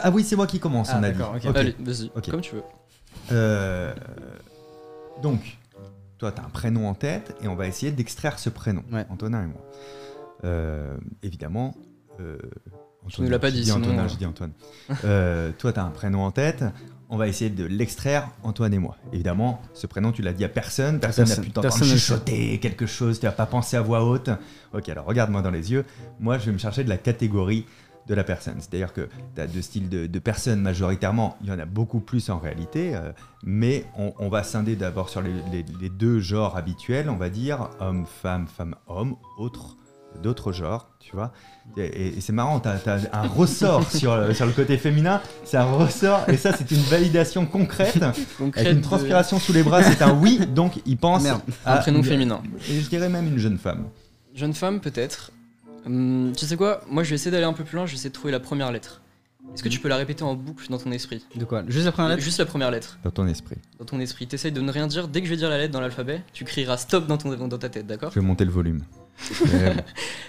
Ah 0.00 0.10
oui, 0.10 0.24
c'est 0.24 0.36
moi 0.36 0.46
qui 0.46 0.58
commence, 0.58 0.90
Ah, 0.90 0.98
on 1.00 1.02
a 1.02 1.10
dit. 1.10 1.20
Allez, 1.54 1.76
vas-y, 1.80 2.10
comme 2.30 2.40
tu 2.40 2.54
veux. 2.56 2.62
Euh, 3.30 3.92
donc, 5.22 5.58
toi, 6.18 6.32
tu 6.32 6.40
as 6.40 6.44
un 6.44 6.48
prénom 6.48 6.88
en 6.88 6.94
tête 6.94 7.34
et 7.42 7.48
on 7.48 7.54
va 7.54 7.66
essayer 7.66 7.92
d'extraire 7.92 8.38
ce 8.38 8.48
prénom, 8.50 8.82
Ouais. 8.92 9.06
Antonin 9.10 9.42
et 9.44 9.46
moi. 9.46 9.60
Euh, 10.44 10.96
évidemment. 11.22 11.74
euh, 12.20 12.36
nous 13.18 13.28
l'as 13.28 13.38
pas 13.38 13.50
dit, 13.50 13.64
sinon, 13.64 13.76
Antonin, 13.78 14.06
je 14.08 14.16
dis 14.16 14.26
Antoine. 14.26 14.52
Euh, 15.04 15.50
toi, 15.58 15.72
tu 15.72 15.80
as 15.80 15.84
un 15.84 15.90
prénom 15.90 16.22
en 16.24 16.30
tête. 16.30 16.64
On 17.10 17.16
va 17.18 17.28
essayer 17.28 17.50
de 17.50 17.64
l'extraire, 17.64 18.28
Antoine 18.42 18.72
et 18.72 18.78
moi. 18.78 18.96
Évidemment, 19.12 19.60
ce 19.74 19.86
prénom, 19.86 20.12
tu 20.12 20.22
l'as 20.22 20.32
dit 20.32 20.44
à 20.44 20.48
personne. 20.48 20.98
Personne 20.98 21.28
n'a 21.28 21.36
pu 21.36 21.50
t'entendre 21.50 21.78
ne 21.78 21.84
chuchoter 21.84 22.58
quelque 22.58 22.86
chose. 22.86 23.20
Tu 23.20 23.26
n'as 23.26 23.32
pas 23.32 23.44
pensé 23.44 23.76
à 23.76 23.82
voix 23.82 24.02
haute. 24.04 24.30
Ok, 24.72 24.88
alors 24.88 25.04
regarde-moi 25.04 25.42
dans 25.42 25.50
les 25.50 25.72
yeux. 25.72 25.84
Moi, 26.20 26.38
je 26.38 26.46
vais 26.46 26.52
me 26.52 26.58
chercher 26.58 26.84
de 26.84 26.88
la 26.88 26.96
catégorie 26.96 27.66
de 28.08 28.14
la 28.14 28.24
personne. 28.24 28.56
C'est-à-dire 28.58 28.92
que 28.92 29.08
tu 29.34 29.40
as 29.40 29.46
deux 29.46 29.62
styles 29.62 29.88
de, 29.88 30.06
de 30.06 30.18
personnes 30.18 30.60
majoritairement. 30.60 31.36
Il 31.42 31.48
y 31.48 31.52
en 31.52 31.58
a 31.58 31.64
beaucoup 31.66 32.00
plus 32.00 32.30
en 32.30 32.38
réalité. 32.38 32.94
euh, 32.94 33.12
mais 33.44 33.84
on, 33.96 34.12
on 34.18 34.28
va 34.28 34.42
scinder 34.42 34.76
d'abord 34.76 35.08
sur 35.08 35.20
les, 35.22 35.32
les- 35.52 35.64
les 35.80 35.88
deux 35.88 36.18
genres 36.20 36.56
habituels. 36.56 37.08
On 37.10 37.16
va 37.16 37.28
dire 37.30 37.70
homme, 37.80 38.06
femme, 38.06 38.46
femme, 38.46 38.74
homme, 38.88 39.16
autre 39.38 39.76
d'autres 40.22 40.52
genres, 40.52 40.90
tu 41.00 41.12
vois. 41.16 41.32
Et, 41.78 42.20
c'est 42.20 42.34
marrant, 42.34 42.60
tu 42.60 42.68
as, 42.68 42.78
un 43.14 43.26
ressort 43.26 43.90
sur, 43.90 44.14
le- 44.14 44.34
sur 44.34 44.44
le 44.44 44.52
côté 44.52 44.76
féminin, 44.76 45.22
c'est 45.42 45.56
un 45.56 45.64
ressort, 45.64 46.28
et 46.28 46.36
ça 46.36 46.52
c'est 46.52 46.70
une 46.70 46.82
validation 46.82 47.46
concrète, 47.46 47.98
Concrète 48.36 48.60
avec 48.66 48.72
une 48.74 48.80
de- 48.80 48.84
transpiration 48.84 49.38
sous 49.38 49.54
les 49.54 49.62
bras, 49.62 49.82
c'est 49.82 50.02
un 50.02 50.12
oui, 50.12 50.38
donc 50.54 50.82
il 50.84 50.98
pense 50.98 51.22
Merde. 51.22 51.40
Un 51.64 51.72
à 51.72 51.76
prénom 51.78 52.00
une- 52.00 52.04
féminin. 52.04 52.42
Et 52.70 52.78
je 52.80 52.88
dirais 52.90 53.08
même 53.08 53.26
une 53.26 53.38
jeune 53.38 53.56
femme. 53.56 53.86
Jeune 54.34 54.52
femme, 54.52 54.80
peut-être. 54.80 55.30
Hum, 55.86 56.32
tu 56.36 56.46
sais 56.46 56.56
quoi 56.56 56.82
Moi, 56.88 57.02
je 57.02 57.10
vais 57.10 57.14
essayer 57.16 57.30
d'aller 57.30 57.44
un 57.44 57.52
peu 57.52 57.64
plus 57.64 57.76
loin. 57.76 57.86
Je 57.86 57.92
vais 57.92 57.96
essayer 57.96 58.10
de 58.10 58.14
trouver 58.14 58.32
la 58.32 58.40
première 58.40 58.70
lettre. 58.72 59.02
Est-ce 59.54 59.62
que 59.62 59.68
tu 59.68 59.80
peux 59.80 59.88
la 59.88 59.96
répéter 59.96 60.22
en 60.22 60.34
boucle 60.34 60.68
dans 60.70 60.78
ton 60.78 60.92
esprit? 60.92 61.22
De 61.34 61.44
quoi? 61.44 61.62
Juste 61.68 61.84
la 61.84 61.92
première 61.92 62.10
lettre? 62.10 62.22
Juste 62.22 62.38
la 62.38 62.46
première 62.46 62.70
lettre. 62.70 62.98
Dans 63.04 63.10
ton 63.10 63.26
esprit. 63.26 63.56
Dans 63.78 63.84
ton 63.84 64.00
esprit. 64.00 64.26
T'essayes 64.26 64.52
de 64.52 64.60
ne 64.60 64.72
rien 64.72 64.86
dire. 64.86 65.08
Dès 65.08 65.20
que 65.20 65.26
je 65.26 65.32
vais 65.32 65.36
dire 65.36 65.50
la 65.50 65.58
lettre 65.58 65.72
dans 65.72 65.80
l'alphabet, 65.80 66.22
tu 66.32 66.44
crieras 66.44 66.78
stop 66.78 67.06
dans, 67.06 67.18
ton, 67.18 67.36
dans 67.36 67.58
ta 67.58 67.68
tête, 67.68 67.86
d'accord? 67.86 68.10
Je 68.10 68.20
vais 68.20 68.26
monter 68.26 68.44
le 68.44 68.50
volume. 68.50 68.82
Mais. 69.52 69.76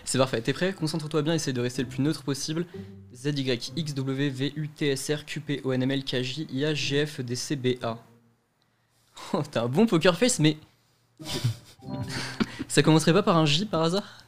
C'est 0.04 0.18
parfait. 0.18 0.42
T'es 0.42 0.52
prêt? 0.52 0.74
Concentre-toi 0.74 1.22
bien. 1.22 1.34
Essaye 1.34 1.54
de 1.54 1.62
rester 1.62 1.84
le 1.84 1.88
plus 1.88 2.02
neutre 2.02 2.24
possible. 2.24 2.66
Z, 3.14 3.28
Y, 3.28 3.72
X, 3.78 3.94
W, 3.94 4.30
V, 4.30 4.54
U, 4.58 4.68
T, 4.68 4.90
S, 4.90 5.12
R, 5.12 5.26
Q, 5.26 5.40
P, 5.40 5.62
O, 5.64 5.72
N, 5.72 5.84
M, 5.84 5.92
L, 5.92 6.04
K, 6.04 6.22
J, 6.22 6.48
I, 6.52 6.66
A, 6.66 6.74
G, 6.74 7.06
F, 7.06 7.22
D, 7.22 7.36
C, 7.36 7.56
B, 7.56 7.68
A. 7.82 7.98
Oh, 9.32 9.44
t'as 9.50 9.64
un 9.64 9.68
bon 9.68 9.86
poker 9.86 10.18
face, 10.18 10.40
mais. 10.40 10.58
ça 12.68 12.82
commencerait 12.82 13.14
pas 13.14 13.24
par 13.24 13.38
un 13.38 13.46
J 13.46 13.66
par 13.66 13.84
hasard? 13.84 14.23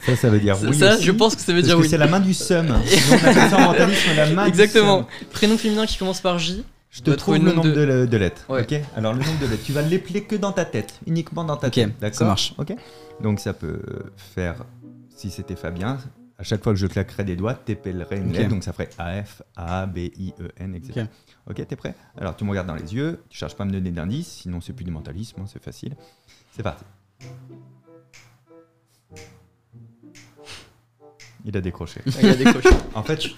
Ça, 0.00 0.16
ça 0.16 0.30
veut 0.30 0.40
dire 0.40 0.56
oui. 0.62 0.74
ça, 0.76 0.94
aussi, 0.94 1.04
je 1.04 1.12
pense 1.12 1.34
que 1.36 1.42
ça 1.42 1.52
veut 1.52 1.58
parce 1.60 1.66
dire 1.68 1.76
que 1.76 1.82
oui. 1.82 1.88
c'est 1.88 1.98
la 1.98 2.06
main 2.06 2.20
du 2.20 2.34
seum. 2.34 2.66
La 4.16 4.30
main 4.30 4.46
Exactement. 4.46 5.02
du 5.02 5.04
seum. 5.20 5.28
Prénom 5.30 5.58
féminin 5.58 5.86
qui 5.86 5.96
commence 5.98 6.20
par 6.20 6.38
J. 6.38 6.64
Je 6.90 7.02
te 7.02 7.10
trouve 7.10 7.36
le 7.38 7.52
nombre 7.52 7.68
de, 7.70 8.06
de 8.06 8.16
lettres. 8.16 8.46
Ouais. 8.48 8.62
Ok. 8.62 8.80
Alors 8.96 9.12
le 9.12 9.18
nombre 9.18 9.38
de 9.40 9.46
lettres, 9.46 9.64
tu 9.64 9.72
vas 9.72 9.82
l'épeler 9.82 10.22
que 10.24 10.36
dans 10.36 10.52
ta 10.52 10.64
tête, 10.64 10.94
uniquement 11.06 11.44
dans 11.44 11.56
ta 11.56 11.68
tête. 11.70 11.98
D'accord. 12.00 12.18
ça 12.18 12.24
marche. 12.24 12.54
Ok. 12.58 12.74
Donc 13.20 13.40
ça 13.40 13.52
peut 13.52 13.80
faire, 14.16 14.64
si 15.14 15.30
c'était 15.30 15.56
Fabien, 15.56 15.98
à 16.38 16.42
chaque 16.42 16.62
fois 16.62 16.72
que 16.72 16.78
je 16.78 16.86
claquerais 16.86 17.24
des 17.24 17.36
doigts, 17.36 17.54
t'épellerais 17.54 18.18
une 18.18 18.30
Ok. 18.30 18.36
lettre, 18.36 18.48
donc 18.50 18.64
ça 18.64 18.72
ferait 18.72 18.88
A 18.98 19.22
F 19.22 19.42
A 19.56 19.86
B 19.86 19.98
I 19.98 20.32
E 20.40 20.48
N, 20.58 20.74
etc. 20.74 21.06
Ok, 21.48 21.66
t'es 21.66 21.76
prêt 21.76 21.94
Alors 22.18 22.34
tu 22.36 22.44
me 22.44 22.50
regardes 22.50 22.66
dans 22.66 22.74
les 22.74 22.94
yeux, 22.94 23.20
tu 23.28 23.38
cherches 23.38 23.54
pas 23.54 23.64
à 23.64 23.66
me 23.66 23.72
donner 23.72 23.90
d'indices, 23.90 24.28
sinon 24.42 24.60
c'est 24.60 24.72
plus 24.72 24.84
du 24.84 24.90
mentalisme, 24.90 25.40
hein, 25.40 25.44
c'est 25.46 25.62
facile. 25.62 25.94
C'est 26.54 26.62
parti. 26.62 26.84
Il 31.44 31.56
a 31.56 31.60
décroché. 31.60 32.00
Il 32.20 32.28
a 32.28 32.34
décroché. 32.34 32.70
En 32.94 33.04
fait, 33.04 33.18
tu, 33.18 33.30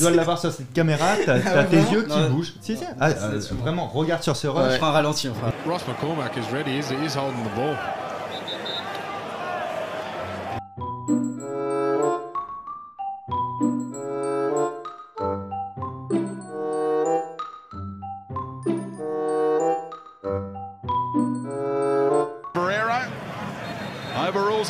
dois 0.00 0.10
l'avoir 0.10 0.38
sur 0.38 0.50
cette 0.50 0.72
caméra, 0.72 1.16
t'as 1.24 1.38
t'as 1.40 1.64
tes 1.64 1.76
yeux 1.76 2.04
qui 2.04 2.08
Non. 2.08 2.30
bougent. 2.30 2.54
Si, 2.62 2.76
si. 2.76 2.84
Ah, 2.98 3.10
euh, 3.10 3.40
vraiment, 3.60 3.88
regarde 3.88 4.22
sur 4.22 4.34
ce 4.34 4.46
rush. 4.46 4.72
Je 4.72 4.76
ferai 4.78 4.88
un 4.88 4.92
ralenti. 4.92 5.28
Ross 5.66 5.82
McCormack 5.86 6.34
is 6.38 6.50
ready. 6.50 6.78
He's, 6.78 6.90
he's 6.90 7.14
holding 7.14 7.44
the 7.44 7.54
ball. 7.54 7.76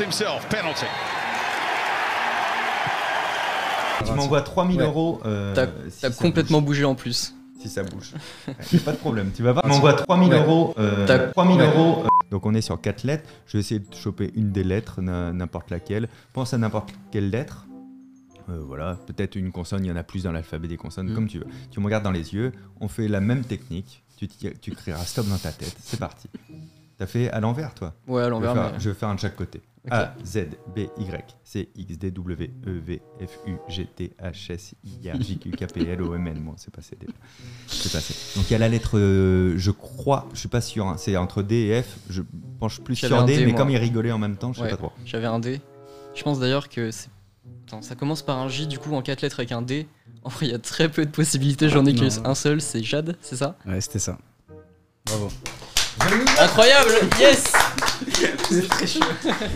Himself. 0.07 0.47
Penalty. 0.49 0.87
Tu 4.05 4.13
m'envoies 4.13 4.43
3000 4.43 4.79
Ouais. 4.79 4.85
euros. 4.87 5.21
euh, 5.25 5.55
T'as 5.55 6.11
si 6.11 6.17
complètement 6.19 6.59
bouge. 6.61 6.67
bougé 6.77 6.85
en 6.85 6.95
plus. 6.95 7.35
Si 7.61 7.69
ça 7.69 7.83
bouge. 7.83 8.13
Pas 8.85 8.93
de 8.93 8.97
problème. 8.99 9.31
Tu 9.35 9.43
vas 9.43 9.53
voir. 9.53 9.65
Tu 9.67 9.71
m'envoies 9.71 9.95
3000 9.95 10.29
Ouais. 10.33 10.39
euros. 10.39 10.75
euh, 10.79 11.07
T'as- 11.07 11.29
3000 11.29 11.57
ouais. 11.61 11.67
euros. 11.67 12.03
euh, 12.05 12.09
Donc 12.31 12.45
on 12.47 12.55
est 12.55 12.61
sur 12.61 12.81
4 12.81 13.05
lettres. 13.05 13.29
Je 13.47 13.55
vais 13.55 13.61
essayer 13.61 13.81
de 13.81 13.95
choper 13.95 14.31
une 14.35 14.53
des 14.53 14.65
lettres, 14.65 15.01
n'importe 15.01 15.71
laquelle. 15.71 16.09
Pense 16.33 16.53
à 16.55 16.59
n'importe 16.59 16.91
quelle 17.11 17.31
lettre. 17.31 17.67
Euh, 18.49 18.61
voilà, 18.65 18.97
peut-être 19.09 19.35
une 19.35 19.51
consonne, 19.51 19.85
il 19.85 19.89
y 19.89 19.91
en 19.93 19.97
a 19.97 20.05
plus 20.05 20.23
dans 20.23 20.31
l'alphabet 20.31 20.69
des 20.69 20.77
consonnes, 20.77 21.11
Mm. 21.11 21.15
comme 21.15 21.27
tu 21.27 21.39
veux. 21.39 21.47
Tu 21.73 21.81
me 21.81 21.85
regardes 21.87 22.05
dans 22.05 22.13
les 22.13 22.33
yeux, 22.33 22.53
on 22.81 22.87
fait 22.87 23.09
la 23.09 23.21
même 23.21 23.43
technique. 23.45 24.05
Tu, 24.19 24.29
tu 24.29 24.71
crieras 24.71 25.05
stop 25.05 25.27
dans 25.27 25.37
ta 25.37 25.51
tête. 25.51 25.75
C'est 25.83 25.99
parti. 25.99 26.29
T'as 26.97 27.07
fait 27.07 27.29
à 27.31 27.41
l'envers, 27.41 27.75
toi? 27.75 27.93
Ouais, 28.07 28.21
à 28.23 28.25
je 28.25 28.27
vais, 28.27 28.31
l'envers, 28.31 28.55
faire, 28.55 28.73
mais. 28.75 28.79
je 28.81 28.89
vais 28.91 28.95
faire 28.95 29.09
un 29.09 29.15
de 29.17 29.21
chaque 29.21 29.35
côté. 29.37 29.61
A, 29.91 30.15
Z, 30.25 30.49
B, 30.75 30.81
Y, 30.99 31.37
C, 31.45 31.69
X, 31.77 31.99
D, 31.99 32.11
W, 32.11 32.51
E, 32.67 32.71
V, 32.85 33.01
F, 33.21 33.39
U, 33.47 33.57
G, 33.69 33.87
T, 33.95 34.13
H, 34.23 34.53
S, 34.53 34.75
I, 34.85 35.11
R, 35.11 35.21
J, 35.21 35.39
Q, 35.39 35.51
K, 35.53 35.67
P, 35.73 35.89
L, 35.89 36.03
O, 36.03 36.15
M, 36.15 36.27
N. 36.27 36.39
Bon, 36.43 36.55
c'est 36.57 36.75
passé. 36.75 36.97
C'est 37.67 37.93
passé. 37.93 38.15
Donc 38.37 38.49
il 38.51 38.53
y 38.53 38.57
a 38.57 38.59
la 38.59 38.69
lettre, 38.69 38.99
euh, 38.99 39.55
je 39.57 39.71
crois, 39.71 40.29
je 40.35 40.39
suis 40.41 40.49
pas 40.49 40.61
sûr, 40.61 40.87
hein, 40.87 40.97
c'est 40.99 41.17
entre 41.17 41.43
D 41.43 41.55
et 41.57 41.83
F. 41.83 41.97
Je 42.11 42.23
penche 42.59 42.81
plus 42.81 42.95
J'avais 42.97 43.15
sur 43.15 43.23
un 43.23 43.27
D, 43.27 43.37
D, 43.37 43.45
mais 43.47 43.53
moi. 43.53 43.61
comme 43.61 43.71
il 43.71 43.77
rigolait 43.79 44.13
en 44.13 44.19
même 44.19 44.37
temps, 44.37 44.53
je 44.53 44.59
sais 44.59 44.65
Ouais. 44.65 44.71
pas 44.71 44.77
trop. 44.77 44.93
J'avais 45.05 45.27
un 45.27 45.39
D. 45.39 45.61
Je 46.15 46.23
pense 46.23 46.39
d'ailleurs 46.41 46.69
que 46.69 46.91
c'est. 46.91 47.09
Attends, 47.69 47.83
ça 47.83 47.95
commence 47.95 48.23
par 48.23 48.39
un 48.39 48.49
J, 48.49 48.67
du 48.67 48.79
coup, 48.79 48.95
en 48.95 49.03
4 49.03 49.23
lettres 49.23 49.41
avec 49.41 49.53
un 49.53 49.63
D. 49.63 49.87
En 50.25 50.29
vrai, 50.29 50.47
il 50.47 50.53
y 50.53 50.55
a 50.55 50.59
très 50.59 50.89
peu 50.89 51.05
de 51.07 51.11
possibilités. 51.11 51.69
J'en 51.69 51.85
ai 51.87 51.93
Non. 51.93 52.09
qu'un 52.09 52.35
seul, 52.35 52.61
c'est 52.61 52.83
Jade, 52.83 53.17
c'est 53.21 53.37
ça? 53.37 53.57
Ouais, 53.67 53.81
c'était 53.81 53.99
ça. 54.01 54.19
Bravo. 55.05 55.29
Incroyable 56.41 56.91
Yes 57.19 57.53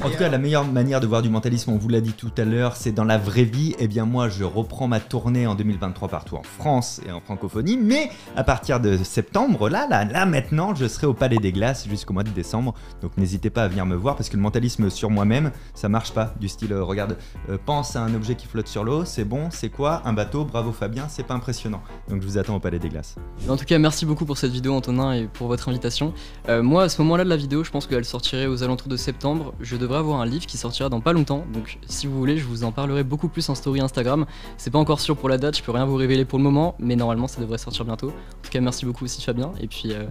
En 0.03 0.11
tout 0.11 0.17
cas, 0.17 0.29
la 0.29 0.39
meilleure 0.39 0.65
manière 0.65 1.01
de 1.01 1.07
voir 1.07 1.23
du 1.23 1.29
mentalisme, 1.29 1.71
on 1.71 1.77
vous 1.77 1.89
l'a 1.89 2.01
dit 2.01 2.13
tout 2.13 2.31
à 2.37 2.45
l'heure, 2.45 2.77
c'est 2.77 2.93
dans 2.93 3.05
la 3.05 3.19
vraie 3.19 3.45
vie. 3.45 3.75
Eh 3.79 3.89
bien, 3.89 4.05
moi, 4.05 4.29
je 4.29 4.45
reprends 4.45 4.89
ma 4.89 5.01
tournée 5.01 5.47
en 5.47 5.55
2023 5.55 6.09
partout 6.09 6.37
en 6.37 6.43
France 6.43 7.01
et 7.07 7.13
en 7.13 7.21
francophonie. 7.21 7.77
Mais 7.77 8.11
à 8.37 8.45
partir 8.45 8.81
de 8.81 8.97
septembre, 8.99 9.69
là, 9.69 9.87
là, 9.89 10.05
là, 10.05 10.27
maintenant, 10.27 10.75
je 10.75 10.87
serai 10.87 11.07
au 11.07 11.15
Palais 11.15 11.39
des 11.39 11.53
Glaces 11.53 11.89
jusqu'au 11.89 12.13
mois 12.13 12.23
de 12.23 12.31
décembre. 12.31 12.75
Donc, 13.03 13.17
n'hésitez 13.17 13.51
pas 13.51 13.65
à 13.65 13.69
venir 13.69 13.87
me 13.87 13.97
voir 13.97 14.17
parce 14.17 14.29
que 14.29 14.37
le 14.37 14.43
mentalisme 14.43 14.91
sur 14.91 15.11
moi-même, 15.11 15.51
ça 15.75 15.89
marche 15.89 16.13
pas. 16.13 16.35
Du 16.41 16.49
style, 16.49 16.73
euh, 16.73 16.83
regarde, 16.83 17.17
euh, 17.49 17.59
pense 17.65 17.97
à 17.97 18.03
un 18.03 18.15
objet 18.15 18.35
qui 18.35 18.47
flotte 18.47 18.69
sur 18.69 18.85
l'eau, 18.85 19.05
c'est 19.05 19.25
bon, 19.25 19.49
c'est 19.51 19.69
quoi? 19.69 20.03
Un 20.05 20.13
bateau, 20.13 20.45
bravo 20.45 20.73
Fabien, 20.73 21.07
c'est 21.09 21.27
pas 21.27 21.35
impressionnant. 21.35 21.83
Donc, 22.09 22.23
je 22.23 22.27
vous 22.27 22.39
attends 22.39 22.57
au 22.57 22.61
Palais 22.61 22.79
des 22.79 22.89
Glaces. 22.89 23.17
En 23.49 23.57
tout 23.57 23.65
cas, 23.65 23.79
merci 23.79 24.07
beaucoup 24.07 24.25
pour 24.25 24.39
cette 24.39 24.53
vidéo, 24.53 24.75
Antonin, 24.75 25.13
et 25.13 25.27
pour 25.27 25.49
votre 25.49 25.69
invitation. 25.69 26.13
Euh, 26.49 26.63
moi, 26.63 26.85
à 26.85 26.89
ce 26.89 27.01
moment-là 27.03 27.25
de 27.25 27.29
la 27.29 27.37
vidéo, 27.37 27.65
je 27.65 27.71
pense 27.71 27.87
qu'elle 27.87 28.05
aux 28.35 28.63
alentours 28.63 28.89
de 28.89 28.97
septembre. 28.97 29.55
Je 29.61 29.77
devrais 29.77 29.99
avoir 29.99 30.21
un 30.21 30.27
livre 30.27 30.47
qui 30.47 30.57
sortira 30.57 30.89
dans 30.89 31.01
pas 31.01 31.13
longtemps, 31.13 31.45
donc 31.53 31.79
si 31.87 32.07
vous 32.07 32.17
voulez, 32.17 32.39
je 32.39 32.45
vous 32.45 32.65
en 32.65 32.73
parlerai 32.73 33.05
beaucoup 33.05 33.29
plus 33.29 33.49
en 33.49 33.55
story 33.55 33.81
Instagram. 33.81 34.27
C'est 34.57 34.71
pas 34.71 34.79
encore 34.79 35.01
sûr 35.01 35.17
pour 35.17 35.29
la 35.29 35.39
date, 35.39 35.57
je 35.57 35.63
peux 35.63 35.73
rien 35.73 35.85
vous 35.85 35.97
révéler 35.97 36.25
pour 36.25 36.39
le 36.39 36.45
moment, 36.45 36.75
mais 36.79 36.97
normalement, 36.97 37.29
ça 37.29 37.41
devrait 37.41 37.59
sortir 37.59 37.85
bientôt. 37.85 38.09
En 38.09 38.43
tout 38.43 38.51
cas, 38.51 38.61
merci 38.61 38.87
beaucoup 38.87 39.05
aussi, 39.05 39.23
Fabien, 39.23 39.53
et 39.61 39.67
puis 39.67 39.93
euh, 39.93 40.05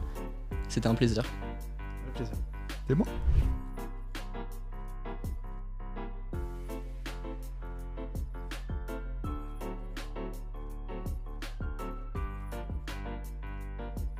c'était 0.68 0.88
un 0.88 0.96
plaisir. 0.96 1.24
plaisir. 2.16 2.36
C'est 2.88 2.96
bon 2.96 3.06